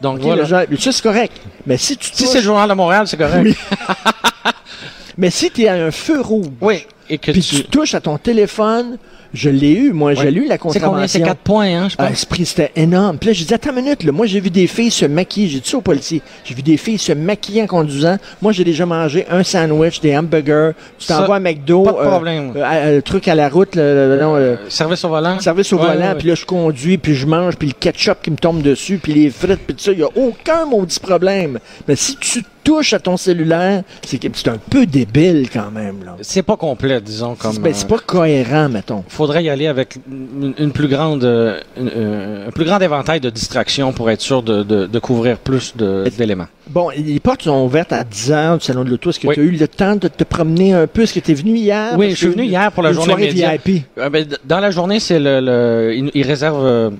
donc 0.00 0.20
voilà. 0.20 0.42
le 0.42 0.48
journal- 0.48 0.66
ça, 0.78 0.92
c'est 0.92 1.02
correct. 1.02 1.32
Mais 1.66 1.76
si 1.76 1.96
tu 1.96 2.08
Si 2.12 2.26
c'est 2.26 2.38
le 2.38 2.44
journal 2.44 2.68
de 2.68 2.74
Montréal, 2.74 3.06
c'est 3.06 3.16
correct. 3.16 3.42
Oui. 3.44 3.56
Mais 5.16 5.30
si 5.30 5.50
tu 5.50 5.62
es 5.62 5.68
à 5.68 5.74
un 5.74 5.90
feu 5.90 6.20
rouge, 6.20 6.46
Oui. 6.60 6.86
Et 7.10 7.18
que 7.18 7.32
tu 7.32 7.64
touches 7.64 7.94
à 7.94 8.00
ton 8.00 8.18
téléphone, 8.18 8.98
je 9.34 9.50
l'ai 9.50 9.72
eu, 9.72 9.92
moi, 9.92 10.14
j'ai 10.14 10.30
lu 10.30 10.46
la 10.46 10.54
C'est 10.54 10.58
combien? 10.58 10.80
contravention. 10.80 11.06
C'est 11.20 11.22
4 11.26 11.38
points, 11.40 11.66
hein, 11.66 11.88
je 11.88 11.96
Ah, 11.98 12.06
pense. 12.08 12.24
prix, 12.24 12.46
c'était 12.46 12.72
énorme. 12.76 13.18
Puis 13.18 13.28
là, 13.28 13.32
j'ai 13.34 13.44
dit, 13.44 13.52
attends 13.54 13.70
une 13.70 13.82
minute, 13.82 14.02
là. 14.04 14.12
moi, 14.12 14.26
j'ai 14.26 14.40
vu 14.40 14.50
des 14.50 14.66
filles 14.66 14.90
se 14.90 15.04
maquiller. 15.06 15.48
J'ai 15.48 15.60
dit 15.60 15.68
ça 15.68 15.76
au 15.78 15.80
policier. 15.82 16.22
J'ai 16.44 16.54
vu 16.54 16.62
des 16.62 16.76
filles 16.76 16.98
se 16.98 17.12
maquiller 17.12 17.62
en 17.62 17.66
conduisant. 17.66 18.16
Moi, 18.40 18.52
j'ai 18.52 18.64
déjà 18.64 18.86
mangé 18.86 19.26
un 19.30 19.42
sandwich, 19.42 20.00
des 20.00 20.16
hamburgers. 20.16 20.70
Tu 20.98 21.06
t'envoies 21.06 21.36
à 21.36 21.40
McDo. 21.40 21.82
pas 21.82 21.92
de 21.92 21.96
euh, 21.98 22.10
problème. 22.10 22.52
euh, 22.56 22.62
euh, 22.64 22.96
le 22.96 23.02
truc 23.02 23.28
à 23.28 23.34
la 23.34 23.48
route, 23.48 23.74
le, 23.76 24.16
le- 24.16 24.20
non, 24.20 24.34
Euh, 24.36 24.56
service 24.68 25.04
au 25.04 25.08
volant? 25.08 25.38
service 25.40 25.72
au 25.72 25.76
Ouais, 25.78 25.86
volant, 25.94 26.08
ouais, 26.08 26.14
puis 26.16 26.28
là, 26.28 26.34
je 26.34 26.44
conduis, 26.46 26.98
puis 26.98 27.14
je 27.14 27.26
mange, 27.26 27.56
puis 27.56 27.68
le 27.68 27.74
ketchup 27.78 28.18
qui 28.22 28.30
me 28.30 28.36
tombe 28.36 28.62
dessus, 28.62 28.98
puis 29.02 29.12
les 29.14 29.30
frites, 29.30 29.60
puis 29.66 29.74
tout 29.74 29.82
ça. 29.84 29.92
Il 29.92 29.98
n'y 29.98 30.04
a 30.04 30.08
aucun 30.16 30.64
maudit 30.66 30.98
problème. 31.00 31.58
Mais 31.86 31.96
si 31.96 32.16
tu 32.16 32.42
touches 32.68 32.92
à 32.92 32.98
ton 32.98 33.16
cellulaire, 33.16 33.82
c'est 34.04 34.24
un 34.48 34.58
peu 34.70 34.84
débile 34.84 35.48
quand 35.50 35.70
même. 35.70 35.96
C'est 36.20 36.42
pas 36.42 36.56
complet, 36.56 37.00
disons, 37.00 37.34
comme. 37.34 37.52
C'est 37.54 37.60
ben, 37.62 37.72
euh, 37.74 37.86
pas 37.88 37.98
cohérent, 37.98 38.68
mettons. 38.68 39.04
faudrait 39.08 39.42
y 39.44 39.48
aller 39.48 39.66
avec 39.66 39.96
une, 40.10 40.52
une 40.58 40.72
plus 40.72 40.88
grande, 40.88 41.24
euh, 41.24 41.60
une- 41.78 41.90
euh, 41.96 42.48
un 42.48 42.50
plus 42.50 42.64
grand 42.66 42.78
éventail 42.80 43.20
de 43.20 43.30
distractions 43.30 43.92
pour 43.92 44.10
être 44.10 44.20
sûr 44.20 44.42
de, 44.42 44.62
de, 44.62 44.86
de 44.86 44.98
couvrir 44.98 45.38
plus 45.38 45.74
d'éléments. 46.18 46.48
Bon, 46.68 46.90
les 46.94 47.18
portes 47.20 47.42
sont 47.42 47.64
ouvertes 47.64 47.92
à 47.94 48.04
10 48.04 48.32
heures 48.32 48.58
du 48.58 48.64
Salon 48.66 48.84
de 48.84 48.90
l'Auto. 48.90 49.08
Est-ce 49.08 49.20
que 49.20 49.28
Oui. 49.28 49.34
tu 49.34 49.40
as 49.40 49.44
eu 49.44 49.50
le 49.52 49.68
temps 49.68 49.96
de 49.96 50.08
te 50.08 50.24
promener 50.24 50.74
un 50.74 50.86
peu? 50.86 51.02
Est-ce 51.02 51.14
que 51.14 51.20
tu 51.20 51.30
es 51.30 51.34
venu 51.34 51.56
hier? 51.56 51.94
Oui, 51.96 52.10
je 52.10 52.16
suis 52.16 52.26
venu 52.28 52.44
hier 52.44 52.70
pour 52.72 52.82
la 52.82 52.92
journée. 52.92 53.28
VIP. 53.28 53.84
Ben, 53.96 54.26
dans 54.44 54.60
la 54.60 54.70
journée, 54.70 55.00
c'est 55.00 55.18
le, 55.18 55.40
le 55.40 55.94
ils, 55.96 56.10
ils 56.12 56.26
réservent 56.26 56.92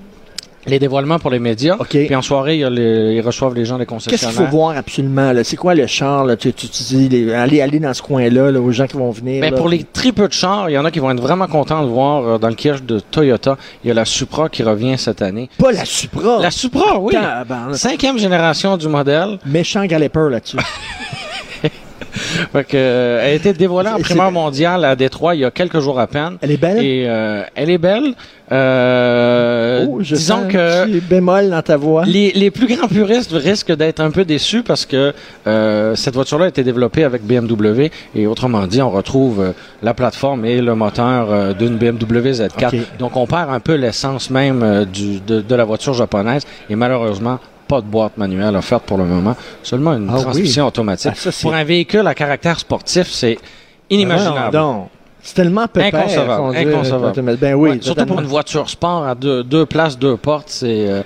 les 0.69 0.79
dévoilements 0.79 1.19
pour 1.19 1.29
les 1.31 1.39
médias. 1.39 1.75
Puis 1.89 2.15
en 2.15 2.21
soirée, 2.21 2.55
il 2.55 2.59
y 2.61 2.63
a 2.63 2.69
les- 2.69 3.15
ils 3.15 3.21
reçoivent 3.21 3.53
les 3.55 3.65
gens 3.65 3.77
des 3.77 3.85
Qu'est-ce 3.85 4.07
qu'il 4.07 4.17
faut 4.17 4.25
concessionnaires. 4.25 4.51
voir 4.51 4.77
absolument? 4.77 5.33
C'est 5.43 5.57
quoi 5.57 5.75
le 5.75 5.87
char? 5.87 6.25
Là? 6.25 6.35
Tu, 6.37 6.53
tu, 6.53 6.67
tu 6.69 6.83
dis, 6.83 7.09
les- 7.09 7.33
aller, 7.33 7.61
aller 7.61 7.79
dans 7.79 7.93
ce 7.93 8.01
coin-là, 8.01 8.51
là, 8.51 8.59
aux 8.61 8.71
gens 8.71 8.87
qui 8.87 8.95
vont 8.97 9.11
venir. 9.11 9.41
Ben, 9.41 9.51
là. 9.51 9.57
pour 9.57 9.67
les 9.69 9.83
très 9.83 10.11
peu 10.11 10.27
de 10.27 10.33
chars, 10.33 10.69
il 10.69 10.73
y 10.73 10.77
en 10.77 10.85
a 10.85 10.91
qui 10.91 10.99
vont 10.99 11.11
être 11.11 11.21
vraiment 11.21 11.47
contents 11.47 11.81
de 11.83 11.87
voir 11.89 12.23
euh, 12.27 12.37
dans 12.37 12.49
le 12.49 12.55
kiosque 12.55 12.85
de 12.85 12.99
Toyota, 12.99 13.57
il 13.83 13.87
y 13.87 13.91
a 13.91 13.93
la 13.93 14.05
Supra 14.05 14.49
qui 14.49 14.63
revient 14.63 14.97
cette 14.97 15.21
année. 15.21 15.49
Pas 15.57 15.71
la 15.71 15.85
Supra? 15.85 16.39
La 16.41 16.51
Supra, 16.51 16.99
oui. 16.99 17.13
Cinquième 17.73 18.17
génération 18.19 18.77
du 18.77 18.87
modèle. 18.87 19.39
Méchant 19.45 19.85
galloper 19.85 20.27
là-dessus. 20.29 20.57
Fait 22.51 22.63
que, 22.63 22.77
euh, 22.77 23.21
elle 23.23 23.31
a 23.31 23.33
été 23.33 23.53
dévoilée 23.53 23.89
en 23.89 23.99
primeur 23.99 24.27
c'est- 24.27 24.31
mondiale 24.33 24.85
à 24.85 24.95
Détroit 24.95 25.35
il 25.35 25.41
y 25.41 25.45
a 25.45 25.51
quelques 25.51 25.79
jours 25.79 25.99
à 25.99 26.07
peine. 26.07 26.37
Elle 26.41 26.51
est 26.51 26.57
belle? 26.57 26.83
Et 26.83 27.05
euh, 27.07 27.43
elle 27.55 27.69
est 27.69 27.77
belle. 27.77 28.13
Euh, 28.51 29.85
oh, 29.87 29.99
je 30.01 30.15
disons 30.15 30.43
sens 30.43 30.51
que 30.51 30.85
petit 30.85 31.01
bémol 31.01 31.49
dans 31.51 31.61
ta 31.61 31.77
voix. 31.77 32.03
les, 32.05 32.31
les 32.31 32.49
plus 32.51 32.67
grands 32.67 32.87
puristes 32.87 33.31
risquent 33.31 33.75
d'être 33.75 33.99
un 33.99 34.09
peu 34.11 34.25
déçus 34.25 34.63
parce 34.63 34.85
que 34.87 35.13
euh, 35.47 35.95
cette 35.95 36.15
voiture-là 36.15 36.45
a 36.45 36.47
été 36.49 36.63
développée 36.63 37.03
avec 37.03 37.23
BMW 37.23 37.89
et 38.15 38.25
autrement 38.27 38.65
dit, 38.67 38.81
on 38.81 38.89
retrouve 38.89 39.41
euh, 39.41 39.51
la 39.83 39.93
plateforme 39.93 40.45
et 40.45 40.61
le 40.61 40.73
moteur 40.75 41.53
d'une 41.55 41.77
BMW 41.77 42.31
Z4. 42.31 42.67
Ok. 42.75 42.75
Donc 42.97 43.15
on 43.17 43.27
perd 43.27 43.51
un 43.51 43.59
peu 43.59 43.75
l'essence 43.75 44.29
même 44.29 44.85
du, 44.91 45.19
de, 45.19 45.41
de 45.41 45.55
la 45.55 45.63
voiture 45.65 45.93
japonaise 45.93 46.43
et 46.69 46.75
malheureusement 46.75 47.39
pas 47.69 47.81
de 47.81 47.85
boîte 47.85 48.17
manuelle 48.17 48.55
offerte 48.55 48.83
pour 48.83 48.97
le 48.97 49.05
moment, 49.05 49.35
seulement 49.63 49.93
une 49.93 50.07
Ah 50.09 50.15
oui. 50.17 50.21
transmission 50.23 50.65
automatique. 50.67 51.11
Ah, 51.13 51.31
ça, 51.31 51.31
pour 51.41 51.53
un 51.53 51.63
véhicule 51.63 52.05
à 52.07 52.15
caractère 52.15 52.59
sportif, 52.59 53.07
c'est 53.11 53.37
inimaginable. 53.89 54.39
Ah, 54.57 54.57
non, 54.57 54.73
non. 54.73 54.87
C'est 55.21 55.35
tellement 55.35 55.67
pépère. 55.67 55.93
Inconcevable, 56.01 56.57
inconcevable. 56.57 57.37
Ben 57.37 57.53
oui, 57.53 57.69
Ouais, 57.71 57.77
surtout 57.81 58.05
pour 58.05 58.19
une 58.19 58.25
voiture 58.25 58.69
sport 58.69 59.05
à 59.05 59.15
deux, 59.15 59.43
deux 59.43 59.65
places, 59.65 59.97
deux 59.99 60.17
portes, 60.17 60.49
c'est 60.49 60.87
euh, 60.89 61.01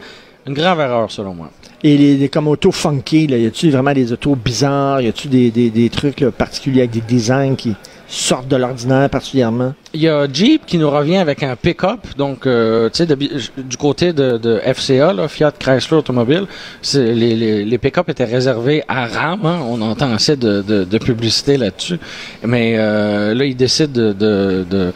une 0.48 0.54
grave 0.54 0.80
erreur 0.80 1.12
selon 1.12 1.34
moi. 1.34 1.50
Et 1.84 1.98
les, 1.98 2.16
les- 2.16 2.30
comme 2.30 2.48
autos 2.48 2.72
funky, 2.72 3.28
là, 3.28 3.38
y 3.38 3.46
a-tu 3.46 3.70
vraiment 3.72 3.92
des 3.92 4.14
autos 4.14 4.36
bizarres? 4.36 5.02
Y 5.02 5.08
a-tu 5.08 5.28
des, 5.28 5.52
des, 5.52 5.70
des 5.70 5.90
trucs 5.90 6.22
là, 6.22 6.32
particuliers 6.32 6.82
avec 6.82 6.92
des 6.92 7.02
designs 7.02 7.56
qui 7.56 7.76
sortent 8.14 8.48
de 8.48 8.56
l'ordinaire 8.56 9.10
particulièrement? 9.10 9.74
Il 9.94 10.02
y 10.02 10.08
a 10.10 10.28
Jeep 10.32 10.66
qui 10.66 10.78
nous 10.78 10.90
revient 10.90 11.18
avec 11.18 11.44
un 11.44 11.56
pick-up, 11.56 12.00
donc 12.18 12.46
euh, 12.46 12.90
tu 12.90 13.06
sais 13.06 13.16
du 13.58 13.78
côté 13.78 14.14
de, 14.14 14.38
de 14.38 14.60
FCA, 14.74 15.14
là, 15.14 15.28
Fiat 15.28 15.52
Chrysler 15.52 15.98
Automobile, 15.98 16.46
les, 16.94 17.66
les, 17.66 17.78
pick-up 17.78 18.10
étaient 18.10 18.24
réservés 18.24 18.84
à 18.88 19.08
RAM. 19.08 19.46
hein. 19.46 19.60
on 19.68 19.82
entend 19.82 20.12
assez 20.14 20.36
de, 20.36 20.62
de, 20.62 20.98
publicité 20.98 21.58
là-dessus, 21.58 22.00
mais 22.46 22.76
euh, 22.78 23.34
là 23.34 23.46
ils 23.46 23.56
décident 23.56 23.92
de, 23.92 24.14
de, 24.14 24.94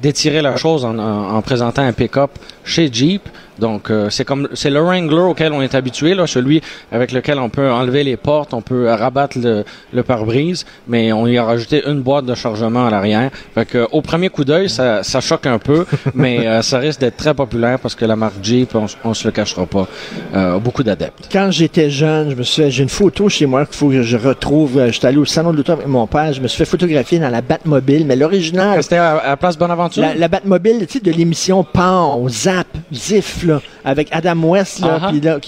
d'étirer 0.00 0.42
la 0.42 0.56
chose 0.56 0.84
en- 0.84 0.98
en 0.98 1.42
présentant 1.42 1.82
un 1.82 1.92
pick-up 1.92 2.30
chez 2.64 2.90
Jeep. 2.92 3.22
Donc 3.60 3.90
euh, 3.90 4.08
c'est 4.10 4.24
comme 4.24 4.48
c'est 4.54 4.70
le 4.70 4.80
Wrangler 4.80 5.20
auquel 5.22 5.52
on 5.52 5.62
est 5.62 5.74
habitué, 5.74 6.14
là, 6.14 6.26
celui 6.26 6.60
avec 6.90 7.12
lequel 7.12 7.38
on 7.38 7.48
peut 7.50 7.70
enlever 7.70 8.02
les 8.04 8.16
portes, 8.16 8.54
on 8.54 8.62
peut 8.62 8.88
rabattre 8.88 9.38
le, 9.38 9.64
le 9.92 10.02
pare-brise, 10.02 10.64
mais 10.88 11.12
on 11.12 11.26
y 11.26 11.36
a 11.38 11.44
rajouté 11.44 11.82
une 11.86 12.00
boîte 12.00 12.24
de 12.26 12.34
chargement 12.34 12.86
à 12.86 12.90
l'arrière. 12.90 13.30
Fait 13.54 13.66
que 13.66 13.86
au 13.92 14.00
premier 14.02 14.28
coup 14.30 14.44
d'œil, 14.44 14.68
ça, 14.68 15.02
ça 15.02 15.20
choque 15.20 15.46
un 15.46 15.58
peu, 15.58 15.84
mais 16.14 16.46
euh, 16.46 16.62
ça 16.62 16.78
risque 16.78 17.00
d'être 17.00 17.16
très 17.16 17.34
populaire 17.34 17.78
parce 17.78 17.94
que 17.94 18.04
la 18.04 18.16
marque 18.16 18.42
Jeep, 18.42 18.74
on, 18.74 18.86
on 19.04 19.14
se 19.14 19.26
le 19.28 19.32
cachera 19.32 19.66
pas, 19.66 19.86
euh, 20.34 20.58
beaucoup 20.58 20.82
d'adeptes. 20.82 21.28
Quand 21.30 21.50
j'étais 21.50 21.90
jeune, 21.90 22.30
je 22.30 22.34
me 22.36 22.42
suis 22.42 22.62
fait- 22.62 22.70
j'ai 22.70 22.82
une 22.82 22.88
photo 22.88 23.28
chez 23.28 23.46
moi 23.46 23.66
qu'il 23.66 23.76
faut 23.76 23.88
que 23.90 24.02
je 24.02 24.16
retrouve. 24.16 24.88
J'étais 24.90 25.08
allé 25.08 25.18
au 25.18 25.24
salon 25.24 25.52
de 25.52 25.58
l'auto 25.58 25.72
avec 25.72 25.86
mon 25.86 26.06
père, 26.06 26.32
je 26.32 26.40
me 26.40 26.48
suis 26.48 26.58
fait 26.58 26.64
photographier 26.70 27.18
dans 27.18 27.28
la 27.28 27.42
Batmobile, 27.42 28.06
mais 28.06 28.16
l'original, 28.16 28.82
C'était 28.82 28.96
à, 28.96 29.18
à 29.18 29.36
Place 29.36 29.58
Bonaventure? 29.58 30.02
La, 30.02 30.14
la 30.14 30.28
Batmobile, 30.28 30.86
tu 30.86 30.94
sais, 30.98 31.00
de 31.00 31.10
l'émission 31.12 31.64
Pan, 31.64 32.26
Zap, 32.28 32.66
Zif, 32.92 33.44
là, 33.50 33.60
avec 33.84 34.08
Adam 34.12 34.36
West, 34.44 34.80
là, 34.80 35.08
puis 35.10 35.20
là, 35.20 35.38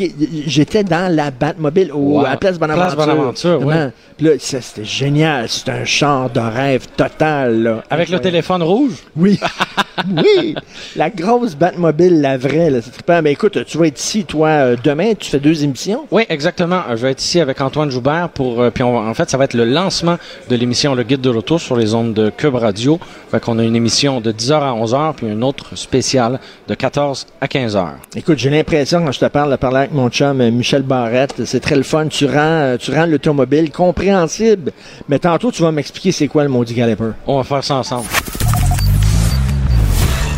j'étais 0.46 0.84
dans 0.84 1.14
la 1.14 1.30
Batmobile 1.30 1.90
au, 1.92 1.98
Wow. 2.20 2.26
à 2.26 2.36
Place 2.36 2.58
Bonaventure. 2.58 2.94
Place 2.96 3.06
Bonaventure, 3.06 3.60
oui. 3.64 3.74
Puis 4.16 4.26
là, 4.26 4.32
ça, 4.38 4.60
c'était 4.60 4.84
génial. 4.84 5.48
C'était 5.48 5.70
un 5.72 5.84
char 5.84 6.28
de 6.30 6.40
rêve 6.40 6.86
total, 6.96 7.62
là. 7.62 7.82
Avec 7.90 8.08
le 8.10 8.18
téléphone 8.20 8.62
rouge? 8.62 8.92
Oui. 9.16 9.38
oui. 10.16 10.54
La 10.96 11.10
grosse 11.10 11.54
Batmobile, 11.54 12.20
la 12.20 12.36
vraie, 12.38 12.70
là, 12.70 12.80
c'est 12.82 12.90
trippant. 12.90 13.20
Mais 13.22 13.32
écoute, 13.32 13.64
tu 13.66 13.78
vas 13.78 13.86
être 13.86 13.98
ici, 14.00 14.24
toi, 14.24 14.48
euh, 14.48 14.76
demain, 14.82 15.12
tu 15.18 15.30
fais 15.30 15.40
deux 15.40 15.64
émissions? 15.64 16.06
Oui, 16.10 16.24
exactement. 16.28 16.80
Je 16.90 16.96
vais 16.96 17.10
être 17.12 17.22
ici 17.22 17.40
avec 17.40 17.60
Antoine 17.60 17.90
Joubert 17.90 18.28
pour 18.30 18.60
euh, 18.60 18.70
puis 18.70 18.82
on 18.82 18.92
va- 19.00 19.08
en 19.08 19.14
fait 19.14 19.28
ça 19.30 19.36
va 19.38 19.44
être 19.44 19.54
le 19.54 19.64
lancement 19.64 20.16
de 20.48 20.56
l'émission 20.56 20.94
Le 20.94 21.02
Guide 21.02 21.20
de 21.20 21.30
l'auto 21.30 21.58
sur 21.58 21.76
les 21.76 21.94
ondes 21.94 22.14
de 22.14 22.30
Cube 22.30 22.54
Radio. 22.54 22.98
Fait 23.30 23.40
qu'on 23.40 23.58
a 23.58 23.64
une 23.64 23.76
émission 23.76 24.20
de 24.20 24.32
10h 24.32 24.52
à 24.54 24.72
11h 24.72 25.14
puis 25.14 25.26
une 25.26 25.44
autre 25.44 25.76
spéciale 25.76 26.38
de 26.68 26.74
14 26.74 27.26
à 27.40 27.46
15h. 27.46 27.82
Écoute, 28.14 28.38
j'ai 28.38 28.51
l'impression, 28.51 29.05
quand 29.05 29.12
je 29.12 29.21
te 29.21 29.27
parle, 29.27 29.51
de 29.51 29.57
parler 29.57 29.79
avec 29.79 29.92
mon 29.92 30.09
chum 30.11 30.40
euh, 30.40 30.51
Michel 30.51 30.83
Barrette, 30.83 31.45
c'est 31.45 31.61
très 31.61 31.77
le 31.77 31.83
fun. 31.83 32.09
Tu 32.09 32.27
rends, 32.27 32.37
euh, 32.37 32.77
tu 32.77 32.92
rends 32.92 33.07
l'automobile 33.07 33.71
compréhensible. 33.71 34.73
Mais 35.09 35.18
tantôt, 35.18 35.51
tu 35.51 35.62
vas 35.62 35.73
m'expliquer 35.73 36.12
c'est 36.12 36.29
quoi 36.29 36.42
le 36.42 36.49
maudit 36.49 36.75
galloper. 36.75 37.12
On 37.27 37.38
va 37.38 37.45
faire 37.45 37.64
ça 37.64 37.77
ensemble. 37.77 38.07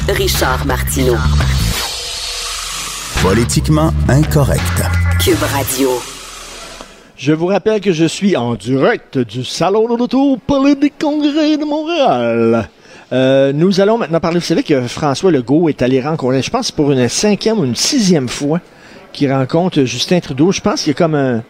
Richard 0.08 0.66
Martineau. 0.66 1.16
Politiquement 3.22 3.92
incorrect. 4.08 4.82
Cube 5.18 5.42
Radio. 5.54 5.90
Je 7.16 7.32
vous 7.32 7.46
rappelle 7.46 7.80
que 7.80 7.92
je 7.92 8.04
suis 8.04 8.36
en 8.36 8.54
direct 8.54 9.18
du 9.18 9.44
Salon 9.44 9.88
de 9.88 9.96
l'Auto 9.96 10.36
des 10.80 10.90
Congrès 10.90 11.56
de 11.56 11.64
Montréal. 11.64 12.68
Euh, 13.12 13.52
nous 13.52 13.80
allons 13.80 13.98
maintenant 13.98 14.20
parler. 14.20 14.38
Vous 14.38 14.44
savez 14.44 14.62
que 14.62 14.82
François 14.82 15.30
Legault 15.30 15.68
est 15.68 15.82
allé 15.82 16.00
rencontrer, 16.00 16.42
je 16.42 16.50
pense 16.50 16.70
pour 16.70 16.92
une 16.92 17.08
cinquième 17.08 17.58
ou 17.58 17.64
une 17.64 17.76
sixième 17.76 18.28
fois 18.28 18.60
qu'il 19.12 19.32
rencontre 19.32 19.84
Justin 19.84 20.20
Trudeau. 20.20 20.52
Je 20.52 20.60
pense 20.60 20.82
qu'il 20.82 20.92
y 20.92 20.96
a 20.96 20.98
comme 20.98 21.14
un, 21.14 21.42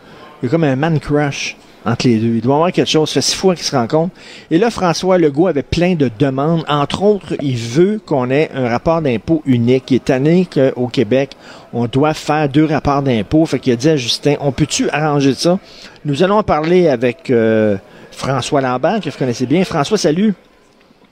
il 0.42 0.46
y 0.46 0.46
a 0.46 0.50
comme 0.50 0.64
un 0.64 0.76
man 0.76 0.98
crush 1.00 1.56
entre 1.86 2.06
les 2.06 2.18
deux. 2.18 2.34
Il 2.36 2.40
doit 2.40 2.54
y 2.54 2.56
avoir 2.56 2.72
quelque 2.72 2.90
chose. 2.90 3.08
Ça 3.08 3.14
fait 3.14 3.20
six 3.22 3.36
fois 3.36 3.54
qu'ils 3.54 3.64
se 3.64 3.76
rencontrent. 3.76 4.14
Et 4.50 4.58
là, 4.58 4.70
François 4.70 5.18
Legault 5.18 5.46
avait 5.46 5.62
plein 5.62 5.94
de 5.94 6.10
demandes. 6.18 6.64
Entre 6.68 7.02
autres, 7.02 7.34
il 7.40 7.56
veut 7.56 8.00
qu'on 8.04 8.30
ait 8.30 8.50
un 8.54 8.68
rapport 8.68 9.02
d'impôt 9.02 9.42
unique. 9.46 9.90
Il 9.90 9.96
est 9.96 10.04
tanné 10.04 10.46
qu'au 10.52 10.88
Québec, 10.88 11.32
on 11.72 11.86
doit 11.86 12.14
faire 12.14 12.48
deux 12.48 12.64
rapports 12.64 13.02
d'impôt. 13.02 13.44
Fait 13.46 13.58
qu'il 13.58 13.72
a 13.72 13.76
dit 13.76 13.90
à 13.90 13.96
Justin, 13.96 14.34
on 14.40 14.52
peut-tu 14.52 14.88
arranger 14.90 15.34
ça? 15.34 15.58
Nous 16.04 16.22
allons 16.22 16.38
en 16.38 16.42
parler 16.42 16.88
avec 16.88 17.30
euh, 17.30 17.76
François 18.10 18.60
Lambert, 18.60 19.00
que 19.00 19.10
vous 19.10 19.18
connaissez 19.18 19.46
bien. 19.46 19.64
François, 19.64 19.98
salut. 19.98 20.34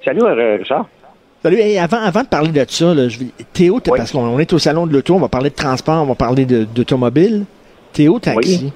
Salut, 0.05 0.23
euh, 0.23 0.57
Richard. 0.59 0.87
Salut. 1.43 1.59
Hey, 1.59 1.79
avant, 1.79 1.99
avant 2.01 2.23
de 2.23 2.27
parler 2.29 2.51
de 2.51 2.65
ça, 2.69 2.95
là, 2.95 3.09
je 3.09 3.19
vais- 3.19 3.27
Théo, 3.53 3.75
Oui. 3.87 3.93
parce 3.97 4.13
qu'on 4.13 4.21
on 4.25 4.39
est 4.39 4.53
au 4.53 4.59
salon 4.59 4.87
de 4.87 4.93
l'auto, 4.93 5.15
on 5.15 5.19
va 5.21 5.29
parler 5.29 5.51
de 5.51 5.55
transport, 5.55 6.03
on 6.03 6.07
va 6.07 6.15
parler 6.15 6.45
d'automobile. 6.45 7.45
Théo 7.93 8.19
Taxi. 8.19 8.73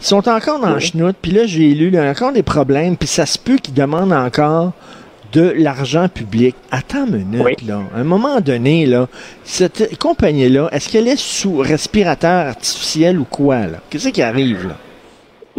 Ils 0.00 0.04
sont 0.06 0.26
encore 0.28 0.60
dans 0.60 0.72
le 0.72 0.78
chenoute, 0.80 1.16
puis 1.20 1.30
là, 1.32 1.44
j'ai 1.46 1.74
lu, 1.74 1.88
il 1.88 1.94
y 1.94 1.98
a 1.98 2.08
encore 2.08 2.32
des 2.32 2.42
problèmes, 2.42 2.96
puis 2.96 3.06
ça 3.08 3.26
se 3.26 3.38
peut 3.38 3.56
qu'ils 3.56 3.74
demandent 3.74 4.12
encore 4.14 4.72
de 5.32 5.52
l'argent 5.58 6.08
public. 6.08 6.54
Attends 6.70 7.06
une 7.06 7.24
minute, 7.26 7.62
là. 7.66 7.80
À 7.94 8.00
un 8.00 8.04
moment 8.04 8.40
donné, 8.40 8.86
là, 8.86 9.08
cette 9.44 9.98
compagnie-là, 9.98 10.68
est-ce 10.72 10.88
qu'elle 10.88 11.06
est 11.06 11.18
sous 11.20 11.56
respirateur 11.58 12.46
artificiel 12.48 13.18
ou 13.18 13.24
quoi, 13.24 13.58
là? 13.66 13.78
Qu'est-ce 13.90 14.08
qui 14.08 14.22
arrive, 14.22 14.68
là? 14.68 14.76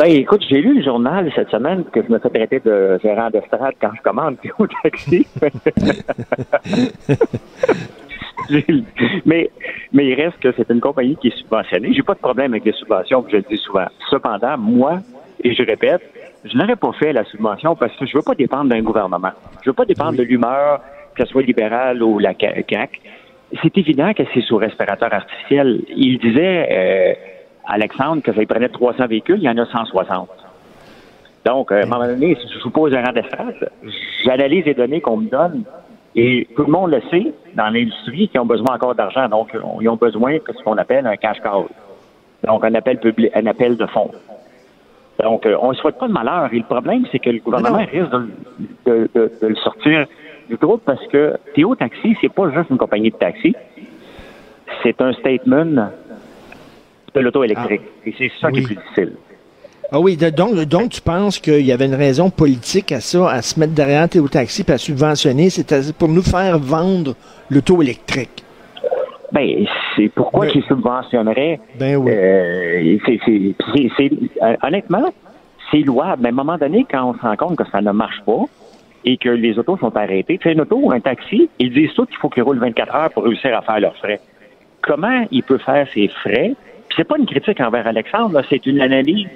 Ben, 0.01 0.09
écoute, 0.15 0.43
j'ai 0.49 0.61
lu 0.61 0.77
le 0.79 0.83
journal 0.83 1.31
cette 1.35 1.51
semaine 1.51 1.83
que 1.93 2.01
je 2.01 2.11
me 2.11 2.17
fais 2.17 2.29
traiter 2.29 2.59
de 2.59 2.97
gérant 3.03 3.29
d'estrade 3.29 3.75
quand 3.79 3.91
je 3.95 4.01
commande 4.01 4.35
au 4.57 4.65
taxi. 4.81 5.27
Mais, 9.25 9.51
mais 9.93 10.07
il 10.07 10.15
reste 10.15 10.39
que 10.39 10.51
c'est 10.57 10.67
une 10.71 10.81
compagnie 10.81 11.15
qui 11.17 11.27
est 11.27 11.37
subventionnée. 11.37 11.93
J'ai 11.93 12.01
pas 12.01 12.15
de 12.15 12.19
problème 12.19 12.53
avec 12.53 12.65
les 12.65 12.71
subventions, 12.71 13.23
je 13.29 13.37
le 13.37 13.43
dis 13.43 13.57
souvent. 13.57 13.85
Cependant, 14.09 14.57
moi, 14.57 14.99
et 15.43 15.53
je 15.53 15.61
répète, 15.63 16.01
je 16.43 16.57
n'aurais 16.57 16.75
pas 16.75 16.91
fait 16.93 17.13
la 17.13 17.23
subvention 17.25 17.75
parce 17.75 17.95
que 17.95 18.05
je 18.07 18.17
veux 18.17 18.23
pas 18.23 18.33
dépendre 18.33 18.69
d'un 18.71 18.81
gouvernement. 18.81 19.29
Je 19.63 19.69
veux 19.69 19.75
pas 19.75 19.85
dépendre 19.85 20.17
de 20.17 20.23
l'humeur, 20.23 20.81
que 21.15 21.23
ce 21.23 21.29
soit 21.31 21.43
libéral 21.43 22.01
ou 22.01 22.17
la 22.17 22.33
Ca- 22.37 22.55
CAQ. 22.67 22.99
C'est 23.61 23.77
évident 23.77 24.11
que 24.13 24.23
c'est 24.33 24.41
sous 24.41 24.57
respirateur 24.57 25.13
artificiel. 25.13 25.81
Il 25.95 26.17
disait, 26.17 26.67
euh, 26.71 27.13
Alexandre, 27.67 28.21
que 28.21 28.31
ça 28.33 28.39
lui 28.39 28.45
prenait 28.45 28.69
300 28.69 29.07
véhicules, 29.07 29.37
il 29.37 29.43
y 29.43 29.49
en 29.49 29.57
a 29.57 29.65
160. 29.65 30.29
Donc, 31.45 31.71
euh, 31.71 31.81
à 31.81 31.83
un 31.83 31.85
moment 31.87 32.05
donné, 32.05 32.35
si 32.35 32.47
je 32.53 32.59
suis 32.59 32.69
pas 32.69 32.81
au 32.81 32.89
gérant 32.89 33.11
d'estrade, 33.11 33.69
j'analyse 34.23 34.65
les 34.65 34.73
données 34.73 35.01
qu'on 35.01 35.17
me 35.17 35.29
donne 35.29 35.63
et 36.15 36.47
tout 36.55 36.63
le 36.65 36.71
monde 36.71 36.91
le 36.91 37.01
sait 37.09 37.33
dans 37.55 37.69
l'industrie 37.69 38.27
qu'ils 38.27 38.39
ont 38.39 38.45
besoin 38.45 38.75
encore 38.75 38.93
d'argent. 38.95 39.27
Donc, 39.29 39.49
on- 39.63 39.81
ils 39.81 39.89
ont 39.89 39.95
besoin 39.95 40.33
de 40.35 40.41
ce 40.55 40.63
qu'on 40.63 40.77
appelle 40.77 41.07
un 41.07 41.15
cash 41.17 41.39
call. 41.41 41.63
Donc, 42.45 42.63
un 42.65 42.73
appel 42.75 42.99
public, 42.99 43.31
un 43.35 43.45
appel 43.47 43.77
de 43.77 43.85
fonds. 43.87 44.11
Donc, 45.21 45.45
euh, 45.45 45.55
on 45.61 45.69
ne 45.69 45.75
souhaite 45.75 45.97
pas 45.97 46.07
de 46.07 46.13
malheur. 46.13 46.49
Et 46.53 46.57
le 46.57 46.63
problème, 46.63 47.05
c'est 47.11 47.19
que 47.19 47.29
le 47.29 47.39
gouvernement 47.39 47.77
risque 47.91 48.11
de, 48.11 48.27
de- 48.85 49.09
de- 49.13 49.31
de 49.41 49.47
le 49.47 49.55
sortir 49.55 50.05
du 50.49 50.57
groupe 50.57 50.81
parce 50.85 51.05
que 51.07 51.35
Théo 51.55 51.75
Taxi, 51.75 52.15
c'est 52.21 52.33
pas 52.33 52.49
juste 52.51 52.69
une 52.69 52.77
compagnie 52.77 53.11
de 53.11 53.15
taxi. 53.15 53.55
C'est 54.83 54.99
un 55.01 55.13
statement 55.13 55.87
de 57.13 57.19
l'auto 57.19 57.43
électrique. 57.43 57.81
Et 58.05 58.13
c'est 58.17 58.31
ça 58.39 58.51
qui 58.51 58.59
est 58.59 58.63
plus 58.63 58.75
difficile. 58.75 59.13
Ah 59.91 59.99
oui, 59.99 60.15
de- 60.15 60.29
donc, 60.29 60.55
donc 60.65 60.89
tu 60.91 61.01
penses 61.01 61.37
qu'il 61.39 61.65
y 61.65 61.71
avait 61.73 61.85
une 61.85 61.95
raison 61.95 62.29
politique 62.29 62.91
à 62.93 63.01
ça, 63.01 63.29
à 63.29 63.41
se 63.41 63.59
mettre 63.59 63.73
derrière 63.73 64.07
Théo 64.07 64.27
Taxi 64.29 64.63
et 64.67 64.71
à 64.71 64.77
subventionner, 64.77 65.49
c'est 65.49 65.93
pour 65.97 66.07
nous 66.07 66.21
faire 66.21 66.57
vendre 66.59 67.13
l'auto 67.49 67.81
électrique? 67.81 68.43
Ben, 69.33 69.65
c'est 69.95 70.09
pourquoi 70.09 70.47
qu'ils 70.47 70.63
subventionneraient? 70.63 71.59
Ben 71.79 71.95
oui. 71.97 72.11
Euh, 72.13 72.97
c'est- 73.05 73.19
c'est- 73.25 73.55
c'est- 73.73 73.89
c'est- 73.97 74.11
euh, 74.43 74.55
honnêtement, 74.63 75.13
c'est 75.71 75.79
louable. 75.79 76.21
Mais 76.23 76.29
à 76.29 76.31
un 76.31 76.35
moment 76.35 76.57
donné, 76.57 76.85
quand 76.89 77.09
on 77.09 77.13
se 77.13 77.21
rend 77.21 77.35
compte 77.37 77.57
que 77.57 77.63
ça 77.71 77.81
ne 77.81 77.91
marche 77.91 78.21
pas 78.25 78.43
et 79.05 79.17
que 79.17 79.29
les 79.29 79.57
autos 79.57 79.77
sont 79.77 79.95
arrêtées, 79.95 80.37
tu 80.37 80.47
sais, 80.49 80.53
une 80.53 80.61
auto 80.61 80.77
ou 80.81 80.91
un 80.91 80.99
taxi, 80.99 81.49
ils 81.59 81.71
disent 81.73 81.93
tous 81.95 82.05
qu'il 82.05 82.17
faut 82.17 82.29
qu'ils 82.29 82.43
roulent 82.43 82.59
24 82.59 82.93
heures 82.95 83.09
pour 83.09 83.23
réussir 83.23 83.57
à 83.57 83.61
faire 83.61 83.79
leurs 83.79 83.95
frais. 83.97 84.19
Comment 84.81 85.25
il 85.31 85.43
peut 85.43 85.57
faire 85.59 85.87
ses 85.93 86.07
frais? 86.09 86.53
Puis 86.91 86.97
c'est 86.97 87.07
pas 87.07 87.17
une 87.17 87.25
critique 87.25 87.61
envers 87.61 87.87
Alexandre, 87.87 88.33
là, 88.33 88.43
c'est 88.49 88.65
une 88.65 88.81
analyse. 88.81 89.29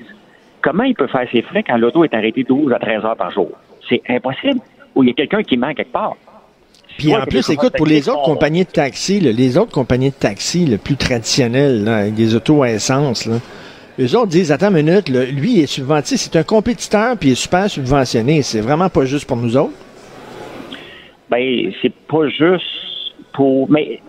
Comment 0.61 0.83
il 0.83 0.93
peut 0.93 1.07
faire 1.07 1.25
ses 1.31 1.41
frais 1.41 1.63
quand 1.63 1.77
l'auto 1.77 2.03
est 2.03 2.13
arrêtée 2.13 2.43
12 2.43 2.73
à 2.73 2.79
13 2.79 3.05
heures 3.05 3.15
par 3.15 3.31
jour? 3.31 3.49
C'est 3.87 4.01
impossible. 4.09 4.59
Ou 4.93 5.03
il 5.03 5.07
y 5.07 5.11
a 5.11 5.13
quelqu'un 5.13 5.41
qui 5.41 5.55
manque 5.55 5.77
quelque 5.77 5.93
part. 5.93 6.17
Puis 6.97 7.07
Ouais, 7.07 7.15
en 7.15 7.25
plus, 7.25 7.49
écoute, 7.49 7.71
pour 7.77 7.85
les 7.85 8.09
autres 8.09 8.23
compagnies 8.23 8.65
de 8.65 8.69
taxi, 8.69 9.21
là, 9.21 9.31
les 9.31 9.57
autres 9.57 9.71
compagnies 9.71 10.09
de 10.09 10.15
taxi 10.15 10.65
le 10.65 10.77
plus 10.77 10.97
traditionnelles, 10.97 11.85
là, 11.85 11.99
avec 11.99 12.15
des 12.15 12.35
autos 12.35 12.61
à 12.61 12.71
essence, 12.71 13.25
là, 13.25 13.35
eux 13.99 14.17
autres 14.17 14.27
disent, 14.27 14.51
attends 14.51 14.75
une 14.75 14.83
minute, 14.85 15.07
là, 15.07 15.23
lui 15.23 15.53
il 15.53 15.59
est 15.61 15.67
subventionné, 15.67 16.17
c'est 16.17 16.35
un 16.35 16.43
compétiteur 16.43 17.15
puis 17.17 17.29
il 17.29 17.31
est 17.31 17.35
super 17.35 17.69
subventionné. 17.69 18.41
C'est 18.41 18.59
vraiment 18.59 18.89
pas 18.89 19.05
juste 19.05 19.29
pour 19.29 19.37
nous 19.37 19.55
autres? 19.55 19.71
Ben, 21.29 21.71
c'est 21.81 21.93
pas 21.93 22.27
juste 22.27 23.13
pour. 23.31 23.71
Mais 23.71 24.01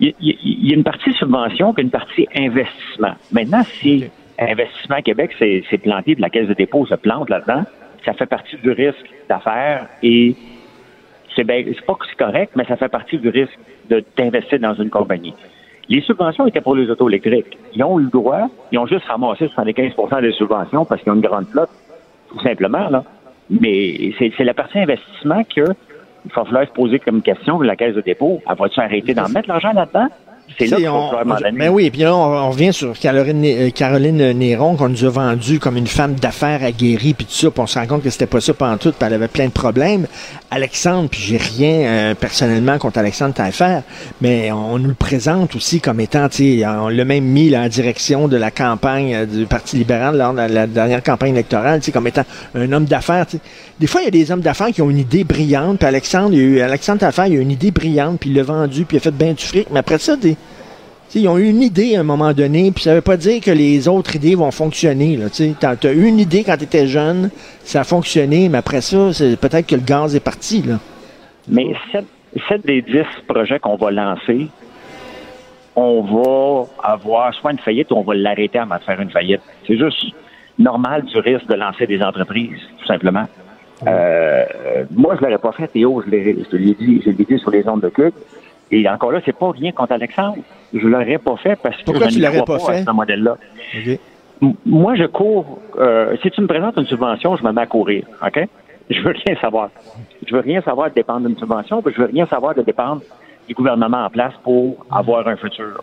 il 0.00 0.14
y, 0.20 0.72
a 0.72 0.74
une 0.74 0.84
partie 0.84 1.12
subvention 1.14 1.72
puis 1.72 1.84
une 1.84 1.90
partie 1.90 2.26
investissement. 2.34 3.14
Maintenant, 3.32 3.62
si 3.62 4.04
Investissement 4.38 5.00
Québec 5.02 5.30
s'est 5.38 5.78
planté, 5.78 6.14
puis 6.14 6.22
la 6.22 6.30
Caisse 6.30 6.48
de 6.48 6.54
dépôt 6.54 6.84
se 6.86 6.94
plante 6.96 7.30
là-dedans, 7.30 7.64
ça 8.04 8.12
fait 8.12 8.26
partie 8.26 8.56
du 8.56 8.70
risque 8.70 9.08
d'affaires 9.28 9.86
et 10.02 10.34
c'est 11.36 11.44
ben, 11.44 11.64
c'est 11.66 11.86
pas 11.86 11.94
que 11.94 12.06
c'est 12.08 12.16
correct, 12.16 12.52
mais 12.56 12.64
ça 12.64 12.76
fait 12.76 12.88
partie 12.88 13.18
du 13.18 13.28
risque 13.28 13.58
de- 13.88 14.04
d'investir 14.16 14.58
dans 14.58 14.74
une 14.74 14.90
compagnie. 14.90 15.34
Les 15.88 16.00
subventions 16.00 16.46
étaient 16.46 16.60
pour 16.60 16.74
les 16.74 16.88
autos 16.90 17.08
électriques. 17.08 17.58
Ils 17.74 17.82
ont 17.84 17.98
eu 18.00 18.04
le 18.04 18.10
droit, 18.10 18.48
ils 18.72 18.78
ont 18.78 18.86
juste 18.86 19.04
ramassé 19.06 19.46
75% 19.48 20.20
des 20.22 20.32
subventions 20.32 20.84
parce 20.84 21.02
qu'ils 21.02 21.12
ont 21.12 21.16
une 21.16 21.20
grande 21.20 21.46
flotte, 21.46 21.70
tout 22.30 22.40
simplement, 22.40 22.88
là. 22.88 23.04
Mais 23.50 24.12
c'est 24.18 24.32
c'est 24.36 24.44
la 24.44 24.54
partie 24.54 24.78
investissement 24.78 25.42
que 25.44 25.64
il 26.24 26.32
va 26.32 26.44
falloir 26.44 26.66
se 26.66 26.72
poser 26.72 26.98
comme 26.98 27.22
question 27.22 27.58
de 27.58 27.64
la 27.64 27.76
caisse 27.76 27.94
de 27.94 28.00
dépôt. 28.00 28.40
Elle 28.48 28.56
va-tu 28.56 28.80
arrêter 28.80 29.14
d'en 29.14 29.28
mettre 29.28 29.48
l'argent 29.48 29.72
là-dedans? 29.72 30.08
C'est 30.58 30.66
là 30.66 30.76
qu'il 30.76 30.86
faut 30.86 31.10
demander. 31.18 31.50
Ben 31.52 31.70
oui, 31.70 31.90
puis 31.90 32.02
là, 32.02 32.14
on, 32.14 32.46
on 32.46 32.50
revient 32.50 32.72
sur 32.72 32.98
Caroline, 32.98 33.44
euh, 33.44 33.70
Caroline 33.70 34.32
Néron 34.32 34.76
qu'on 34.76 34.88
nous 34.88 35.04
a 35.04 35.08
vendue 35.08 35.58
comme 35.58 35.76
une 35.76 35.86
femme 35.86 36.14
d'affaires 36.14 36.62
aguerrie, 36.62 37.14
puis 37.14 37.24
tout 37.24 37.32
ça, 37.32 37.50
puis 37.50 37.60
on 37.60 37.66
se 37.66 37.78
rend 37.78 37.86
compte 37.86 38.02
que 38.02 38.10
c'était 38.10 38.26
pas 38.26 38.40
ça 38.40 38.54
pendant 38.54 38.76
tout, 38.76 38.92
puis 38.92 39.06
elle 39.06 39.14
avait 39.14 39.28
plein 39.28 39.46
de 39.46 39.52
problèmes. 39.52 40.06
Alexandre, 40.50 41.08
puis 41.08 41.20
j'ai 41.20 41.38
rien 41.38 41.86
euh, 41.86 42.14
personnellement 42.14 42.78
contre 42.78 42.98
Alexandre 42.98 43.34
Taillefer, 43.34 43.80
mais 44.20 44.52
on 44.52 44.78
nous 44.78 44.88
le 44.88 44.94
présente 44.94 45.56
aussi 45.56 45.80
comme 45.80 45.98
étant, 45.98 46.28
tu 46.28 46.60
sais, 46.60 46.66
on 46.66 46.88
l'a 46.88 47.04
même 47.04 47.24
mis 47.24 47.48
là, 47.48 47.62
en 47.62 47.68
direction 47.68 48.28
de 48.28 48.36
la 48.36 48.50
campagne 48.50 49.14
euh, 49.14 49.26
du 49.26 49.46
Parti 49.46 49.76
libéral 49.76 50.16
lors 50.16 50.32
de 50.32 50.38
la, 50.38 50.48
la 50.48 50.66
dernière 50.66 51.02
campagne 51.02 51.30
électorale, 51.30 51.80
tu 51.80 51.86
sais, 51.86 51.92
comme 51.92 52.06
étant 52.06 52.24
un 52.54 52.70
homme 52.70 52.84
d'affaires. 52.84 53.26
Des 53.80 53.86
fois, 53.86 54.02
il 54.02 54.04
y 54.04 54.08
a 54.08 54.10
des 54.12 54.30
hommes 54.30 54.40
d'affaires 54.40 54.68
qui 54.68 54.82
ont 54.82 54.90
une 54.90 54.98
idée 54.98 55.24
brillante, 55.24 55.78
puis 55.78 55.88
Alexandre, 55.88 56.34
il 56.34 56.38
a 56.38 56.42
eu, 56.42 56.60
Alexandre 56.60 57.00
Taillefer, 57.00 57.24
il 57.28 57.32
a 57.32 57.36
eu 57.36 57.40
une 57.40 57.50
idée 57.50 57.70
brillante, 57.70 58.20
puis 58.20 58.30
il 58.30 58.36
l'a 58.36 58.42
vendu, 58.42 58.84
puis 58.84 58.96
il 58.96 59.00
a 59.00 59.02
fait 59.02 59.10
bien 59.10 59.32
du 59.32 59.44
fric, 59.44 59.68
mais 59.72 59.80
après 59.80 59.98
ça, 59.98 60.16
des 60.16 60.33
T'sais, 61.08 61.20
ils 61.20 61.28
ont 61.28 61.38
eu 61.38 61.48
une 61.48 61.62
idée 61.62 61.96
à 61.96 62.00
un 62.00 62.04
moment 62.04 62.32
donné, 62.32 62.70
puis 62.72 62.84
ça 62.84 62.94
veut 62.94 63.00
pas 63.00 63.16
dire 63.16 63.40
que 63.42 63.50
les 63.50 63.88
autres 63.88 64.16
idées 64.16 64.34
vont 64.34 64.50
fonctionner. 64.50 65.18
Tu 65.32 65.54
as 65.62 65.92
eu 65.92 66.06
une 66.06 66.18
idée 66.18 66.44
quand 66.44 66.56
tu 66.56 66.64
étais 66.64 66.86
jeune, 66.86 67.30
ça 67.62 67.80
a 67.80 67.84
fonctionné, 67.84 68.48
mais 68.48 68.58
après 68.58 68.80
ça, 68.80 69.12
c'est 69.12 69.38
peut-être 69.38 69.66
que 69.66 69.74
le 69.74 69.82
gaz 69.82 70.14
est 70.16 70.24
parti. 70.24 70.62
Là. 70.62 70.78
Mais 71.48 71.74
sept, 71.92 72.06
sept 72.48 72.64
des 72.66 72.82
dix 72.82 73.06
projets 73.28 73.58
qu'on 73.58 73.76
va 73.76 73.90
lancer, 73.90 74.48
on 75.76 76.02
va 76.02 76.66
avoir 76.82 77.34
soit 77.34 77.52
une 77.52 77.58
faillite 77.58 77.90
ou 77.90 77.96
on 77.96 78.02
va 78.02 78.14
l'arrêter 78.14 78.58
avant 78.58 78.76
de 78.76 78.82
faire 78.82 79.00
une 79.00 79.10
faillite. 79.10 79.40
C'est 79.66 79.76
juste 79.76 80.14
normal 80.58 81.04
du 81.04 81.18
risque 81.18 81.46
de 81.46 81.54
lancer 81.54 81.86
des 81.86 82.02
entreprises, 82.02 82.60
tout 82.80 82.86
simplement. 82.86 83.26
Euh, 83.86 84.44
moi, 84.92 85.16
je 85.16 85.24
l'aurais 85.24 85.38
pas 85.38 85.52
fait, 85.52 85.68
Théo, 85.68 86.02
je 86.06 86.10
l'ai 86.10 86.36
je 86.50 86.56
l'ai 86.56 86.74
dit, 86.74 87.02
je 87.04 87.10
l'ai 87.10 87.24
dit 87.24 87.38
sur 87.38 87.50
les 87.50 87.66
ondes 87.68 87.82
de 87.82 87.88
cube. 87.88 88.14
Et 88.70 88.88
encore 88.88 89.12
là, 89.12 89.20
c'est 89.24 89.36
pas 89.36 89.50
rien 89.50 89.72
contre 89.72 89.92
Alexandre. 89.92 90.38
Je 90.74 90.86
l'aurais 90.86 91.18
pas 91.18 91.36
fait 91.36 91.56
parce 91.62 91.76
que 91.76 91.84
Pourquoi 91.84 92.08
je 92.08 92.18
l'aurais 92.18 92.40
crois 92.42 92.58
pas 92.58 92.66
pas 92.66 92.72
fait? 92.72 92.80
à 92.80 92.84
ce 92.84 92.90
modèle-là. 92.90 93.36
Moi, 94.66 94.94
je 94.96 95.04
cours. 95.04 95.58
euh, 95.78 96.16
si 96.22 96.30
tu 96.30 96.40
me 96.40 96.46
présentes 96.46 96.76
une 96.76 96.86
subvention, 96.86 97.36
je 97.36 97.44
me 97.44 97.52
mets 97.52 97.62
à 97.62 97.66
courir. 97.66 98.04
OK? 98.26 98.40
Je 98.90 99.00
veux 99.00 99.14
rien 99.24 99.36
savoir. 99.40 99.70
Je 100.26 100.34
veux 100.34 100.40
rien 100.40 100.60
savoir 100.62 100.90
de 100.90 100.94
dépendre 100.94 101.26
d'une 101.26 101.38
subvention, 101.38 101.80
puis 101.80 101.94
je 101.96 102.00
veux 102.02 102.08
rien 102.12 102.26
savoir 102.26 102.54
de 102.54 102.62
dépendre 102.62 103.02
du 103.48 103.54
gouvernement 103.54 104.04
en 104.04 104.10
place 104.10 104.34
pour 104.42 104.84
avoir 104.90 105.26
un 105.28 105.36
futur. 105.36 105.82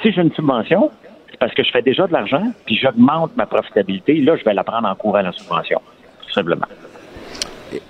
Si 0.00 0.12
j'ai 0.12 0.22
une 0.22 0.32
subvention, 0.32 0.90
c'est 1.30 1.38
parce 1.38 1.52
que 1.54 1.62
je 1.62 1.70
fais 1.70 1.82
déjà 1.82 2.06
de 2.06 2.12
l'argent, 2.12 2.52
puis 2.64 2.76
j'augmente 2.76 3.36
ma 3.36 3.46
profitabilité. 3.46 4.14
Là, 4.20 4.36
je 4.36 4.44
vais 4.44 4.54
la 4.54 4.64
prendre 4.64 4.88
en 4.88 4.94
courant 4.94 5.20
la 5.22 5.32
subvention, 5.32 5.80
tout 6.26 6.32
simplement. 6.32 6.66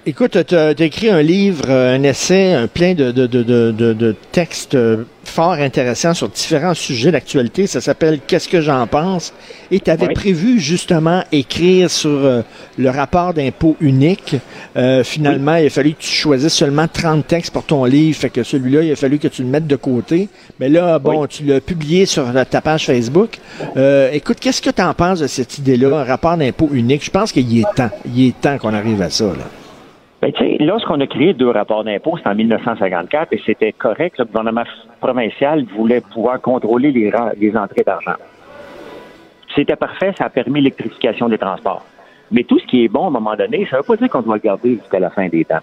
Écoute, 0.07 0.45
tu 0.47 0.55
as, 0.55 0.71
écrit 0.81 1.11
un 1.11 1.23
livre, 1.23 1.69
un 1.71 2.03
essai, 2.05 2.55
un 2.55 2.69
plein 2.69 2.95
de, 2.95 3.11
de, 3.11 3.27
de, 3.27 3.43
de, 3.43 3.73
de- 3.73 3.93
de 3.93 4.15
textes 4.33 4.75
euh, 4.77 5.05
fort 5.33 5.53
intéressants 5.55 6.15
sur 6.15 6.29
différents 6.29 6.75
sujets 6.75 7.11
d'actualité. 7.11 7.67
Ça 7.67 7.81
s'appelle 7.81 8.21
Qu'est-ce 8.27 8.49
que 8.49 8.61
j'en 8.61 8.87
pense? 8.87 9.33
Et 9.71 9.81
tu 9.81 9.91
avais 9.91 10.09
Oui. 10.09 10.15
prévu 10.15 10.61
justement 10.61 11.25
écrire 11.33 11.91
sur 11.91 12.11
euh, 12.11 12.43
le 12.79 12.91
rapport 12.91 13.33
d'impôt 13.33 13.77
unique. 13.81 14.37
Euh, 14.77 15.03
finalement, 15.03 15.57
il 15.57 15.67
a 15.67 15.71
fallu 15.71 15.95
que 15.95 16.03
tu 16.03 16.11
choisisses 16.13 16.53
seulement 16.53 16.87
30 16.87 17.27
textes 17.27 17.53
pour 17.53 17.65
ton 17.65 17.85
livre. 17.87 18.19
Fait 18.19 18.31
que 18.31 18.43
celui-là, 18.43 18.83
il 18.83 18.93
a 18.93 18.97
fallu 18.97 19.19
que 19.19 19.29
tu 19.29 19.43
le 19.43 19.49
mettes 19.49 19.67
de 19.67 19.77
côté. 19.77 20.29
Mais 20.61 20.69
là, 20.69 20.99
bon, 20.99 21.23
Oui. 21.23 21.29
tu 21.31 21.45
l'as 21.45 21.61
publié 21.61 22.05
sur 22.07 22.27
ta 22.51 22.61
page 22.61 22.87
Facebook. 22.87 23.39
Euh, 23.77 24.11
écoute, 24.13 24.39
qu'est-ce 24.41 24.61
que 24.61 24.71
tu 24.71 24.83
en 24.83 24.93
penses 24.95 25.21
de 25.21 25.27
cette 25.27 25.59
idée-là, 25.59 26.01
un 26.01 26.05
rapport 26.05 26.37
d'impôt 26.37 26.69
unique? 26.73 27.05
Je 27.05 27.11
pense 27.11 27.33
qu'il 27.33 27.59
est 27.59 27.65
temps. 27.75 27.91
Il 28.15 28.29
est 28.29 28.41
temps 28.41 28.59
qu'on 28.59 28.75
arrive 28.75 29.01
à 29.01 29.09
ça. 29.11 29.25
Là. 29.25 29.49
Ben, 30.23 30.33
lorsqu'on 30.61 31.01
a 31.01 31.07
créé 31.09 31.35
deux 31.35 31.51
rapports 31.51 31.83
d'impôt, 31.83 32.17
c'était 32.17 32.29
en 32.29 32.37
1954, 32.37 33.33
et 33.33 33.43
c'était 33.45 33.73
correct. 33.73 34.19
Le 34.19 34.25
gouvernement 34.25 34.63
provincial 35.01 35.65
voulait 35.77 36.01
pouvoir 36.01 36.41
contrôler 36.41 36.93
les, 36.93 37.13
les 37.41 37.57
entrées 37.57 37.83
d'argent. 37.83 38.15
C'était 39.53 39.75
parfait, 39.75 40.15
ça 40.17 40.27
a 40.27 40.31
permis 40.31 40.61
l'électrification 40.61 41.29
des 41.29 41.39
transports. 41.39 41.85
Mais 42.31 42.45
tout 42.45 42.61
ce 42.61 42.67
qui 42.67 42.85
est 42.85 42.89
bon 42.89 43.05
à 43.05 43.07
un 43.09 43.11
moment 43.11 43.35
donné, 43.35 43.67
ça 43.69 43.77
ne 43.77 43.83
veut 43.83 43.87
pas 43.87 43.97
dire 43.97 44.09
qu'on 44.09 44.23
doit 44.23 44.37
le 44.37 44.43
garder 44.43 44.77
jusqu'à 44.77 45.01
la 45.01 45.11
fin 45.11 45.27
des 45.27 45.45
temps. 45.45 45.59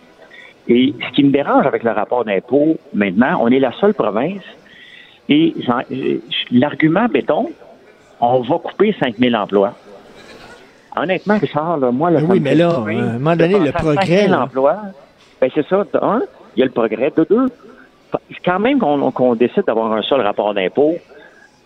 Et 0.68 0.94
ce 1.08 1.16
qui 1.16 1.24
me 1.24 1.32
dérange 1.32 1.66
avec 1.66 1.84
le 1.84 1.92
rapport 1.92 2.26
d'impôt, 2.26 2.76
maintenant, 2.94 3.40
on 3.42 3.48
est 3.48 3.60
la 3.60 3.72
seule 3.80 3.94
province, 3.94 4.44
et 5.30 5.54
euh, 5.70 6.18
l'argument 6.52 7.06
béton, 7.06 7.50
on 8.20 8.42
va 8.42 8.58
couper 8.58 8.94
5000 9.00 9.36
emplois. 9.38 9.74
Honnêtement, 11.02 11.38
Richard, 11.38 11.78
là, 11.78 11.92
moi, 11.92 12.12
le 12.12 12.20
Ben 12.20 12.28
oui, 12.30 12.40
mais 12.40 12.56
là, 12.56 12.70
à 12.70 12.90
un 12.90 13.14
moment 13.14 13.36
donné, 13.36 13.60
le 13.60 13.72
progrès, 13.72 14.28
là. 14.28 14.44
emplois, 14.44 14.78
Ben 15.40 15.50
c'est 15.54 15.68
ça. 15.68 15.86
De 15.94 16.00
un, 16.04 16.22
il 16.56 16.60
y 16.60 16.64
a 16.64 16.66
le 16.66 16.72
progrès. 16.72 17.12
De 17.16 17.26
deux, 17.30 17.48
quand 18.44 18.60
même 18.60 18.80
qu'on 18.80 19.12
qu'on 19.12 19.36
décide 19.36 19.64
d'avoir 19.66 19.92
un 19.94 20.02
seul 20.02 20.22
rapport 20.22 20.54
d'impôt, 20.54 20.96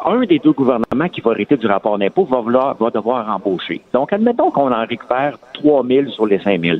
un 0.05 0.21
des 0.25 0.39
deux 0.39 0.51
gouvernements 0.51 1.09
qui 1.11 1.21
va 1.21 1.31
hériter 1.31 1.57
du 1.57 1.67
rapport 1.67 1.97
d'impôt 1.97 2.25
va, 2.25 2.39
vouloir, 2.39 2.75
va 2.75 2.89
devoir 2.89 3.29
embaucher. 3.29 3.81
Donc, 3.93 4.11
admettons 4.11 4.51
qu'on 4.51 4.71
en 4.71 4.85
récupère 4.85 5.37
3 5.53 5.85
000 5.85 6.09
sur 6.09 6.25
les 6.25 6.39
5 6.39 6.59
000. 6.61 6.77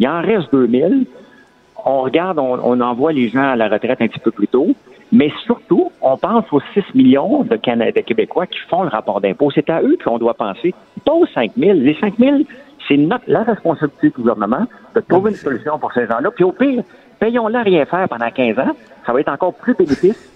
Il 0.00 0.08
en 0.08 0.20
reste 0.20 0.50
2 0.52 0.66
000. 0.66 0.90
On 1.84 2.02
regarde, 2.02 2.38
on, 2.38 2.58
on 2.62 2.80
envoie 2.80 3.12
les 3.12 3.28
gens 3.28 3.50
à 3.50 3.56
la 3.56 3.68
retraite 3.68 4.00
un 4.00 4.08
petit 4.08 4.18
peu 4.18 4.30
plus 4.30 4.48
tôt. 4.48 4.74
Mais 5.12 5.30
surtout, 5.44 5.92
on 6.00 6.16
pense 6.16 6.44
aux 6.52 6.60
6 6.72 6.82
millions 6.94 7.42
de, 7.44 7.56
Cana- 7.56 7.92
de 7.92 8.00
Québécois 8.00 8.46
qui 8.46 8.58
font 8.68 8.82
le 8.82 8.88
rapport 8.88 9.20
d'impôt. 9.20 9.50
C'est 9.54 9.68
à 9.70 9.80
eux 9.82 9.96
qu'on 10.04 10.18
doit 10.18 10.34
penser, 10.34 10.74
pas 11.04 11.12
aux 11.12 11.26
5 11.26 11.52
000. 11.56 11.72
Les 11.78 11.94
5 12.00 12.14
000, 12.18 12.38
c'est 12.88 12.96
notre, 12.96 13.24
la 13.28 13.42
responsabilité 13.44 14.08
du 14.08 14.14
gouvernement 14.14 14.66
de 14.94 15.00
trouver 15.00 15.30
une 15.30 15.36
solution 15.36 15.78
pour 15.78 15.92
ces 15.92 16.06
gens-là. 16.06 16.30
Puis 16.34 16.44
au 16.44 16.52
pire, 16.52 16.82
payons-les 17.20 17.56
à 17.56 17.62
rien 17.62 17.84
faire 17.86 18.08
pendant 18.08 18.30
15 18.30 18.58
ans. 18.58 18.72
Ça 19.06 19.12
va 19.12 19.20
être 19.20 19.28
encore 19.32 19.54
plus 19.54 19.74
bénéfice. 19.74 20.30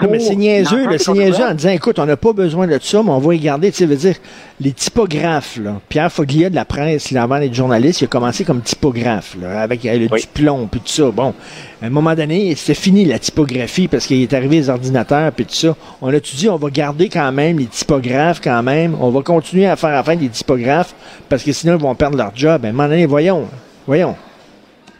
Ah, 0.00 0.06
mais 0.08 0.20
c'est 0.20 0.36
niaiseux, 0.36 0.86
des 0.86 0.98
c'est 0.98 1.10
niaiseux 1.12 1.42
en 1.44 1.54
disant, 1.54 1.70
écoute, 1.70 1.98
on 1.98 2.06
n'a 2.06 2.16
pas 2.16 2.32
besoin 2.32 2.68
de 2.68 2.78
ça, 2.80 3.02
mais 3.02 3.10
on 3.10 3.18
va 3.18 3.34
y 3.34 3.40
garder, 3.40 3.72
tu 3.72 3.78
sais, 3.78 3.86
veut 3.86 3.96
dire, 3.96 4.14
les 4.60 4.70
typographes, 4.70 5.56
là. 5.56 5.80
Pierre 5.88 6.12
Foglia 6.12 6.50
de 6.50 6.54
la 6.54 6.64
presse, 6.64 7.10
là, 7.10 7.24
avant 7.24 7.40
d'être 7.40 7.52
journaliste, 7.54 8.00
il 8.00 8.04
a 8.04 8.06
commencé 8.06 8.44
comme 8.44 8.60
typographe, 8.60 9.36
là, 9.42 9.60
avec 9.60 9.84
euh, 9.84 9.98
le 9.98 10.06
Oui. 10.12 10.20
diplôme, 10.20 10.68
puis 10.70 10.80
tout 10.80 10.86
ça. 10.92 11.10
Bon, 11.10 11.34
à 11.82 11.86
un 11.86 11.90
moment 11.90 12.14
donné, 12.14 12.54
c'était 12.54 12.74
fini 12.80 13.06
la 13.06 13.18
typographie 13.18 13.88
parce 13.88 14.06
qu'il 14.06 14.22
est 14.22 14.32
arrivé 14.34 14.56
les 14.58 14.70
ordinateurs, 14.70 15.32
puis 15.32 15.46
tout 15.46 15.54
ça. 15.54 15.74
On 16.00 16.14
a-tu 16.14 16.36
dit, 16.36 16.48
on 16.48 16.56
va 16.56 16.70
garder 16.70 17.08
quand 17.08 17.32
même 17.32 17.58
les 17.58 17.66
typographes, 17.66 18.40
quand 18.40 18.62
même? 18.62 18.94
On 19.00 19.10
va 19.10 19.22
continuer 19.22 19.66
à 19.66 19.74
faire 19.74 19.96
affaire 19.98 20.16
des 20.16 20.28
typographes, 20.28 20.94
parce 21.28 21.42
que 21.42 21.50
sinon, 21.52 21.74
ils 21.76 21.82
vont 21.82 21.96
perdre 21.96 22.16
leur 22.16 22.30
job. 22.36 22.64
À 22.64 22.68
un 22.68 22.72
moment 22.72 22.88
donné, 22.88 23.06
voyons, 23.06 23.46
voyons. 23.84 24.14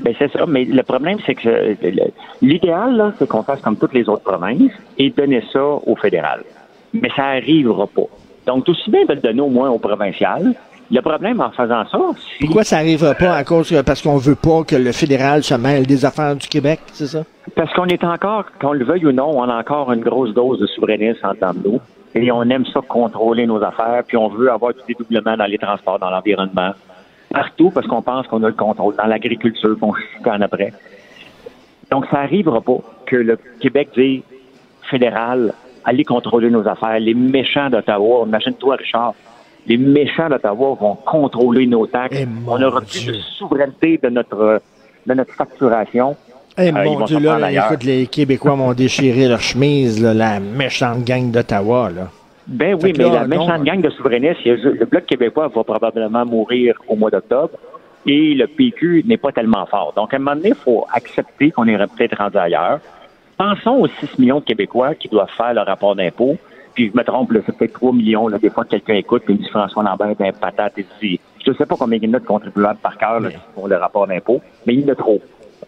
Ben 0.00 0.14
c'est 0.18 0.30
ça, 0.32 0.46
mais 0.46 0.64
le 0.64 0.82
problème, 0.82 1.18
c'est 1.26 1.34
que 1.34 1.76
l'idéal, 2.40 2.96
là, 2.96 3.12
c'est 3.18 3.28
qu'on 3.28 3.42
fasse 3.42 3.60
comme 3.60 3.76
toutes 3.76 3.94
les 3.94 4.08
autres 4.08 4.22
provinces 4.22 4.72
et 4.96 5.10
donner 5.10 5.42
ça 5.52 5.62
au 5.62 5.96
fédéral. 5.96 6.42
Mais 6.94 7.10
ça 7.16 7.24
arrivera 7.24 7.86
pas. 7.86 8.06
Donc, 8.46 8.64
tout 8.64 8.70
aussi 8.70 8.90
bien 8.90 9.04
de 9.04 9.14
le 9.14 9.20
donner 9.20 9.40
au 9.40 9.48
moins 9.50 9.70
au 9.70 9.78
provincial. 9.78 10.54
Le 10.90 11.02
problème 11.02 11.40
en 11.42 11.50
faisant 11.50 11.84
ça, 11.84 11.98
c'est 12.16 12.46
Pourquoi 12.46 12.64
ça 12.64 12.76
n'arrivera 12.76 13.14
pas 13.14 13.34
à 13.34 13.44
cause 13.44 13.68
que, 13.68 13.82
parce 13.82 14.00
qu'on 14.00 14.16
veut 14.16 14.36
pas 14.36 14.64
que 14.64 14.74
le 14.74 14.92
fédéral 14.92 15.42
se 15.42 15.54
mêle 15.54 15.86
des 15.86 16.06
affaires 16.06 16.34
du 16.34 16.48
Québec, 16.48 16.80
c'est 16.92 17.08
ça? 17.08 17.24
parce 17.54 17.72
qu'on 17.74 17.86
est 17.86 18.04
encore, 18.04 18.44
qu'on 18.60 18.72
le 18.72 18.84
veuille 18.84 19.06
ou 19.06 19.12
non, 19.12 19.30
on 19.36 19.42
a 19.42 19.58
encore 19.58 19.92
une 19.92 20.00
grosse 20.00 20.32
dose 20.32 20.60
de 20.60 20.66
souverainisme 20.66 21.26
en 21.26 21.34
dedans 21.34 21.52
de 21.54 21.68
nous. 21.68 21.80
Et 22.14 22.30
on 22.32 22.42
aime 22.44 22.64
ça 22.66 22.80
contrôler 22.86 23.46
nos 23.46 23.62
affaires, 23.62 24.02
puis 24.06 24.16
on 24.16 24.28
veut 24.28 24.50
avoir 24.50 24.72
du 24.72 24.80
dédoublement 24.86 25.36
dans 25.36 25.44
les 25.44 25.58
transports, 25.58 25.98
dans 25.98 26.10
l'environnement, 26.10 26.70
partout, 27.30 27.70
parce 27.70 27.86
qu'on 27.86 28.02
pense 28.02 28.26
qu'on 28.26 28.42
a 28.42 28.48
le 28.48 28.54
contrôle. 28.54 28.94
Dans 28.96 29.06
l'agriculture, 29.06 29.78
qu'on 29.78 29.94
chicane 29.94 30.42
après. 30.42 30.72
Donc, 31.90 32.06
ça 32.10 32.18
n'arrivera 32.18 32.60
pas 32.60 32.78
que 33.06 33.16
le 33.16 33.38
Québec 33.60 33.90
dise 33.96 34.22
fédéral, 34.90 35.52
allez 35.84 36.04
contrôler 36.04 36.50
nos 36.50 36.66
affaires. 36.66 36.98
Les 37.00 37.14
méchants 37.14 37.70
d'Ottawa, 37.70 38.24
imagine-toi, 38.26 38.76
Richard, 38.76 39.14
les 39.66 39.76
méchants 39.76 40.28
d'Ottawa 40.28 40.76
vont 40.80 40.94
contrôler 40.94 41.66
nos 41.66 41.86
taxes. 41.86 42.18
Eh, 42.20 42.26
on 42.46 42.58
n'aura 42.58 42.80
plus 42.80 43.06
de 43.06 43.14
souveraineté 43.38 43.98
de 44.02 44.08
notre, 44.08 44.62
de 45.06 45.14
notre 45.14 45.34
facturation. 45.34 46.16
Eh 46.56 46.70
Euh, 46.70 46.72
mon 46.72 47.04
Dieu, 47.04 47.18
là, 47.20 47.52
écoute, 47.52 47.84
les 47.84 48.06
Québécois 48.06 48.56
m'ont 48.56 48.74
déchiré 48.74 49.28
leur 49.28 49.40
chemise, 49.40 50.02
là, 50.02 50.12
la 50.12 50.40
méchante 50.40 51.04
gang 51.04 51.30
d'Ottawa, 51.30 51.90
là. 51.94 52.08
Ben 52.48 52.78
oui, 52.82 52.94
mais 52.96 53.04
là, 53.04 53.10
la 53.10 53.26
méchante 53.26 53.62
gang 53.62 53.80
de 53.82 53.90
souverainistes, 53.90 54.40
le 54.44 54.84
Bloc 54.86 55.04
québécois 55.04 55.48
va 55.48 55.64
probablement 55.64 56.24
mourir 56.24 56.76
au 56.88 56.96
mois 56.96 57.10
d'octobre 57.10 57.58
et 58.06 58.34
le 58.34 58.46
PQ 58.46 59.04
n'est 59.06 59.18
pas 59.18 59.32
tellement 59.32 59.66
fort. 59.66 59.92
Donc, 59.94 60.14
à 60.14 60.16
un 60.16 60.20
moment 60.20 60.34
donné, 60.34 60.50
il 60.50 60.54
faut 60.54 60.86
accepter 60.92 61.50
qu'on 61.50 61.66
est 61.66 61.76
peut-être 61.76 62.16
rendu 62.16 62.38
ailleurs. 62.38 62.80
Pensons 63.36 63.82
aux 63.82 63.86
6 63.86 64.18
millions 64.18 64.40
de 64.40 64.44
Québécois 64.44 64.94
qui 64.94 65.08
doivent 65.08 65.30
faire 65.36 65.52
leur 65.52 65.66
rapport 65.66 65.94
d'impôt. 65.94 66.36
Puis, 66.74 66.90
je 66.90 66.96
me 66.96 67.04
trompe, 67.04 67.32
là, 67.32 67.40
c'est 67.44 67.56
peut-être 67.56 67.74
3 67.74 67.92
millions. 67.92 68.28
Là, 68.28 68.38
des 68.38 68.50
fois, 68.50 68.64
quelqu'un 68.64 68.94
écoute 68.94 69.24
et 69.28 69.32
me 69.32 69.38
dit 69.38 69.48
François 69.50 69.82
Lambert 69.82 70.08
est 70.08 70.20
un 70.26 70.32
patate 70.32 70.78
et 70.78 70.86
dit 71.02 71.20
Je 71.44 71.50
ne 71.50 71.56
sais 71.56 71.66
pas 71.66 71.76
combien 71.78 71.98
il 72.00 72.08
y 72.08 72.10
en 72.10 72.14
a 72.14 72.18
de 72.18 72.24
contribuables 72.24 72.78
par 72.80 72.96
cœur 72.96 73.20
là, 73.20 73.30
qui 73.30 73.38
font 73.54 73.66
le 73.66 73.76
rapport 73.76 74.06
d'impôt, 74.06 74.40
mais 74.66 74.74
il 74.74 74.80
y 74.80 74.84
en 74.86 74.92
a 74.92 74.94
trop. 74.94 75.20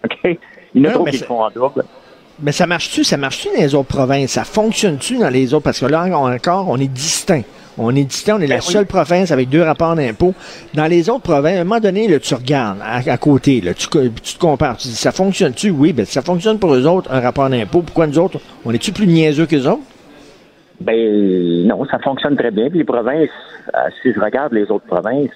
OK? 0.05 0.39
Il 0.75 0.83
y 0.83 0.87
en 0.87 0.91
a 0.91 0.93
Non, 0.93 0.95
trop 0.95 1.05
qui 1.05 1.19
le 1.19 1.25
font 1.27 1.43
en 1.43 1.51
double. 1.51 1.85
Mais 2.43 2.53
ça 2.53 2.67
marche-tu? 2.67 3.05
Ça 3.05 3.17
marche-tu 3.17 3.49
dans 3.49 3.61
les 3.61 3.75
autres 3.75 3.89
provinces? 3.89 4.33
Ça 4.33 4.45
fonctionne-tu 4.45 5.19
dans 5.19 5.29
les 5.29 5.53
autres? 5.53 5.65
Parce 5.65 5.81
que 5.81 5.87
là, 5.87 6.05
encore, 6.05 6.69
on 6.69 6.79
est 6.79 6.89
distinct. 6.89 7.43
On 7.79 7.95
est 7.95 8.05
distinct, 8.05 8.37
on 8.37 8.41
est 8.41 8.47
la 8.47 8.57
Ben 8.57 8.63
oui. 8.67 8.73
seule 8.73 8.87
province 8.87 9.31
avec 9.31 9.49
deux 9.49 9.63
rapports 9.63 9.95
d'impôt. 9.95 10.35
Dans 10.75 10.87
les 10.87 11.09
autres 11.09 11.23
provinces, 11.23 11.57
à 11.57 11.61
un 11.61 11.65
moment 11.65 11.81
donné, 11.81 12.09
là, 12.09 12.19
tu 12.19 12.35
regardes 12.35 12.79
à, 12.83 12.97
à 12.97 13.17
côté, 13.17 13.61
là, 13.61 13.73
tu, 13.73 13.89
te 13.89 14.39
compares, 14.39 14.77
tu 14.77 14.89
dis, 14.89 14.97
ça 14.97 15.13
fonctionne-tu? 15.13 15.71
Oui, 15.71 15.93
ben, 15.93 16.05
ça 16.05 16.21
fonctionne 16.21 16.59
pour 16.59 16.75
eux 16.75 16.87
autres, 16.87 17.11
un 17.13 17.21
rapport 17.21 17.49
d'impôt. 17.49 17.81
Pourquoi 17.81 18.07
nous 18.07 18.19
autres, 18.19 18.39
on 18.65 18.73
est-tu 18.73 18.93
plus 18.93 19.07
niaiseux 19.07 19.47
qu'eux 19.47 19.67
autres? 19.67 19.83
Ben 20.81 21.67
non, 21.67 21.85
ça 21.87 21.99
fonctionne 22.01 22.37
très 22.37 22.51
bien. 22.51 22.69
Puis 22.69 22.81
les 22.81 22.85
provinces, 22.85 23.31
euh, 23.75 23.79
si 24.03 24.13
je 24.13 24.21
regarde 24.21 24.53
les 24.53 24.71
autres 24.71 24.87
provinces, 24.87 25.31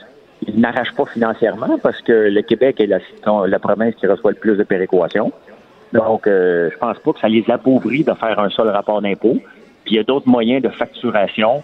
ils 0.46 0.59
n'arrachent 0.61 0.94
pas 0.94 1.05
financièrement 1.07 1.78
parce 1.82 2.00
que 2.02 2.12
le 2.12 2.42
Québec 2.42 2.80
est 2.80 2.86
la, 2.86 2.98
la 3.46 3.59
province 3.59 3.94
qui 3.94 4.07
reçoit 4.07 4.32
le 4.32 4.38
plus 4.38 4.57
de 4.57 4.64
péréquation. 4.64 5.32
Donc, 5.95 6.26
euh, 6.26 6.70
je 6.72 6.78
pense 6.78 6.99
pas 6.99 7.12
que 7.12 7.20
ça 7.20 7.28
les 7.28 7.45
appauvrit 7.49 8.03
de 8.05 8.12
faire 8.14 8.38
un 8.38 8.51
seul 8.51 8.68
rapport 8.68 9.01
d'impôt. 9.01 9.38
Puis 9.84 9.95
il 9.95 9.97
y 9.97 9.99
a 10.01 10.03
d'autres 10.03 10.28
moyens 10.28 10.61
de 10.62 10.68
facturation 10.68 11.62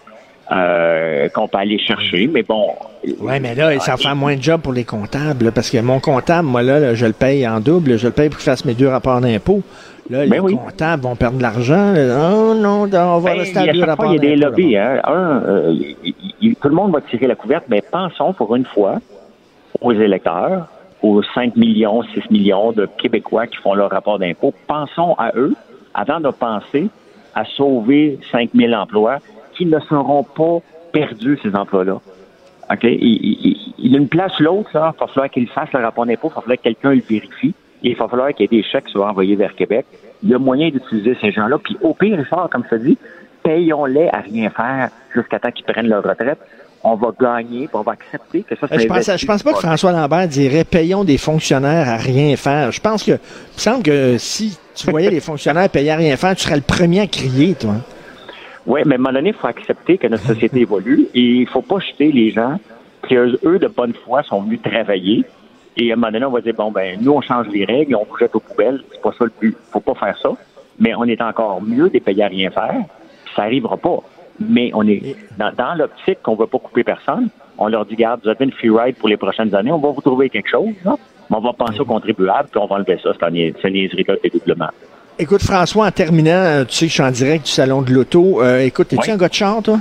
euh, 0.53 1.29
qu'on 1.31 1.49
peut 1.49 1.59
aller 1.59 1.79
chercher. 1.79 2.29
Mais 2.29 2.43
bon. 2.43 2.75
Oui, 3.21 3.41
mais 3.41 3.55
là, 3.55 3.79
ça 3.81 3.97
faire 3.97 4.15
moins 4.17 4.37
de 4.37 4.43
job 4.43 4.61
pour 4.61 4.73
les 4.73 4.85
comptables, 4.85 5.47
là, 5.47 5.53
parce 5.53 5.71
que 5.71 5.79
mon 5.79 6.01
comptable, 6.01 6.47
moi, 6.49 6.63
là, 6.63 6.79
là, 6.79 6.95
je 6.95 7.07
le 7.07 7.13
paye 7.13 7.47
en 7.47 7.61
double, 7.61 7.99
je 7.99 8.07
le 8.07 8.13
paye 8.13 8.29
pour 8.29 8.39
qu'il 8.39 8.45
fasse 8.51 8.65
mes 8.65 8.75
deux 8.75 8.89
rapports 8.89 9.21
d'impôt. 9.21 9.63
Là, 10.11 10.25
les 10.25 10.31
Ben 10.31 10.41
oui. 10.41 10.57
comptables 10.57 11.03
vont 11.05 11.15
perdre 11.17 11.39
de 11.39 11.43
l'argent. 11.43 11.95
Oh 11.97 12.55
non, 12.55 12.83
on 12.83 13.19
va 13.19 13.31
Ben, 13.31 13.39
rester 13.39 13.59
à 13.59 13.73
deux 13.73 13.85
rapports 13.85 14.07
fois, 14.07 14.15
il 14.15 14.17
y 14.17 14.19
a 14.19 14.21
des 14.21 14.41
d'impôt, 14.41 14.51
lobbies. 14.51 14.77
Hein. 14.77 15.01
Un, 15.05 15.43
euh, 15.47 15.73
tout 16.61 16.69
le 16.69 16.75
monde 16.75 16.93
va 16.93 17.01
tirer 17.01 17.27
la 17.29 17.37
couverte, 17.37 17.65
mais 17.69 17.81
pensons 17.81 18.33
pour 18.33 18.55
une 18.57 18.65
fois 18.65 18.97
aux 19.81 19.93
électeurs, 19.93 20.67
aux 21.03 21.23
5 21.23 21.57
millions, 21.57 22.03
6 22.03 22.31
millions 22.31 22.73
de 22.73 22.87
Québécois 22.99 23.47
qui 23.47 23.57
font 23.57 23.75
leur 23.75 23.91
rapport 23.91 24.19
d'impôt. 24.19 24.53
Pensons 24.67 25.15
à 25.19 25.33
eux 25.37 25.55
avant 25.95 26.21
de 26.21 26.31
penser 26.31 26.89
à 27.35 27.45
sauver 27.45 28.19
5 28.33 28.51
000 28.55 28.73
emplois 28.73 29.19
qui 29.55 29.67
ne 29.67 29.79
seront 29.81 30.25
pas 30.25 30.59
perdus, 30.93 31.39
ces 31.43 31.55
emplois-là. 31.55 32.01
OK? 32.71 32.85
Il, 32.85 33.57
y 33.79 33.95
a 33.95 33.99
une 33.99 34.09
place 34.09 34.39
l'autre. 34.39 34.71
Il 34.75 34.79
va 34.79 34.95
falloir 34.99 35.31
qu'ils 35.31 35.49
fassent 35.49 35.73
le 35.73 35.81
rapport 35.81 36.07
d'impôt. 36.07 36.29
Il 36.29 36.35
va 36.35 36.41
falloir 36.41 36.59
que 36.59 36.63
quelqu'un 36.63 36.95
le 36.95 37.01
vérifie. 37.01 37.55
Il 37.83 37.97
va 37.97 38.09
falloir 38.09 38.29
qu'il 38.35 38.43
y 38.43 38.45
ait 38.45 38.63
des 38.63 38.63
chèques 38.63 38.89
soient 38.89 39.09
envoyés 39.09 39.37
vers 39.37 39.55
Québec. 39.55 39.87
Il 40.23 40.29
y 40.29 40.35
a 40.35 40.39
moyen 40.39 40.69
d'utiliser 40.69 41.17
ces 41.21 41.33
gens-là. 41.33 41.59
Puis 41.59 41.77
au 41.81 41.95
pire, 41.95 42.17
Richard, 42.17 42.49
comme 42.51 42.65
te 42.65 42.75
dis, 42.75 42.99
payons-les 43.43 44.09
à 44.09 44.19
rien 44.19 44.51
faire 44.51 44.91
jusqu'à 45.15 45.39
temps 45.39 45.51
qu'ils 45.51 45.65
prennent 45.65 45.89
leur 45.89 46.03
retraite. 46.03 46.39
On 46.83 46.95
va 46.95 47.09
gagner, 47.21 47.67
puis 47.67 47.75
on 47.75 47.83
va 47.83 47.93
accepter 47.93 48.43
que 48.43 48.57
ça, 48.57 48.67
c'est 48.67 48.75
Euh, 48.75 48.79
Je 48.79 48.87
pense, 48.87 49.17
je 49.17 49.27
pense 49.27 49.43
pas 49.43 49.53
que 49.53 49.59
François 49.59 49.93
Lambert 49.93 50.29
dirait 50.29 50.65
payons 50.65 51.05
des 51.05 51.19
fonctionnaires 51.19 51.89
à 51.89 51.97
rien 51.97 52.35
faire. 52.37 52.73
Je 52.73 52.81
pense 52.81 53.03
que, 53.03 53.13
il 53.13 53.15
me 53.55 53.59
semble 53.59 53.83
que 53.83 54.17
si 54.17 54.59
tu 54.75 54.91
voyais 54.91 55.11
les 55.11 55.21
fonctionnaires 55.31 55.69
payer 55.69 55.91
à 55.91 55.97
rien 55.97 56.17
faire, 56.17 56.35
tu 56.35 56.45
serais 56.45 56.57
le 56.57 56.63
premier 56.63 57.01
à 57.01 57.07
crier, 57.07 57.55
toi. 57.55 57.75
Oui, 58.67 58.81
mais 58.87 58.95
à 58.95 58.97
un 58.97 58.99
moment 58.99 59.13
donné, 59.13 59.31
il 59.31 59.35
faut 59.35 59.47
accepter 59.47 59.99
que 59.99 60.07
notre 60.07 60.25
société 60.25 60.61
évolue 60.61 61.07
et 61.15 61.21
il 61.21 61.47
faut 61.49 61.63
pas 61.63 61.81
jeter 61.81 62.13
les 62.13 62.31
gens 62.31 62.59
qui, 63.07 63.15
eux, 63.15 63.59
de 63.59 63.69
bonne 63.69 63.95
foi, 64.05 64.23
sont 64.23 64.41
venus 64.43 64.61
travailler. 64.63 65.25
Et 65.77 65.91
à 65.91 65.95
un 65.95 65.97
moment 65.97 66.13
donné, 66.13 66.25
on 66.25 66.31
va 66.31 66.41
dire, 66.41 66.55
bon, 66.55 66.71
ben, 66.71 66.99
nous, 67.01 67.13
on 67.13 67.21
change 67.21 67.47
les 67.49 67.65
règles, 67.65 67.95
on 67.95 68.05
vous 68.05 68.17
jette 68.19 68.35
aux 68.35 68.41
poubelles. 68.41 68.83
C'est 68.93 69.01
pas 69.03 69.13
ça 69.19 69.25
le 69.25 69.33
but. 69.41 69.57
faut 69.71 69.81
pas 69.81 69.95
faire 69.95 70.19
ça. 70.19 70.31
Mais 70.79 70.95
on 70.95 71.05
est 71.05 71.21
encore 71.21 71.61
mieux 71.63 71.91
des 71.91 72.01
payés 72.01 72.25
à 72.25 72.29
rien 72.29 72.51
faire. 72.51 72.75
Ça 73.37 73.43
arrivera 73.43 73.77
pas. 73.77 73.99
Mais 74.41 74.71
on 74.75 74.87
est 74.89 75.17
dans, 75.39 75.53
dans 75.53 75.75
l'optique 75.75 76.23
qu'on 76.23 76.35
veut 76.35 76.47
pas 76.47 76.59
couper 76.59 76.83
personne. 76.83 77.29
On 77.59 77.69
leur 77.69 77.85
dit, 77.85 77.95
garde, 77.95 78.21
vous 78.25 78.31
avez 78.31 78.45
une 78.47 78.53
free 78.53 78.71
ride 78.71 78.97
pour 78.97 79.09
les 79.09 79.19
prochaines 79.19 79.55
années. 79.55 79.71
On 79.71 79.79
va 79.79 79.91
vous 79.91 80.01
trouver 80.01 80.31
quelque 80.31 80.49
chose, 80.49 80.71
là. 80.85 80.97
Mais 81.29 81.37
on 81.37 81.41
va 81.41 81.53
penser 81.53 81.79
aux 81.81 81.85
contribuables, 81.85 82.49
puis 82.51 82.61
on 82.61 82.67
va 82.67 82.77
enlever 82.77 82.99
ça, 83.03 83.11
cette 83.13 83.31
nia- 83.33 83.53
cette 83.61 83.73
niaiserie-là 83.73 84.15
de 84.17 84.21
dédoublement. 84.23 84.71
Écoute, 85.19 85.43
François, 85.43 85.87
en 85.87 85.91
terminant, 85.91 86.31
euh, 86.33 86.65
tu 86.65 86.75
sais 86.75 86.85
que 86.87 86.89
je 86.89 86.95
suis 86.95 87.03
en 87.03 87.11
direct 87.11 87.45
du 87.45 87.51
Salon 87.51 87.83
de 87.83 87.93
l'Auto. 87.93 88.43
Euh, 88.43 88.61
écoute, 88.61 88.93
es-tu 88.93 89.03
Oui. 89.09 89.11
un 89.13 89.17
gars 89.19 89.29
de 89.29 89.35
char, 89.35 89.63
toi? 89.63 89.79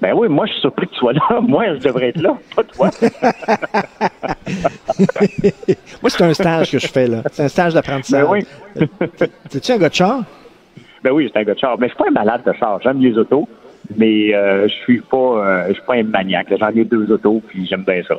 Ben 0.00 0.12
oui, 0.14 0.28
moi, 0.28 0.46
je 0.46 0.52
suis 0.52 0.60
surpris 0.60 0.86
que 0.86 0.92
tu 0.92 0.98
sois 1.00 1.12
là. 1.14 1.20
Moi, 1.40 1.64
je 1.74 1.80
devrais 1.80 2.08
être 2.10 2.20
là, 2.20 2.36
pas 2.54 2.62
toi. 2.64 2.90
Moi, 6.02 6.10
c'est 6.10 6.22
un 6.24 6.34
stage 6.34 6.70
que 6.70 6.78
je 6.78 6.86
fais, 6.86 7.06
là. 7.06 7.22
C'est 7.32 7.44
un 7.44 7.48
stage 7.48 7.74
d'apprentissage. 7.74 8.22
Ben 8.24 8.30
oui. 8.30 8.46
Es-tu 9.54 9.72
un 9.72 9.78
gars 9.78 9.88
de 9.88 9.94
char? 9.94 10.20
Ben 11.02 11.10
oui, 11.12 11.24
j'étais 11.24 11.38
un 11.40 11.44
gars 11.44 11.54
de 11.54 11.58
char. 11.58 11.76
Mais 11.78 11.88
je 11.88 11.94
suis 11.94 11.98
pas 12.02 12.08
un 12.08 12.12
malade 12.12 12.42
de 12.46 12.52
char. 12.54 12.80
J'aime 12.82 13.00
les 13.00 13.16
autos, 13.16 13.48
mais 13.96 14.34
euh, 14.34 14.66
je 14.68 14.72
suis 14.74 15.00
pas 15.00 15.16
euh, 15.16 15.64
je 15.68 15.74
suis 15.74 15.82
pas 15.82 15.94
un 15.94 16.02
maniaque. 16.04 16.48
J'en 16.58 16.68
ai 16.70 16.84
deux 16.84 17.10
autos, 17.12 17.42
puis 17.46 17.66
j'aime 17.66 17.84
bien 17.84 18.02
ça. 18.06 18.14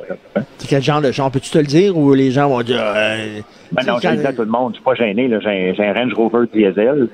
C'est 0.58 0.68
quel 0.68 0.82
genre 0.82 1.00
de 1.00 1.10
char? 1.12 1.30
Peux-tu 1.30 1.50
te 1.50 1.58
le 1.58 1.64
dire 1.64 1.96
ou 1.96 2.14
les 2.14 2.30
gens 2.30 2.48
vont 2.48 2.62
dire... 2.62 2.80
euh, 2.80 3.40
Ben 3.72 3.82
non, 3.86 3.98
quand- 4.00 4.10
le 4.12 4.16
dis 4.18 4.26
à 4.26 4.32
tout 4.32 4.42
le 4.42 4.48
monde. 4.50 4.72
Je 4.72 4.76
suis 4.76 4.84
pas 4.84 4.94
gêné. 4.94 5.28
J'ai 5.42 5.84
un, 5.84 5.92
Range 5.92 6.14
Rover 6.14 6.46
diesel 6.52 7.08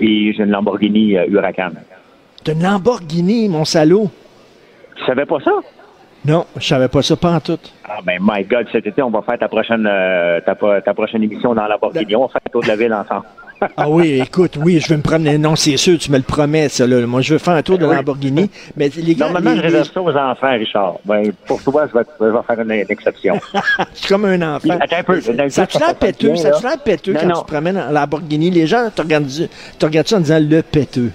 et 0.00 0.32
j'ai 0.32 0.42
une 0.42 0.50
Lamborghini 0.50 1.12
Huracan. 1.28 1.70
T'as 2.44 2.52
une 2.52 2.62
Lamborghini, 2.62 3.48
mon 3.48 3.64
salaud? 3.64 4.10
Tu 4.96 5.04
savais 5.04 5.24
pas 5.26 5.40
ça? 5.40 5.52
Non, 6.26 6.46
je 6.56 6.64
savais 6.66 6.88
pas 6.88 7.02
ça, 7.02 7.16
pas 7.16 7.32
en 7.32 7.40
tout. 7.40 7.58
Ah 7.86 7.98
ben 8.04 8.18
my 8.22 8.44
God, 8.44 8.66
cet 8.72 8.86
été, 8.86 9.02
on 9.02 9.10
va 9.10 9.20
faire 9.22 9.38
ta 9.38 9.48
prochaine 9.48 9.84
ta, 10.46 10.54
ta 10.54 10.94
prochaine 10.94 11.22
émission 11.22 11.54
dans 11.54 11.62
la 11.62 11.68
Lamborghini. 11.70 12.16
On 12.16 12.22
va 12.22 12.28
faire 12.28 12.40
le 12.46 12.50
tour 12.50 12.62
de 12.62 12.68
la 12.68 12.76
ville 12.76 12.92
ensemble. 12.94 13.24
Ah 13.76 13.88
oui, 13.88 14.20
écoute, 14.20 14.56
oui, 14.62 14.80
je 14.80 14.88
vais 14.88 14.96
me 14.96 15.02
promener. 15.02 15.38
Non, 15.38 15.56
c'est 15.56 15.76
sûr, 15.76 15.98
tu 15.98 16.10
me 16.10 16.16
le 16.16 16.22
promets, 16.22 16.68
ça. 16.68 16.86
Là. 16.86 17.06
Moi, 17.06 17.20
je 17.20 17.32
veux 17.34 17.38
faire 17.38 17.54
un 17.54 17.62
tour 17.62 17.78
de 17.78 17.86
Oui. 17.86 17.94
Lamborghini. 17.94 18.50
Mais 18.76 18.88
les 18.96 19.14
gars, 19.14 19.26
Normalement, 19.26 19.50
les- 19.52 19.56
je 19.58 19.62
réserve 19.62 19.90
ça 19.92 20.02
aux 20.02 20.10
enfants, 20.16 20.52
Richard. 20.52 20.94
Ben, 21.04 21.32
pour 21.46 21.62
toi, 21.62 21.86
je 21.92 21.98
vais, 21.98 22.04
je 22.20 22.24
vais 22.26 22.42
faire 22.46 22.60
une, 22.60 22.70
une 22.72 22.86
exception. 22.90 23.34
je 23.94 23.98
suis 23.98 24.08
comme 24.08 24.24
un 24.24 24.56
enfant. 24.56 24.76
Attends 24.80 24.96
un 24.98 25.02
peu. 25.02 25.20
Ça 25.50 25.66
te 25.66 25.78
l'air 25.78 25.94
péteux, 25.96 26.36
ça 26.36 26.50
te 26.52 26.62
l'air 26.62 26.78
péteux 26.82 27.12
Non, 27.12 27.20
quand 27.20 27.26
non. 27.26 27.34
tu 27.40 27.42
te 27.46 27.50
promènes 27.52 27.78
en 27.78 27.90
Lamborghini. 27.90 28.50
Les 28.50 28.66
gens 28.66 28.88
te 28.94 29.02
regardent, 29.02 29.28
te 29.78 29.84
regardent 29.86 30.08
ça 30.08 30.16
en 30.16 30.20
disant 30.20 30.38
le 30.40 30.62
péteux. 30.62 31.10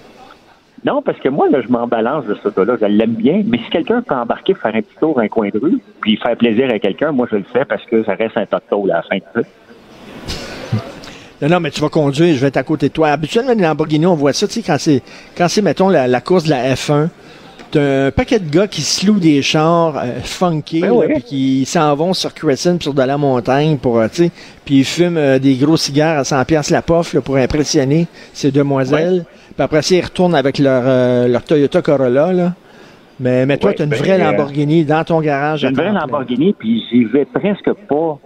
Non, 0.86 1.02
parce 1.02 1.20
que 1.20 1.28
moi, 1.28 1.50
là, 1.50 1.60
je 1.62 1.68
m'en 1.68 1.88
balance 1.88 2.26
de 2.26 2.38
ce 2.42 2.48
gars-là. 2.48 2.78
Je 2.80 2.86
l'aime 2.86 3.12
bien. 3.16 3.44
Mais 3.46 3.58
si 3.58 3.70
quelqu'un 3.70 4.02
peut 4.02 4.16
embarquer, 4.16 4.54
faire 4.54 4.74
un 4.74 4.82
petit 4.82 4.96
tour, 5.00 5.20
un 5.20 5.28
coin 5.28 5.50
de 5.50 5.60
rue, 5.60 5.78
puis 6.00 6.16
faire 6.16 6.38
plaisir 6.38 6.70
à 6.74 6.80
quelqu'un, 6.80 7.12
moi, 7.12 7.28
je 7.30 7.36
le 7.36 7.44
fais 7.52 7.66
parce 7.66 7.84
que 7.84 8.02
ça 8.06 8.14
reste 8.16 8.38
un 8.38 8.46
toto 8.46 8.86
à 8.86 8.88
la 8.88 9.02
fin 9.02 9.18
de 9.18 9.42
tout. 9.42 9.48
Non, 11.42 11.48
non, 11.50 11.60
mais 11.60 11.72
tu 11.72 11.80
vas 11.82 11.90
conduire, 11.90 12.36
je 12.36 12.40
vais 12.42 12.48
être 12.48 12.58
à 12.58 12.64
côté 12.64 12.90
de 12.90 12.94
toi. 12.94 13.10
Habituellement, 13.10 13.54
les 13.54 13.62
Lamborghini, 13.64 14.06
on 14.06 14.16
voit 14.16 14.34
ça, 14.34 14.48
tu 14.48 14.54
sais, 14.56 14.62
quand 14.62 14.78
c'est, 14.78 15.02
quand 15.38 15.48
c'est, 15.48 15.62
mettons, 15.62 15.88
la, 15.90 16.08
la 16.08 16.20
course 16.22 16.44
de 16.44 16.50
la 16.50 16.74
F1, 16.76 17.08
t'as 17.72 18.08
un 18.08 18.12
paquet 18.12 18.40
de 18.40 18.50
gars 18.50 18.68
qui 18.68 18.82
se 18.82 19.06
louent 19.08 19.20
des 19.20 19.42
chars 19.42 19.96
euh, 19.98 20.20
funky, 20.22 20.82
Ben 20.82 20.88
là, 20.90 20.94
oui. 20.96 21.06
puis 21.14 21.24
qui 21.24 21.66
s'en 21.66 21.96
vont 21.96 22.14
sur 22.14 22.34
Crescent 22.34 22.78
sur 22.82 22.94
de 22.94 23.02
la 23.04 23.18
montagne 23.18 23.78
pour, 23.78 24.00
euh, 24.00 24.08
tu 24.10 24.26
sais, 24.26 24.32
puis 24.66 24.80
ils 24.80 24.84
fument 24.86 25.18
euh, 25.18 25.40
des 25.40 25.56
gros 25.56 25.78
cigares 25.78 26.18
à 26.20 26.24
100 26.26 26.44
pièces 26.46 26.72
la 26.72 26.82
pof, 26.82 27.14
là, 27.14 27.22
pour 27.22 27.38
impressionner 27.38 28.08
ces 28.34 28.52
demoiselles. 28.52 29.24
Puis 29.56 29.64
après 29.64 29.82
ça, 29.82 29.96
ils 29.96 30.04
retournent 30.04 30.36
avec 30.36 30.58
leur, 30.60 30.84
euh, 30.86 31.28
leur 31.28 31.44
Toyota 31.44 31.82
Corolla, 31.82 32.34
là. 32.34 32.54
Mais, 33.22 33.46
mais 33.46 33.58
toi, 33.58 33.70
Ouais, 33.72 33.76
t'as 33.76 33.84
une 33.84 33.90
ben, 33.90 34.00
vraie 34.00 34.18
Lamborghini 34.18 34.86
dans 34.86 35.04
ton 35.04 35.20
garage. 35.20 35.60
J'ai 35.62 35.68
une 35.68 35.76
vraie. 35.76 35.92
Lamborghini, 35.92 36.54
puis 36.58 36.84
j'y 36.90 37.04
vais 37.04 37.26
presque 37.26 37.72
pas 37.88 38.18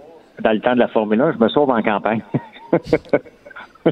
dans 0.42 0.52
le 0.52 0.60
temps 0.60 0.74
de 0.74 0.78
la 0.78 0.86
Formule 0.88 1.20
1. 1.20 1.32
Je 1.32 1.38
me 1.44 1.48
sauve 1.48 1.70
en 1.70 1.82
campagne. 1.82 2.22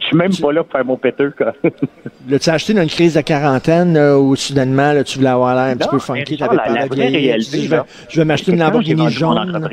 Je 0.00 0.06
suis 0.06 0.16
même 0.16 0.34
pas 0.34 0.52
là 0.52 0.62
pour 0.64 0.72
faire 0.72 0.84
mon 0.86 0.96
péteux. 0.96 1.32
L'as-tu 2.28 2.48
acheté 2.50 2.72
dans 2.72 2.82
une 2.82 2.88
crise 2.88 3.14
de 3.14 3.20
quarantaine 3.20 3.96
où 3.98 4.34
soudainement 4.36 4.92
là, 4.92 5.04
tu 5.04 5.18
voulais 5.18 5.30
avoir 5.30 5.54
l'air 5.54 5.64
un 5.74 5.76
petit 5.76 5.88
peu 5.88 5.98
funky, 5.98 6.38
t'avais 6.38 6.56
la- 6.56 6.86
vraie 6.86 7.08
réalité, 7.08 7.58
dis, 7.58 7.64
je 7.64 7.70
vais, 7.70 7.76
là, 7.76 7.86
je 8.08 8.20
vais 8.20 8.24
m'acheter 8.24 8.52
une 8.52 8.58
Lamborghini 8.60 9.10
jaune. 9.10 9.68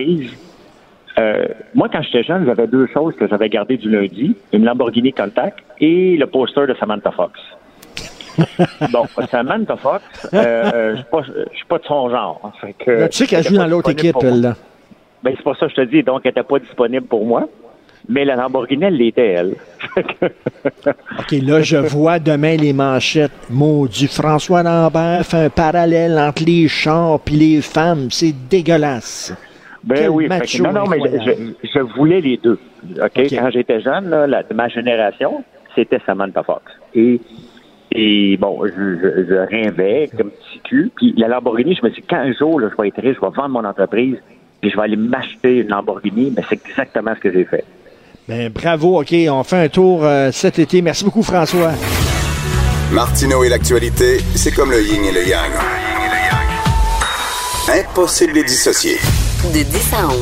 euh, 1.20 1.45
moi, 1.74 1.88
quand 1.91 2.01
j'étais 2.01 2.24
jeune, 2.24 2.45
j'avais 2.45 2.68
deux 2.68 2.88
choses 2.93 3.16
que 3.16 3.28
j'avais 3.30 3.47
gardées 3.47 3.78
du 3.78 3.89
lundi. 3.89 4.36
Une 4.51 4.66
Lamborghini 4.66 5.14
Contact 5.14 5.59
et 5.80 6.18
le 6.18 6.28
poster 6.28 6.68
de 6.68 6.76
Samantha 6.78 7.12
Fox. 7.12 7.39
bon, 8.91 9.05
Samantha 9.30 9.78
Fox, 9.78 10.03
euh, 10.34 10.38
euh, 10.74 10.91
je 10.91 10.97
suis 10.97 11.05
pas- 11.66 11.76
pas 11.76 11.78
de 11.80 11.86
son 11.86 12.09
genre. 12.09 12.41
hein. 12.43 12.51
Fait 12.59 12.74
que, 12.74 12.91
Là, 12.91 13.09
tu 13.09 13.18
sais 13.20 13.26
qu'elle 13.28 13.39
elle 13.39 13.45
joue 13.47 13.55
dans 13.55 13.62
pas 13.64 13.68
l'autre 13.70 13.89
équipe, 13.91 14.16
elle. 14.22 14.41
Là. 14.41 14.55
Ben, 15.24 15.34
c'est 15.38 15.43
pour 15.43 15.55
ça 15.55 15.68
que 15.68 15.72
je 15.72 15.82
te 15.82 15.86
dis. 15.89 16.03
Donc, 16.03 16.22
elle 16.24 16.30
n'était 16.32 16.43
pas 16.43 16.59
disponible 16.59 17.05
pour 17.07 17.26
moi. 17.26 17.47
Mais 18.12 18.26
la 18.26 18.36
Lamborghini, 18.36 18.84
elle 18.84 18.97
l'était, 18.97 19.28
elle. 19.28 19.55
OK, 21.20 21.32
là, 21.32 21.62
je 21.62 21.78
vois 21.78 22.20
demain 22.20 22.57
les 22.57 22.74
manchettes. 22.74 23.32
Maudit, 23.49 24.07
François 24.07 24.64
Lambert 24.64 25.26
fait 25.26 25.45
un 25.45 25.49
parallèle 25.49 26.20
entre 26.20 26.43
les 26.45 26.68
chars 26.68 27.20
et 27.28 27.32
les 27.32 27.62
femmes. 27.62 28.07
C'est 28.12 28.34
dégueulasse. 28.49 29.34
Ben 29.84 29.95
Quel 29.95 30.09
oui. 30.09 30.28
macho 30.28 30.62
non, 30.64 30.74
non, 30.74 30.84
mais 30.88 30.99
je, 31.64 31.80
voulais 31.95 32.20
les 32.20 32.36
deux. 32.36 32.59
OK? 33.01 33.28
Quand 33.30 33.49
j'étais 33.49 33.80
jeune, 33.80 34.09
là, 34.09 34.28
la- 34.28 34.43
de 34.43 34.53
ma 34.53 34.68
génération, 34.68 35.43
c'était 35.74 35.99
Samantha 36.05 36.43
Fox. 36.43 36.64
Et, 36.93 37.20
et 37.93 38.36
bon, 38.38 38.59
je, 38.66 38.72
je, 38.97 39.26
je 39.30 39.36
rêvais 39.36 40.09
comme 40.18 40.32
petit 40.32 40.59
cul. 40.66 40.91
Puis 40.97 41.14
la 41.16 41.30
Lamborghini, 41.30 41.76
je 41.76 41.86
me 41.86 41.91
suis 41.91 42.01
dit, 42.01 42.07
quand 42.09 42.18
un 42.18 42.34
jour, 42.34 42.59
là, 42.59 42.68
je 42.70 42.82
vais 42.82 42.89
être 42.89 43.01
riche, 43.01 43.16
je 43.16 43.22
vais 43.26 43.34
vendre 43.34 43.49
mon 43.49 43.64
entreprise, 43.64 44.18
puis 44.59 44.70
je 44.70 44.76
vais 44.76 44.84
aller 44.84 44.97
m'acheter 44.97 45.59
une 45.59 45.70
Lamborghini. 45.70 46.34
Mais 46.36 46.43
c'est 46.49 46.59
exactement 46.68 47.14
ce 47.16 47.22
que 47.22 47.32
j'ai 47.32 47.45
fait. 47.45 47.64
Ben, 48.32 48.47
bravo, 48.49 49.01
OK, 49.01 49.13
on 49.29 49.43
fait 49.43 49.57
un 49.57 49.67
tour 49.67 50.05
euh, 50.05 50.32
cet 50.32 50.57
été. 50.57 50.82
Merci 50.82 51.03
beaucoup, 51.03 51.21
François. 51.21 51.73
Martineau 52.93 53.43
et 53.43 53.49
l'actualité, 53.49 54.21
c'est 54.36 54.51
comme 54.53 54.71
le 54.71 54.82
yin 54.82 55.03
et 55.03 55.11
le 55.11 55.27
yang. 55.27 55.51
Impossible 57.69 58.32
de 58.32 58.38
les 58.38 58.43
dissocier. 58.45 58.95
De 59.53 59.63
10 59.63 59.93
à 59.93 60.07
11. 60.07 60.13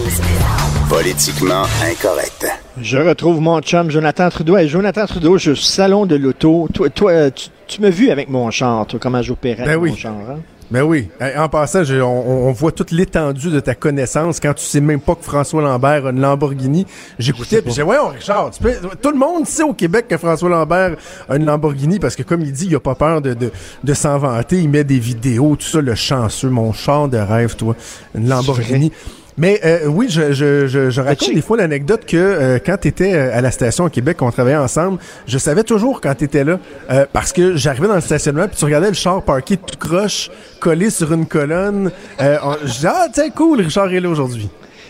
Politiquement 0.90 1.62
incorrect. 1.84 2.48
Je 2.82 2.98
retrouve 2.98 3.42
mon 3.42 3.62
chum 3.62 3.92
Jonathan 3.92 4.32
Trudeau. 4.32 4.58
Jonathan 4.68 5.06
Trudeau, 5.06 5.38
je 5.38 5.52
suis 5.52 5.52
au 5.52 5.56
salon 5.56 6.08
de 6.08 6.16
l'auto. 6.16 6.68
Toi, 6.74 6.90
toi 6.90 7.12
euh, 7.12 7.30
tu, 7.30 7.50
tu 7.68 7.80
m'as 7.80 7.92
vu 7.92 8.10
avec 8.10 8.28
mon 8.28 8.50
char, 8.50 8.88
toi, 8.88 9.00
comment 9.00 9.22
j'opérais 9.22 9.66
Ben 9.66 9.70
avec 9.70 9.82
oui. 9.84 9.92
mon 9.92 9.96
char. 9.98 10.14
hein? 10.14 10.40
Ben 10.72 10.84
oui. 10.84 11.10
En 11.36 11.50
passant, 11.50 11.84
je- 11.84 11.96
on, 11.96 12.48
on 12.48 12.52
voit 12.52 12.72
toute 12.72 12.92
l'étendue 12.92 13.50
de 13.50 13.60
ta 13.60 13.74
connaissance 13.74 14.40
quand 14.40 14.54
tu 14.54 14.64
sais 14.64 14.80
même 14.82 15.00
pas 15.00 15.16
que 15.16 15.24
François 15.24 15.64
Lambert 15.64 16.06
a 16.06 16.12
une 16.12 16.20
Lamborghini. 16.22 16.86
J'écoutais 17.18 17.62
puis 17.64 17.72
j'ai 17.74 17.82
ouais, 17.84 17.98
Richard, 18.16 18.52
tu 18.52 18.62
peux- 18.62 18.76
tout 19.02 19.10
le 19.12 19.18
monde 19.18 19.48
sait 19.48 19.64
au 19.64 19.74
Québec 19.74 20.06
que 20.08 20.18
François 20.18 20.50
Lambert 20.50 20.96
a 21.28 21.36
une 21.38 21.46
Lamborghini 21.46 21.98
parce 21.98 22.16
que 22.16 22.22
comme 22.22 22.42
il 22.42 22.52
dit, 22.52 22.68
il 22.68 22.76
a 22.76 22.80
pas 22.80 22.94
peur 22.96 23.20
de, 23.22 23.34
de, 23.34 23.52
de 23.84 23.94
s'en 23.96 24.18
vanter, 24.20 24.60
il 24.60 24.70
met 24.70 24.84
des 24.84 25.00
vidéos, 25.00 25.56
tout 25.56 25.66
ça, 25.66 25.82
le 25.82 25.96
chanceux, 25.96 26.50
mon 26.50 26.72
char 26.72 27.08
de 27.08 27.18
rêve, 27.18 27.56
toi, 27.56 27.76
une 28.14 28.30
Lamborghini. 28.30 28.92
Mais 29.40 29.60
euh, 29.64 29.86
oui, 29.88 30.08
je, 30.10 30.34
je, 30.34 30.68
je, 30.68 30.90
je 30.90 31.02
raconte 31.02 31.34
des 31.34 31.42
fois 31.42 31.56
l'anecdote 31.58 32.02
que 32.06 32.18
euh, 32.18 32.60
quand 32.64 32.76
tu 32.82 32.90
étais 32.90 33.14
à 33.18 33.40
la 33.40 33.52
station 33.52 33.86
au 33.86 33.90
Québec, 33.90 34.22
on 34.22 34.30
travaillait 34.32 34.58
ensemble, 34.58 35.00
je 35.28 35.38
savais 35.38 35.64
toujours 35.64 36.02
quand 36.02 36.14
tu 36.14 36.26
étais 36.26 36.44
là 36.44 36.60
euh, 36.92 37.06
parce 37.14 37.32
que 37.32 37.56
j'arrivais 37.56 37.88
dans 37.88 37.96
le 37.96 38.02
stationnement 38.02 38.48
puis 38.48 38.58
tu 38.58 38.66
regardais 38.66 38.90
le 38.90 38.94
char 38.96 39.24
parké 39.24 39.56
tout 39.56 39.78
croche, 39.80 40.30
collé 40.60 40.90
sur 40.90 41.14
une 41.14 41.26
colonne. 41.26 41.90
Euh, 42.20 42.38
on- 42.44 42.58
je 42.66 42.72
disais, 42.74 42.90
ah, 42.92 43.08
tiens, 43.14 43.30
cool, 43.30 43.62
Richard 43.62 43.94
est 43.94 44.02
là 44.02 44.10
aujourd'hui. 44.10 44.50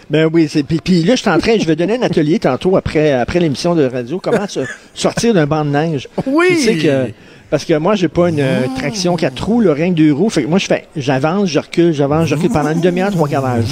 Ben 0.09 0.27
oui, 0.33 0.47
c'est, 0.51 0.63
puis, 0.63 0.79
puis 0.83 1.03
là, 1.03 1.13
je 1.15 1.21
suis 1.21 1.29
en 1.29 1.37
train, 1.37 1.55
je 1.59 1.65
vais 1.67 1.75
donner 1.75 1.99
un 1.99 2.01
atelier 2.01 2.39
tantôt 2.39 2.75
après, 2.75 3.11
après 3.11 3.39
l'émission 3.39 3.75
de 3.75 3.85
radio, 3.85 4.19
comment 4.19 4.47
se 4.47 4.61
sortir 4.95 5.35
d'un 5.35 5.45
banc 5.45 5.63
de 5.63 5.69
neige. 5.69 6.09
Oui! 6.25 6.47
Tu 6.49 6.55
sais 6.63 6.77
que, 6.77 7.11
parce 7.49 7.65
que 7.65 7.73
moi, 7.77 7.95
j'ai 7.95 8.07
pas 8.07 8.29
une 8.29 8.39
euh, 8.39 8.61
traction 8.77 9.15
quatre 9.15 9.43
roues, 9.45 9.61
le 9.61 9.71
rien 9.71 9.89
que 9.89 9.95
deux 9.95 10.13
roues. 10.13 10.29
Fait 10.29 10.43
que 10.43 10.47
moi, 10.47 10.59
je 10.59 10.67
fais, 10.67 10.87
j'avance, 10.95 11.47
je 11.49 11.59
recule, 11.59 11.93
j'avance, 11.93 12.27
je 12.27 12.35
recule 12.35 12.49
pendant 12.51 12.71
une 12.71 12.81
demi-heure, 12.81 13.11
trois 13.11 13.27
quarts 13.27 13.41
d'heure. 13.41 13.63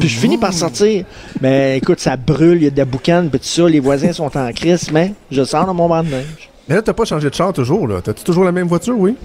Puis 0.00 0.08
je 0.08 0.18
finis 0.18 0.38
par 0.38 0.52
sortir. 0.52 1.04
Mais 1.40 1.78
écoute, 1.78 2.00
ça 2.00 2.16
brûle, 2.16 2.58
il 2.58 2.64
y 2.64 2.66
a 2.66 2.70
de 2.70 2.78
la 2.78 2.84
boucane, 2.84 3.28
puis 3.30 3.38
tout 3.38 3.46
ça, 3.46 3.68
les 3.68 3.80
voisins 3.80 4.12
sont 4.12 4.36
en 4.36 4.52
crise, 4.52 4.90
mais 4.92 5.12
je 5.30 5.44
sors 5.44 5.66
dans 5.66 5.74
mon 5.74 5.88
banc 5.88 6.02
de 6.02 6.08
neige. 6.10 6.50
Mais 6.68 6.76
là, 6.76 6.82
t'as 6.82 6.92
pas 6.92 7.04
changé 7.04 7.28
de 7.28 7.34
char 7.34 7.52
toujours, 7.52 7.86
là. 7.88 8.00
T'as-tu 8.02 8.22
toujours 8.24 8.44
la 8.44 8.52
même 8.52 8.68
voiture, 8.68 8.96
oui? 8.98 9.16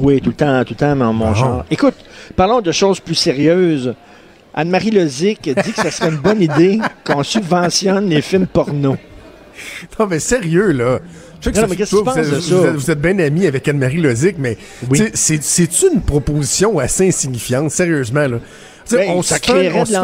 Oui, 0.00 0.20
tout 0.20 0.30
le 0.30 0.34
temps, 0.36 0.64
tout 0.64 0.74
le 0.74 0.76
temps, 0.76 0.96
mon, 0.96 1.12
mon 1.12 1.30
Ah. 1.30 1.34
genre. 1.34 1.64
Écoute, 1.70 1.94
parlons 2.36 2.60
de 2.60 2.72
choses 2.72 3.00
plus 3.00 3.14
sérieuses. 3.14 3.94
Anne-Marie 4.52 4.90
Lozic 4.90 5.42
dit 5.44 5.72
que 5.72 5.82
ce 5.82 5.90
serait 5.90 6.08
une 6.08 6.16
bonne 6.16 6.42
idée 6.42 6.80
qu'on 7.04 7.22
subventionne 7.22 8.08
les 8.08 8.22
films 8.22 8.46
porno. 8.46 8.96
Non, 9.98 10.06
mais 10.06 10.18
sérieux, 10.20 10.72
là. 10.72 11.00
Je 11.40 11.44
sais 11.46 11.52
que 11.52 11.56
Non, 11.56 11.62
ça 11.62 11.66
mais 11.66 11.70
fait- 11.70 11.76
qu'est-ce 11.78 11.90
que 11.92 11.96
tu 11.96 12.02
toi, 12.04 12.14
penses 12.14 12.24
vous, 12.26 12.30
de 12.32 12.36
êtes, 12.36 12.42
ça? 12.42 12.54
vous 12.54 12.66
êtes- 12.66 12.74
vous 12.74 12.90
êtes 12.90 13.00
bien 13.00 13.18
amis 13.18 13.46
avec 13.46 13.66
Anne-Marie 13.66 14.00
Lozic, 14.02 14.36
mais 14.38 14.58
Oui. 14.90 15.02
c'est-tu 15.14 15.86
une 15.94 16.02
proposition 16.02 16.78
assez 16.78 17.08
insignifiante, 17.08 17.70
sérieusement, 17.70 18.26
là? 18.28 18.38
Ben, 18.96 19.08
ça 19.22 19.36
se 19.36 19.40
fait- 19.52 19.68
on 19.80 19.84
se 19.84 19.92
fait- 19.92 19.96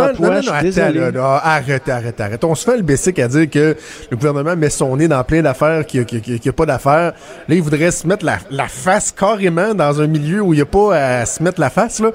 arrête, 1.43 1.89
arrête, 1.89 2.21
arrête. 2.21 2.45
On 2.45 2.55
se 2.55 2.65
fait 2.65 2.77
le 2.77 2.83
basic 2.83 3.19
à 3.19 3.29
dire 3.29 3.49
que 3.51 3.77
le 4.11 4.17
gouvernement 4.17 4.57
met 4.57 4.71
son 4.71 4.97
nez 4.97 5.09
dans 5.09 5.23
plein 5.25 5.43
d'affaires 5.43 5.85
qui 5.87 5.99
n'y 5.99 6.49
a, 6.49 6.53
pas 6.53 6.67
d'affaires. 6.67 7.13
Là, 7.49 7.55
il 7.55 7.63
voudrait 7.63 7.91
se 7.91 8.07
mettre 8.07 8.25
la, 8.25 8.39
la 8.51 8.69
face 8.69 9.13
carrément 9.13 9.75
dans 9.75 10.01
un 10.01 10.07
milieu 10.07 10.41
où 10.43 10.53
il 10.55 10.57
n'y 10.57 10.63
a 10.63 10.67
pas 10.67 10.97
à 11.21 11.27
se 11.27 11.43
mettre 11.43 11.61
la 11.61 11.71
face, 11.71 12.01
là. 12.01 12.11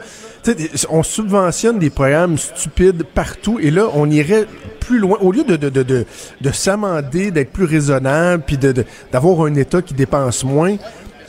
On 0.90 1.04
subventionne 1.04 1.78
des 1.78 1.92
programmes 1.92 2.38
stupides 2.38 3.04
partout 3.14 3.60
et 3.62 3.70
là, 3.70 3.86
on 3.94 4.10
irait 4.10 4.46
plus 4.80 4.98
loin. 4.98 5.18
Au 5.22 5.32
lieu 5.32 5.44
de, 5.44 5.56
de, 5.56 5.70
de, 5.70 5.84
de, 5.84 6.06
de 6.42 6.52
s'amender, 6.52 7.30
d'être 7.30 7.52
plus 7.52 7.66
raisonnable, 7.66 8.42
puis 8.46 8.58
de- 8.58 8.84
d'avoir 9.12 9.46
un 9.46 9.54
État 9.54 9.82
qui 9.84 9.94
dépense 9.94 10.44
moins, 10.44 10.78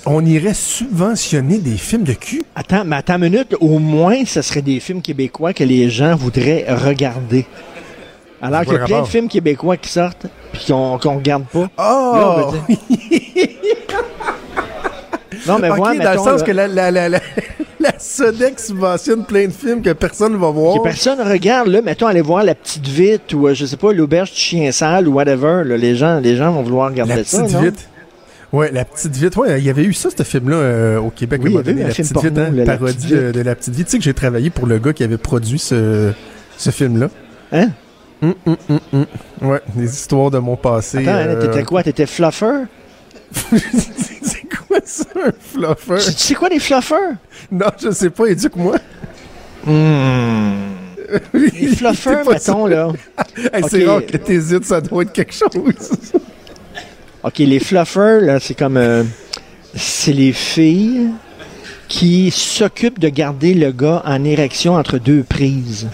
on 0.06 0.24
irait 0.24 0.54
subventionner 0.54 1.58
des 1.58 1.76
films 1.76 2.02
de 2.04 2.12
cul? 2.14 2.42
Attends, 2.54 2.84
mais 2.84 2.96
attends 2.96 3.14
une 3.16 3.30
minute, 3.30 3.54
au 3.60 3.78
moins, 3.78 4.24
ce 4.26 4.42
serait 4.42 4.62
des 4.62 4.80
films 4.80 5.02
québécois 5.02 5.52
que 5.52 5.64
les 5.64 5.88
gens 5.90 6.16
voudraient 6.16 6.66
regarder. 6.68 7.46
Alors 8.40 8.62
qu'il 8.62 8.72
y 8.72 8.76
a 8.76 8.80
le 8.80 8.84
plein 8.86 9.02
de 9.02 9.06
films 9.06 9.28
québécois 9.28 9.76
qui 9.76 9.88
sortent, 9.88 10.26
puis 10.52 10.64
qu'on 10.66 10.98
qu'on 10.98 11.16
regarde 11.16 11.44
pas. 11.44 11.68
Oh! 11.78 12.12
Là, 12.16 12.36
on 12.36 12.50
veut 12.50 12.58
Non, 15.46 15.58
mais 15.60 15.68
voilà, 15.70 16.04
dans 16.04 16.12
le 16.12 16.18
sens 16.18 16.40
là, 16.40 16.46
que 16.46 16.52
la, 16.52 16.68
la, 16.68 16.90
la, 16.90 17.08
la, 17.08 17.18
la 17.80 17.98
Sodec 17.98 18.60
subventionne 18.60 19.24
plein 19.24 19.46
de 19.46 19.52
films 19.52 19.82
que 19.82 19.90
personne 19.92 20.32
ne 20.32 20.36
va 20.38 20.50
voir. 20.50 20.76
que 20.78 20.82
personne 20.82 21.20
regarde, 21.20 21.68
là, 21.68 21.82
mettons, 21.82 22.06
aller 22.06 22.20
voir 22.20 22.44
La 22.44 22.54
Petite 22.54 22.86
Vite 22.86 23.32
ou, 23.34 23.48
euh, 23.48 23.54
je 23.54 23.66
sais 23.66 23.76
pas, 23.76 23.92
L'Auberge 23.92 24.30
du 24.32 24.36
Chien 24.38 24.70
Sale 24.72 25.08
ou 25.08 25.14
whatever, 25.14 25.62
là, 25.64 25.76
les 25.76 25.96
gens, 25.96 26.20
les 26.20 26.36
gens 26.36 26.52
vont 26.52 26.62
vouloir 26.62 26.90
regarder 26.90 27.16
La 27.16 27.24
ça, 27.24 27.42
petite 27.42 27.54
non? 27.54 27.62
vite. 27.62 27.88
Ouais, 28.52 28.70
la 28.70 28.84
petite 28.84 29.16
vite. 29.16 29.36
Ouais, 29.36 29.58
il 29.58 29.64
y 29.64 29.70
avait 29.70 29.84
eu 29.84 29.94
ça, 29.94 30.10
ce 30.14 30.22
film-là, 30.22 30.56
euh, 30.56 30.98
au 30.98 31.10
Québec. 31.10 31.40
Oui, 31.42 31.46
à 31.46 31.48
un 31.48 31.52
moment 31.52 31.64
donné, 31.64 31.82
la 31.84 31.88
petite 31.88 32.22
vite, 32.22 32.38
hein, 32.38 32.50
La 32.52 32.64
parodie 32.64 33.08
Petite 33.08 33.34
de, 33.34 33.40
la 33.40 33.54
petite 33.54 33.74
vite. 33.74 33.86
Tu 33.86 33.90
sais 33.92 33.98
que 33.98 34.04
j'ai 34.04 34.12
travaillé 34.14 34.50
pour 34.50 34.66
le 34.66 34.78
gars 34.78 34.92
qui 34.92 35.04
avait 35.04 35.16
produit 35.16 35.58
ce, 35.58 36.12
ce 36.58 36.70
film-là. 36.70 37.08
Hein? 37.50 37.70
Hum, 38.20 38.34
hum, 38.46 38.56
hum, 38.68 38.80
hum. 38.92 39.06
Ouais, 39.40 39.60
des 39.74 39.90
histoires 39.90 40.30
de 40.30 40.38
mon 40.38 40.56
passé. 40.56 40.98
Attends, 40.98 41.10
hein, 41.10 41.26
euh, 41.28 41.46
t'étais 41.46 41.64
quoi? 41.64 41.82
T'étais 41.82 42.06
fluffer? 42.06 42.64
c'est 43.32 44.46
quoi 44.48 44.78
ça, 44.84 45.04
un 45.16 45.32
fluffer? 45.40 46.12
Tu 46.12 46.18
sais 46.18 46.34
quoi, 46.34 46.50
les 46.50 46.60
fluffers? 46.60 47.16
Non, 47.50 47.66
je 47.82 47.90
sais 47.90 48.10
pas, 48.10 48.26
éduque-moi. 48.26 48.76
Les 51.34 51.68
fluffers, 51.68 52.24
mettons, 52.28 52.66
là. 52.66 52.88
Hey, 53.52 53.62
C'est 53.68 53.84
rare 53.84 54.04
que 54.06 54.16
t'hésites, 54.16 54.64
ça 54.64 54.80
doit 54.80 55.02
être 55.02 55.12
quelque 55.12 55.34
chose. 55.34 55.90
OK, 57.24 57.38
les 57.38 57.60
fluffers, 57.60 58.20
là, 58.20 58.40
c'est 58.40 58.54
comme... 58.54 58.76
euh, 58.76 59.04
c'est 59.74 60.12
les 60.12 60.32
filles 60.32 61.08
qui 61.88 62.30
s'occupent 62.30 62.98
de 62.98 63.08
garder 63.08 63.54
le 63.54 63.70
gars 63.70 64.02
en 64.04 64.24
érection 64.24 64.74
entre 64.74 64.98
deux 64.98 65.22
prises. 65.22 65.88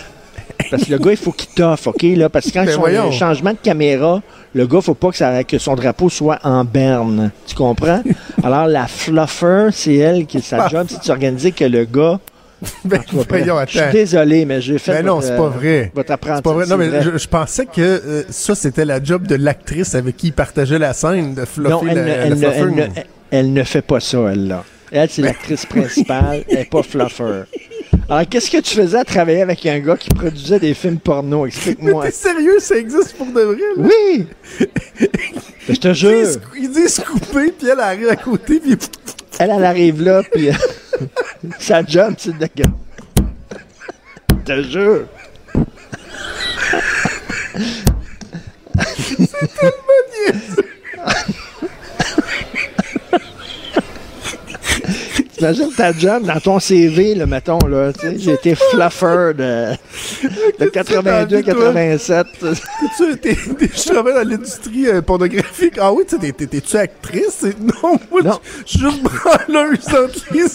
Parce 0.70 0.84
que 0.84 0.90
le 0.90 0.98
gars, 0.98 1.10
il 1.12 1.16
faut 1.16 1.32
qu'il 1.32 1.48
toffe, 1.50 1.86
OK? 1.86 2.02
Là, 2.02 2.28
parce 2.28 2.46
que 2.46 2.52
quand 2.52 2.62
ils 2.64 2.72
sont 2.72 2.80
voyons. 2.80 3.08
un 3.08 3.12
changement 3.12 3.52
de 3.52 3.58
caméra, 3.62 4.20
le 4.54 4.66
gars, 4.66 4.80
faut 4.80 4.94
pas 4.94 5.10
que, 5.10 5.16
ça, 5.16 5.44
que 5.44 5.58
son 5.58 5.74
drapeau 5.74 6.08
soit 6.10 6.38
en 6.42 6.64
berne. 6.64 7.30
Tu 7.46 7.54
comprends? 7.54 8.02
Alors, 8.42 8.66
la 8.66 8.86
fluffer, 8.86 9.68
c'est 9.72 9.94
elle 9.94 10.26
qui, 10.26 10.40
sa 10.40 10.68
job, 10.68 10.86
c'est 10.88 11.00
de 11.00 11.04
s'organiser 11.04 11.52
que 11.52 11.64
le 11.64 11.84
gars... 11.84 12.18
Ben, 12.84 13.00
voyons, 13.28 13.56
je 13.66 13.70
suis 13.70 13.78
attends. 13.80 13.92
désolé, 13.92 14.44
mais 14.44 14.60
j'ai 14.60 14.78
fait 14.78 14.92
Ben 14.92 15.06
non, 15.06 15.14
votre, 15.16 15.26
c'est 15.28 15.36
pas 15.36 15.42
euh, 15.44 15.48
vrai. 15.48 15.92
Votre 15.94 16.08
C'est 16.34 16.42
pas 16.42 16.52
vrai. 16.52 16.66
Non, 16.66 16.76
mais 16.76 16.88
vrai. 16.88 17.02
je, 17.02 17.16
je 17.18 17.28
pensais 17.28 17.66
que 17.66 17.80
euh, 17.80 18.22
ça, 18.30 18.54
c'était 18.54 18.84
la 18.84 19.02
job 19.02 19.26
de 19.26 19.36
l'actrice 19.36 19.94
avec 19.94 20.16
qui 20.16 20.28
il 20.28 20.32
partageait 20.32 20.78
la 20.78 20.92
scène 20.92 21.34
de 21.34 21.44
fluffer 21.44 21.70
Non, 21.70 21.82
elle, 21.88 21.94
la, 21.96 22.02
ne, 22.02 22.08
la 22.08 22.14
elle, 22.16 22.30
ne, 22.30 22.34
fluffer. 22.36 22.56
elle, 22.58 22.74
ne, 22.74 22.86
elle 23.30 23.52
ne 23.52 23.62
fait 23.62 23.82
pas 23.82 24.00
ça, 24.00 24.18
elle, 24.32 24.48
là. 24.48 24.64
Elle, 24.90 25.08
c'est 25.10 25.22
l'actrice 25.22 25.66
principale, 25.66 26.44
elle 26.48 26.58
n'est 26.58 26.64
pas 26.64 26.82
fluffer. 26.82 27.42
Alors, 28.10 28.26
qu'est-ce 28.28 28.50
que 28.50 28.56
tu 28.62 28.74
faisais 28.74 28.96
à 28.98 29.04
travailler 29.04 29.42
avec 29.42 29.64
un 29.66 29.78
gars 29.80 29.96
qui 29.98 30.08
produisait 30.08 30.58
des 30.58 30.72
films 30.72 30.98
porno? 30.98 31.42
Mais 31.42 31.48
Explique-moi. 31.48 32.06
t'es 32.06 32.10
sérieux, 32.10 32.58
ça 32.58 32.76
existe 32.76 33.14
pour 33.16 33.26
de 33.26 33.40
vrai? 33.40 33.56
là? 33.76 33.84
Oui! 33.86 34.26
je 35.68 35.74
te 35.74 35.88
Il 35.88 35.94
jure. 35.94 36.26
dit, 36.26 36.38
il 36.62 36.70
dit 36.70 36.88
se 36.88 37.02
couper, 37.02 37.52
puis 37.56 37.68
elle 37.70 37.80
arrive 37.80 38.08
à 38.08 38.16
côté, 38.16 38.58
puis 38.60 38.76
Elle, 39.38 39.50
elle 39.50 39.64
arrive 39.64 40.02
là, 40.02 40.22
puis 40.32 40.50
sa 41.58 41.84
job, 41.84 42.14
c'est 42.18 42.36
de 42.36 42.48
gars. 42.54 42.70
Te 44.44 44.62
jure. 44.62 45.06
T'imagines 55.38 55.72
ta 55.72 55.92
job 55.92 56.24
dans 56.26 56.40
ton 56.40 56.58
CV, 56.58 57.14
là, 57.14 57.26
mettons, 57.26 57.58
là, 57.68 57.92
j'ai 58.16 58.32
été 58.32 58.54
fluffer 58.56 59.32
de, 59.36 59.72
de 60.58 60.66
82 60.68 61.36
à 61.36 61.42
87. 61.42 62.26
tu 62.96 63.16
t'es- 63.18 63.34
t'es- 63.34 63.70
je 63.74 63.88
travaille 63.92 64.14
dans 64.14 64.28
l'industrie 64.28 64.88
euh, 64.88 65.00
pornographique. 65.00 65.74
Ah 65.80 65.92
oui, 65.92 66.04
t'es- 66.06 66.32
t'es- 66.32 66.46
t'es-tu 66.46 66.76
actrice? 66.76 67.44
Non, 67.60 67.98
moi, 68.10 68.20
je 68.24 68.28
je 68.66 68.70
suis 68.70 68.80
juste 68.80 69.02
branleuse 69.02 69.86
entre 69.88 70.24
les 70.32 70.42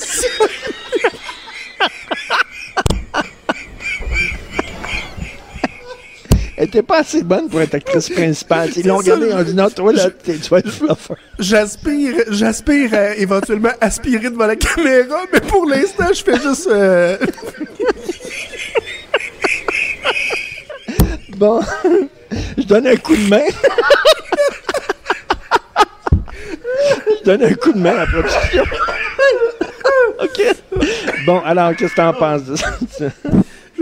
Elle 6.63 6.69
était 6.69 6.81
pas 6.81 6.99
assez 6.99 7.23
bonne 7.23 7.49
pour 7.49 7.59
être 7.59 7.75
actrice 7.75 8.07
principale. 8.07 8.69
Ils 8.77 8.87
l'ont 8.87 9.01
C'est 9.01 9.09
ça, 9.09 9.15
regardé, 9.15 9.33
ils 9.33 9.35
ont 9.35 9.43
dit 9.43 9.53
non, 9.53 9.69
toi, 9.69 9.91
là, 9.91 10.07
tu 10.23 10.31
vas 10.49 10.59
être 10.59 10.71
fluffer. 10.71 11.13
J'aspire, 11.37 12.15
j'aspire 12.29 12.93
à 12.93 13.15
éventuellement 13.17 13.73
aspirer 13.81 14.29
devant 14.29 14.47
la 14.47 14.55
caméra, 14.55 15.23
mais 15.33 15.41
pour 15.41 15.65
l'instant, 15.65 16.05
je 16.13 16.23
fais 16.23 16.39
juste. 16.39 16.67
euh, 16.67 17.17
Bon, 21.35 21.59
je 22.57 22.63
donne 22.63 22.87
un 22.87 22.95
coup 22.95 23.17
de 23.17 23.27
main. 23.27 23.41
je 27.19 27.23
donne 27.25 27.43
un 27.43 27.53
coup 27.55 27.73
de 27.73 27.79
main 27.79 27.91
à 27.91 27.95
la 27.95 28.05
production. 28.05 28.63
OK. 30.21 30.41
Bon, 31.25 31.41
alors, 31.41 31.75
qu'est-ce 31.75 31.91
que 31.91 31.97
t'en 31.97 32.13
penses 32.13 32.43
de 32.45 32.55
ça? 32.55 32.69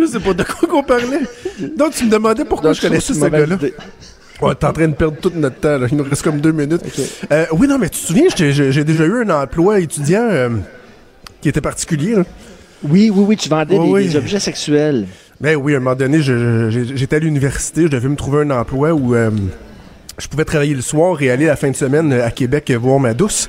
Je 0.01 0.05
sais 0.07 0.19
pas 0.19 0.33
de 0.33 0.43
quoi 0.43 0.67
qu'on 0.67 0.83
parlait. 0.83 1.21
Donc, 1.77 1.93
tu 1.93 2.05
me 2.05 2.09
demandais 2.09 2.43
pourquoi 2.45 2.71
Donc, 2.71 2.77
je 2.77 2.81
connaissais 2.87 3.13
ce 3.13 3.19
gars-là. 3.25 3.57
Ouais, 4.41 4.55
t'es 4.55 4.65
en 4.65 4.73
train 4.73 4.87
de 4.87 4.93
perdre 4.95 5.17
tout 5.21 5.31
notre 5.35 5.57
temps, 5.57 5.77
là. 5.77 5.85
Il 5.91 5.95
nous 5.97 6.03
reste 6.03 6.23
comme 6.23 6.41
deux 6.41 6.51
minutes. 6.51 6.81
Euh, 7.31 7.45
oui, 7.51 7.67
non, 7.67 7.77
mais 7.77 7.89
tu 7.89 7.99
te 8.01 8.05
souviens, 8.07 8.25
j'ai- 8.35 8.83
déjà 8.83 9.05
eu 9.05 9.23
un 9.23 9.29
emploi 9.29 9.79
étudiant 9.79 10.27
euh, 10.31 10.49
qui 11.41 11.49
était 11.49 11.61
particulier. 11.61 12.15
là. 12.15 12.23
Oui, 12.83 13.11
oui, 13.13 13.25
oui, 13.27 13.37
tu 13.37 13.47
vendais 13.49 13.75
des, 13.77 13.79
oui. 13.79 14.07
des 14.07 14.15
objets 14.15 14.39
sexuels. 14.39 15.05
Ben 15.39 15.55
oui, 15.55 15.75
à 15.75 15.77
un 15.77 15.79
moment 15.79 15.95
donné, 15.95 16.19
j'étais 16.21 17.17
à 17.17 17.19
l'université, 17.19 17.83
je 17.83 17.87
devais 17.89 18.09
me 18.09 18.15
trouver 18.15 18.41
un 18.41 18.49
emploi 18.49 18.91
où 18.93 19.13
euh, 19.13 19.29
je 20.17 20.27
pouvais 20.27 20.45
travailler 20.45 20.73
le 20.73 20.81
soir 20.81 21.21
et 21.21 21.29
aller 21.29 21.45
la 21.45 21.55
fin 21.55 21.69
de 21.69 21.75
semaine 21.75 22.11
à 22.11 22.31
Québec 22.31 22.71
voir 22.71 22.99
ma 22.99 23.13
douce. 23.13 23.47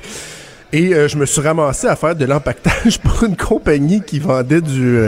Et 0.71 0.91
je 1.07 1.17
me 1.17 1.25
suis 1.25 1.41
ramassé 1.41 1.87
à 1.87 1.95
faire 1.95 2.15
de 2.15 2.25
l'empaquetage 2.25 2.99
pour 3.03 3.23
une 3.23 3.35
compagnie 3.35 4.01
qui 4.01 4.19
vendait 4.19 4.61
du, 4.61 4.99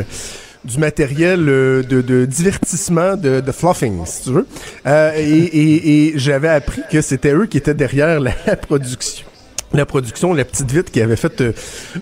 du 0.66 0.78
matériel 0.80 1.48
euh, 1.48 1.84
de, 1.84 2.02
de 2.02 2.26
divertissement, 2.26 3.16
de, 3.16 3.40
de 3.42 3.52
fluffing, 3.52 4.06
si 4.06 4.24
tu 4.24 4.30
veux. 4.32 4.48
Euh, 4.88 5.12
et 5.16 5.22
et- 5.24 6.08
et 6.10 6.14
j'avais 6.18 6.50
appris 6.50 6.82
que 6.92 7.02
c'était 7.02 7.34
eux 7.34 7.46
qui 7.46 7.58
étaient 7.58 7.74
derrière 7.74 8.20
la, 8.20 8.32
la 8.48 8.56
production. 8.56 9.26
La 9.74 9.86
production, 9.86 10.34
la 10.34 10.46
petite 10.46 10.72
vite 10.72 10.90
qui 10.92 11.02
avait 11.02 11.18
fait 11.18 11.42
euh, 11.42 11.52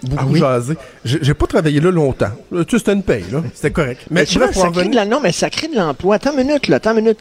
beaucoup 0.03 0.15
Ah 0.19 0.27
oui? 0.29 0.39
jaser. 0.39 0.75
J'ai 1.05 1.33
pas 1.33 1.47
travaillé 1.47 1.79
là 1.79 1.89
longtemps. 1.91 2.29
Euh, 2.53 2.63
Tu 2.65 2.71
sais, 2.71 2.79
c'était 2.79 2.93
une 2.93 3.01
paye, 3.03 3.23
là. 3.31 3.41
C'était 3.55 3.71
correct. 3.71 4.01
Mais 4.11 4.25
tu 4.25 4.37
vois, 4.37 4.53
ça 4.53 4.69
crée 4.69 4.89
de 4.89 4.95
la... 4.95 5.05
Non, 5.05 5.19
mais 5.23 5.31
ça 5.31 5.49
crée 5.49 5.69
de 5.69 5.75
l'emploi. 5.75 6.15
Attends 6.15 6.37
une 6.37 6.45
minute, 6.45 6.67
là, 6.67 6.75
attends 6.75 6.91
une 6.91 6.97
minute. 7.03 7.19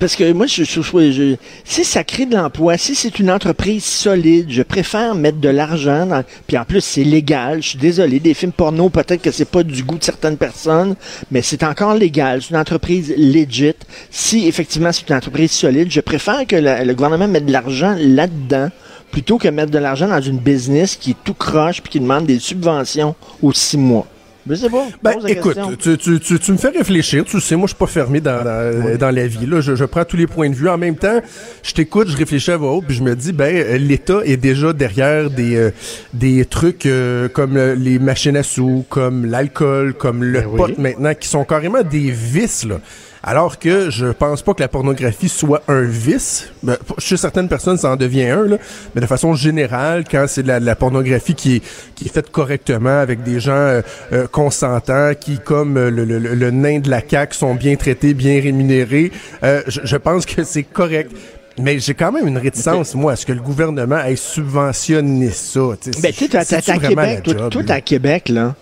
Parce 0.00 0.16
que 0.16 0.32
moi, 0.32 0.46
je, 0.46 0.64
je, 0.64 0.80
je- 0.82 1.36
si 1.64 1.84
ça 1.84 2.02
crée 2.02 2.26
de 2.26 2.34
l'emploi, 2.36 2.76
si 2.76 2.94
c'est 2.94 3.18
une 3.20 3.30
entreprise 3.30 3.84
solide, 3.84 4.46
je 4.48 4.62
préfère 4.62 5.14
mettre 5.14 5.38
de 5.38 5.48
l'argent. 5.48 6.04
dans- 6.06 6.24
Puis 6.46 6.58
en 6.58 6.64
plus, 6.64 6.80
c'est 6.80 7.04
légal. 7.04 7.62
Je 7.62 7.68
suis 7.70 7.78
désolé, 7.78 8.18
des 8.20 8.34
films 8.34 8.52
porno, 8.52 8.88
peut-être 8.88 9.22
que 9.22 9.30
c'est 9.30 9.44
pas 9.48 9.62
du 9.62 9.82
goût 9.84 9.98
de 9.98 10.04
certaines 10.04 10.36
personnes, 10.36 10.96
mais 11.30 11.42
c'est 11.42 11.62
encore 11.62 11.94
légal. 11.94 12.42
C'est 12.42 12.50
une 12.50 12.56
entreprise 12.56 13.14
legit. 13.16 13.74
Si 14.10 14.46
effectivement 14.48 14.90
c'est 14.92 15.08
une 15.08 15.14
entreprise 15.16 15.52
solide, 15.52 15.90
je 15.90 16.00
préfère 16.00 16.46
que 16.46 16.56
le 16.56 16.94
gouvernement 16.94 17.28
mette 17.28 17.46
de 17.46 17.52
l'argent 17.52 17.94
là-dedans 17.98 18.70
plutôt 19.12 19.38
que 19.38 19.48
mettre 19.48 19.70
de 19.70 19.78
l'argent 19.78 20.08
dans 20.08 20.20
une 20.20 20.38
business 20.38 20.96
qui 20.96 21.12
est 21.12 21.16
tout 21.24 21.34
croche 21.34 21.80
puis 21.80 21.92
qui 21.92 22.00
demande 22.00 22.26
des 22.26 22.38
subventions 22.40 23.14
aux 23.42 23.52
six 23.52 23.78
mois. 23.78 24.06
Je 24.48 24.54
sais 24.54 24.70
pas. 24.70 24.86
Ben, 25.02 25.14
écoute, 25.26 25.58
tu, 25.80 25.98
tu, 25.98 26.20
tu, 26.20 26.38
tu 26.38 26.52
me 26.52 26.56
fais 26.56 26.68
réfléchir. 26.68 27.24
Tu 27.24 27.40
sais, 27.40 27.56
moi, 27.56 27.66
je 27.66 27.70
suis 27.74 27.78
pas 27.78 27.86
fermé 27.86 28.20
dans, 28.20 28.44
dans, 28.44 28.96
dans 28.98 29.10
la 29.10 29.26
vie. 29.26 29.46
Là. 29.46 29.60
Je, 29.60 29.74
je 29.74 29.84
prends 29.84 30.04
tous 30.04 30.16
les 30.16 30.26
points 30.26 30.48
de 30.48 30.54
vue. 30.54 30.68
En 30.68 30.78
même 30.78 30.96
temps, 30.96 31.20
je 31.62 31.72
t'écoute, 31.72 32.08
je 32.08 32.16
réfléchis 32.16 32.50
à 32.52 32.56
voix 32.56 32.72
haute, 32.74 32.84
puis 32.86 32.96
je 32.96 33.02
me 33.02 33.16
dis, 33.16 33.32
ben, 33.32 33.54
euh, 33.54 33.76
l'État 33.78 34.20
est 34.24 34.36
déjà 34.36 34.72
derrière 34.72 35.30
des, 35.30 35.56
euh, 35.56 35.70
des 36.14 36.44
trucs 36.44 36.86
euh, 36.86 37.28
comme 37.28 37.56
euh, 37.56 37.74
les 37.74 37.98
machines 37.98 38.36
à 38.36 38.42
sous, 38.42 38.84
comme 38.88 39.26
l'alcool, 39.26 39.94
comme 39.94 40.22
le 40.22 40.40
Ben 40.40 40.48
oui. 40.48 40.56
pot 40.56 40.78
maintenant, 40.78 41.14
qui 41.14 41.28
sont 41.28 41.44
carrément 41.44 41.82
des 41.82 42.10
vices, 42.10 42.64
là. 42.64 42.80
Alors 43.28 43.58
que 43.58 43.90
je 43.90 44.06
pense 44.06 44.42
pas 44.42 44.54
que 44.54 44.60
la 44.60 44.68
pornographie 44.68 45.28
soit 45.28 45.62
un 45.66 45.82
vice. 45.82 46.48
Ben, 46.62 46.76
chez 46.98 47.16
certaines 47.16 47.48
personnes, 47.48 47.76
ça 47.76 47.90
en 47.90 47.96
devient 47.96 48.26
un, 48.28 48.44
là. 48.46 48.56
Mais 48.94 49.00
de 49.00 49.06
façon 49.06 49.34
générale, 49.34 50.04
quand 50.08 50.26
c'est 50.28 50.44
de 50.44 50.48
la, 50.48 50.60
de 50.60 50.64
la 50.64 50.76
pornographie 50.76 51.34
qui 51.34 51.56
est, 51.56 51.62
qui 51.96 52.04
est 52.06 52.08
faite 52.08 52.30
correctement 52.30 53.00
avec 53.00 53.24
des 53.24 53.40
gens 53.40 53.52
euh, 53.52 53.82
euh, 54.12 54.26
consentants, 54.28 55.10
qui, 55.20 55.38
comme 55.40 55.76
euh, 55.76 55.90
le, 55.90 56.04
le- 56.04 56.18
le- 56.20 56.34
le 56.36 56.50
nain 56.52 56.78
de 56.78 56.88
la 56.88 57.00
CAQ, 57.06 57.34
sont 57.36 57.54
bien 57.56 57.74
traités, 57.74 58.14
bien 58.14 58.40
rémunérés, 58.40 59.10
je, 59.42 59.80
je 59.82 59.96
pense 59.96 60.24
que 60.24 60.44
c'est 60.44 60.62
correct. 60.62 61.10
Mais 61.58 61.78
j'ai 61.78 61.94
quand 61.94 62.12
même 62.12 62.28
une 62.28 62.36
réticence, 62.38 62.94
moi, 62.94 63.12
à 63.12 63.16
ce 63.16 63.24
que 63.26 63.32
le 63.32 63.40
gouvernement 63.40 63.98
ait 64.04 64.14
subventionné 64.14 65.30
ça. 65.30 65.60
tu 65.80 65.92
sais. 65.92 66.00
Ben, 66.00 66.12
tu 66.12 66.18
sais, 66.26 66.28
C'est-tu 66.44 66.66
t'as 66.66 66.72
à 66.74 67.80
Québec, 67.80 68.28
là? 68.28 68.54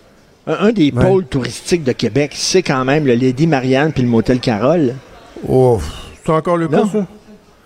Un, 0.46 0.66
un 0.68 0.72
des 0.72 0.92
Ouais. 0.94 1.04
pôles 1.04 1.24
touristiques 1.26 1.84
de 1.84 1.92
Québec, 1.92 2.32
c'est 2.34 2.62
quand 2.62 2.84
même 2.84 3.06
le 3.06 3.14
Lady 3.14 3.46
Marianne 3.46 3.92
puis 3.92 4.02
le 4.02 4.08
Motel 4.08 4.40
Carole. 4.40 4.94
Oh, 5.48 5.80
c'est 6.24 6.32
encore 6.32 6.56
le 6.56 6.68
cas, 6.68 6.82
ça? 6.92 7.06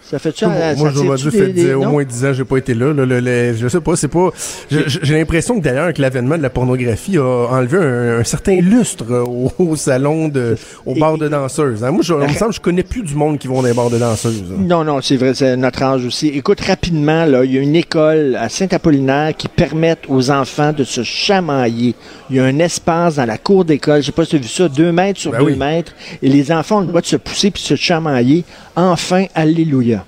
Ça 0.01 0.19
fait-tu 0.19 0.47
Moi, 0.47 0.55
ça 0.55 0.75
moi, 1.05 1.19
fait 1.19 1.31
des- 1.31 1.47
des- 1.53 1.65
dix- 1.65 1.73
au 1.75 1.83
moins 1.83 2.03
10 2.03 2.25
ans, 2.25 2.33
j'ai 2.33 2.45
pas 2.45 2.57
été 2.57 2.73
là. 2.73 2.95
là, 2.95 3.05
le- 3.05 3.21
le- 3.21 3.53
je 3.55 3.69
sais 3.69 3.81
pas, 3.83 3.95
c'est 3.95 4.09
pas. 4.09 4.31
J'ai 4.71 5.15
l'impression 5.19 5.59
que 5.61 5.65
d'ailleurs, 5.65 5.93
que 5.93 6.01
l'avènement 6.01 6.39
de 6.39 6.43
la 6.43 6.49
pornographie 6.49 7.19
a 7.19 7.23
enlevé 7.51 7.77
un, 7.77 8.21
un 8.21 8.25
certain 8.25 8.59
lustre 8.63 9.05
au, 9.13 9.53
au 9.59 9.77
salon 9.77 10.29
de, 10.29 10.57
au 10.87 10.95
bar 10.95 11.19
de 11.19 11.29
danseuses. 11.29 11.85
hein? 11.85 11.91
Moi, 11.91 12.01
je, 12.03 12.15
il 12.15 12.21
me 12.21 12.29
semble, 12.33 12.53
que 12.53 12.57
je 12.57 12.61
connais 12.63 12.85
plus 12.85 13.03
du 13.03 13.15
monde 13.15 13.37
qui 13.39 13.49
vont 13.49 13.61
dans 13.61 13.69
les 13.69 13.75
bars 13.75 13.91
de 13.91 13.99
danseuses. 13.99 14.45
hein. 14.51 14.55
Non, 14.61 14.83
non, 14.83 15.03
c'est 15.03 15.17
vrai, 15.19 15.35
c'est 15.35 15.55
notre 15.59 15.83
âge 15.83 16.07
aussi. 16.07 16.29
Écoute, 16.29 16.63
rapidement, 16.63 17.27
là, 17.27 17.45
il 17.45 17.53
y 17.53 17.59
a 17.59 17.61
une 17.61 17.77
école 17.77 18.35
à 18.41 18.49
Saint-Apollinaire 18.49 19.37
qui 19.37 19.49
permet 19.49 19.97
aux 20.09 20.31
enfants 20.31 20.73
de 20.73 20.85
se 20.85 21.03
chamailler. 21.03 21.95
Il 22.31 22.37
y 22.37 22.41
a 22.41 22.45
un 22.45 22.59
espace 22.59 23.17
dans 23.17 23.25
la 23.25 23.39
cour 23.39 23.65
d'école, 23.65 24.01
je 24.03 24.07
sais 24.07 24.13
pas 24.13 24.25
si 24.25 24.31
tu 24.31 24.37
as 24.37 24.41
vu 24.41 24.49
ça, 24.49 24.69
deux 24.69 24.93
mètres 24.93 25.19
sur 25.19 25.33
Ben 25.33 25.39
deux 25.39 25.45
oui. 25.47 25.57
mètres, 25.57 25.93
et 26.23 26.29
les 26.29 26.53
enfants 26.53 26.79
ont 26.79 26.81
le 26.81 26.87
droit 26.87 27.01
de 27.01 27.07
se 27.07 27.17
pousser 27.17 27.51
puis 27.51 27.63
de 27.63 27.69
se 27.69 27.75
chamailler. 27.77 28.45
Enfin, 28.77 29.27
alléluia. 29.35 30.05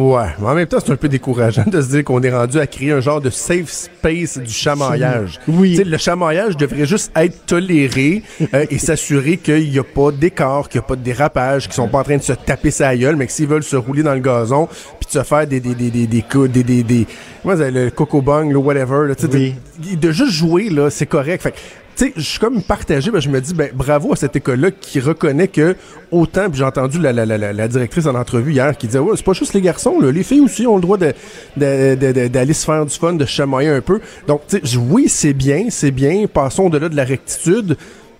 Ouais, 0.00 0.26
mais 0.38 0.46
en 0.46 0.54
même 0.54 0.66
temps, 0.68 0.78
c'est 0.78 0.92
un 0.92 0.96
peu 0.96 1.08
décourageant 1.08 1.64
de 1.66 1.82
se 1.82 1.88
dire 1.88 2.04
qu'on 2.04 2.22
est 2.22 2.30
rendu 2.32 2.60
à 2.60 2.68
créer 2.68 2.92
un 2.92 3.00
genre 3.00 3.20
de 3.20 3.30
safe 3.30 3.68
space 3.68 4.38
du 4.38 4.52
chamaillage. 4.52 5.40
Oui. 5.48 5.70
Tu 5.72 5.76
sais, 5.78 5.84
le 5.84 5.96
chamaillage 5.98 6.56
devrait 6.56 6.86
juste 6.86 7.10
être 7.16 7.44
toléré 7.46 8.22
euh, 8.54 8.64
et 8.70 8.78
s'assurer 8.78 9.38
qu'il 9.38 9.68
n'y 9.68 9.78
a 9.78 9.82
pas 9.82 10.12
d'écart, 10.12 10.68
qu'il 10.68 10.78
n'y 10.80 10.84
a 10.84 10.86
pas 10.86 10.94
de 10.94 11.02
dérapage, 11.02 11.64
qu'ils 11.64 11.72
sont 11.72 11.88
pas 11.88 11.98
en 11.98 12.04
train 12.04 12.16
de 12.16 12.22
se 12.22 12.32
taper 12.32 12.70
sa 12.70 12.96
gueule, 12.96 13.16
mais 13.16 13.26
que 13.26 13.32
s'ils 13.32 13.48
veulent 13.48 13.64
se 13.64 13.74
rouler 13.74 14.04
dans 14.04 14.14
le 14.14 14.20
gazon, 14.20 14.66
puis 14.68 15.06
de 15.06 15.10
se 15.10 15.24
faire 15.24 15.48
des 15.48 15.58
des 15.58 15.74
des 15.74 15.90
des 15.90 16.06
des 16.06 16.22
coups- 16.22 16.48
des 16.48 16.62
des, 16.62 16.84
des, 16.84 17.04
ça, 17.44 17.68
le 17.68 17.90
coco 17.90 18.22
bang, 18.22 18.52
le 18.52 18.58
whatever, 18.58 19.08
là, 19.08 19.14
Oui. 19.32 19.54
de, 19.78 19.96
de 19.96 20.12
juste 20.12 20.30
jouer 20.30 20.70
là, 20.70 20.90
c'est 20.90 21.06
correct. 21.06 21.42
Fait 21.42 21.54
sais, 22.04 22.12
je 22.16 22.22
suis 22.22 22.38
comme 22.38 22.62
partagé, 22.62 23.10
ben, 23.10 23.20
je 23.20 23.28
me 23.28 23.40
dis, 23.40 23.54
ben, 23.54 23.70
bravo 23.74 24.12
à 24.12 24.16
cette 24.16 24.36
école-là 24.36 24.70
qui 24.70 25.00
reconnaît 25.00 25.48
que 25.48 25.76
autant, 26.10 26.48
puis 26.48 26.58
j'ai 26.58 26.64
entendu 26.64 26.98
la, 26.98 27.68
directrice 27.68 28.06
en 28.06 28.14
entrevue 28.14 28.52
hier 28.52 28.76
qui 28.76 28.86
disait, 28.86 28.98
ouais, 28.98 29.16
c'est 29.16 29.24
pas 29.24 29.32
juste 29.32 29.54
les 29.54 29.60
garçons, 29.60 30.00
là, 30.00 30.10
les 30.10 30.22
filles 30.22 30.40
aussi 30.40 30.66
ont 30.66 30.76
le 30.76 30.82
droit 30.82 30.98
d'aller 31.56 32.52
se 32.52 32.64
faire 32.64 32.86
du 32.86 32.94
fun, 32.94 33.14
de 33.14 33.24
chamailler 33.24 33.70
un 33.70 33.80
peu. 33.80 34.00
Donc, 34.26 34.42
tu 34.48 34.60
sais, 34.62 34.76
oui, 34.76 35.08
c'est 35.08 35.32
bien, 35.32 35.66
c'est 35.70 35.90
bien, 35.90 36.26
passons 36.26 36.64
au-delà 36.64 36.88
de 36.88 36.96
la 36.96 37.04
rectitude. 37.04 37.76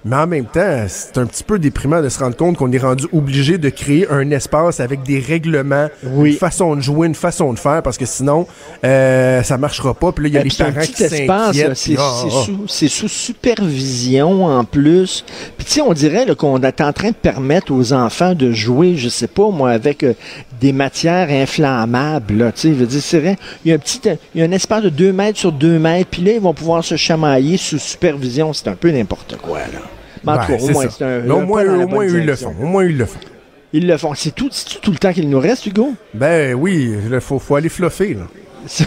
Mais 0.09 0.17
en 0.17 0.27
même 0.27 0.47
temps, 0.47 0.87
c'est 0.89 1.19
un 1.19 1.27
petit 1.27 1.45
peu 1.45 1.59
déprimant 1.59 2.01
de 2.01 2.09
se 2.09 2.19
rendre 2.19 2.35
compte 2.35 2.57
qu'on 2.57 2.73
est 2.73 2.79
rendu 2.79 3.05
obligé 3.13 3.59
de 3.59 3.69
créer 3.69 4.09
un 4.11 4.31
espace 4.31 4.81
avec 4.81 5.03
des 5.03 5.21
règlements, 5.21 5.89
Oui. 6.03 6.31
une 6.31 6.37
façon 6.39 6.75
de 6.75 6.81
jouer, 6.81 7.09
une 7.09 7.15
façon 7.15 7.53
de 7.53 7.59
faire, 7.59 7.83
parce 7.83 7.99
que 7.99 8.07
sinon, 8.07 8.47
euh, 8.85 9.43
ça 9.43 9.59
marchera 9.59 9.93
pas. 9.93 10.11
Puis 10.13 10.25
là, 10.25 10.29
il 10.29 10.35
y 10.35 10.39
a 10.39 10.43
les 10.43 10.49
parents 10.49 10.81
qui 10.81 10.95
s'inquiètent. 10.95 11.75
c'est 11.75 11.75
c'est 11.75 11.97
ah. 11.99 12.13
sous, 12.43 12.67
c'est 12.69 12.89
sous 12.89 13.09
supervision 13.09 14.47
en 14.47 14.65
plus. 14.65 15.27
Puis 15.59 15.67
tu 15.67 15.73
sais, 15.73 15.81
on 15.83 15.93
dirait 15.93 16.25
qu'on 16.37 16.59
est 16.63 16.81
en 16.81 16.93
train 16.95 17.11
de 17.11 17.15
permettre 17.15 17.71
aux 17.75 17.93
enfants 17.93 18.35
de 18.35 18.51
jouer, 18.53 18.97
je 18.97 19.11
sais 19.11 19.27
pas 19.29 19.51
moi, 19.51 19.73
avec 19.73 20.05
euh, 20.05 20.15
des 20.59 20.73
matières 20.73 21.29
inflammables. 21.29 22.51
Tu 22.55 22.61
sais, 22.61 22.69
je 22.69 22.75
veux 22.75 22.87
dire, 22.87 23.03
c'est 23.03 23.21
vrai, 23.21 23.37
il 23.63 23.69
y 23.69 23.73
a 23.73 23.75
un 23.75 23.79
petit, 23.79 24.01
il 24.35 24.41
y 24.41 24.43
a 24.43 24.47
un 24.47 24.53
espace 24.53 24.85
de 24.85 24.89
2 24.89 25.13
mètres 25.13 25.39
sur 25.39 25.53
2 25.53 25.79
mètres, 25.79 26.09
puis 26.11 26.23
là 26.23 26.33
ils 26.33 26.41
vont 26.41 26.55
pouvoir 26.55 26.83
se 26.83 26.97
chamailler 26.97 27.59
sous 27.59 27.79
supervision. 27.79 28.55
C'est 28.55 28.69
un 28.69 28.75
peu 28.75 28.91
n'importe 28.91 29.37
quoi 29.37 29.59
là. 29.59 29.98
Mais 30.25 30.33
en 30.33 30.37
Ben, 30.37 30.43
tout 30.47 30.53
cas, 30.57 30.63
au 30.63 30.69
moins, 30.71 30.87
c'est 30.89 31.05
un, 31.05 31.21
Mais 31.21 31.31
au 31.31 31.41
moins, 31.41 31.65
au 31.65 32.03
ils 32.03 32.27
le 32.27 32.37
font. 32.37 32.55
Au 32.61 32.67
moins, 32.67 32.85
ils 32.85 32.97
le 32.99 33.07
font. 33.07 33.19
Ils 33.73 33.87
le 33.87 33.97
font. 33.99 34.15
C'est 34.15 34.35
tout, 34.35 34.51
tout 34.81 34.91
le 34.91 34.97
temps 34.99 35.13
qu'il 35.13 35.29
nous 35.29 35.41
reste, 35.41 35.67
Hugo? 35.67 35.95
Ben 36.15 36.55
oui, 36.55 36.95
il 37.11 37.21
faut, 37.21 37.39
faut 37.39 37.57
aller 37.57 37.69
fluffer, 37.69 38.15
là. 38.15 38.27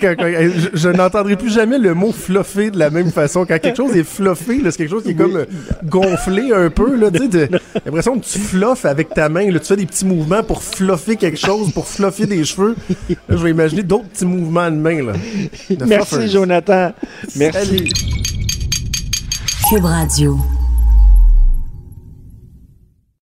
Quand- 0.00 0.14
quand- 0.18 0.28
je 0.28 0.68
je 0.78 0.88
n'entendrai 0.90 1.36
plus 1.36 1.50
jamais 1.50 1.78
le 1.78 1.94
mot 1.94 2.12
fluffer 2.12 2.70
de 2.70 2.78
la 2.78 2.90
même 2.90 3.10
façon. 3.10 3.46
Quand 3.46 3.58
quelque 3.58 3.76
chose 3.76 3.96
est 3.96 4.04
fluffé, 4.04 4.60
c'est 4.64 4.76
quelque 4.76 4.90
chose 4.90 5.02
qui 5.04 5.10
est 5.10 5.14
comme 5.14 5.36
euh, 5.36 5.44
gonflé 5.84 6.52
un 6.52 6.68
peu. 6.68 6.94
Là, 6.96 7.10
t'as 7.10 7.46
l'impression 7.86 8.18
que 8.18 8.26
tu 8.26 8.38
fluffes 8.38 8.84
avec 8.84 9.14
ta 9.14 9.30
main. 9.30 9.50
Là, 9.50 9.58
tu 9.58 9.66
fais 9.66 9.76
des 9.76 9.86
petits 9.86 10.04
mouvements 10.04 10.42
pour 10.42 10.62
fluffer 10.62 11.16
quelque 11.16 11.38
chose, 11.38 11.72
pour 11.72 11.86
fluffer 11.88 12.26
des 12.26 12.44
cheveux. 12.44 12.76
Là, 13.08 13.14
je 13.30 13.36
vais 13.36 13.50
imaginer 13.52 13.82
d'autres 13.82 14.04
petits 14.08 14.26
mouvements 14.26 14.70
de 14.70 14.76
main. 14.76 15.02
Là, 15.02 15.12
de 15.70 15.84
Merci. 15.86 16.28
Jonathan. 16.28 16.92
Merci. 17.36 17.66
Salut. 17.66 17.88
Cube 19.68 19.84
Radio. 19.84 20.65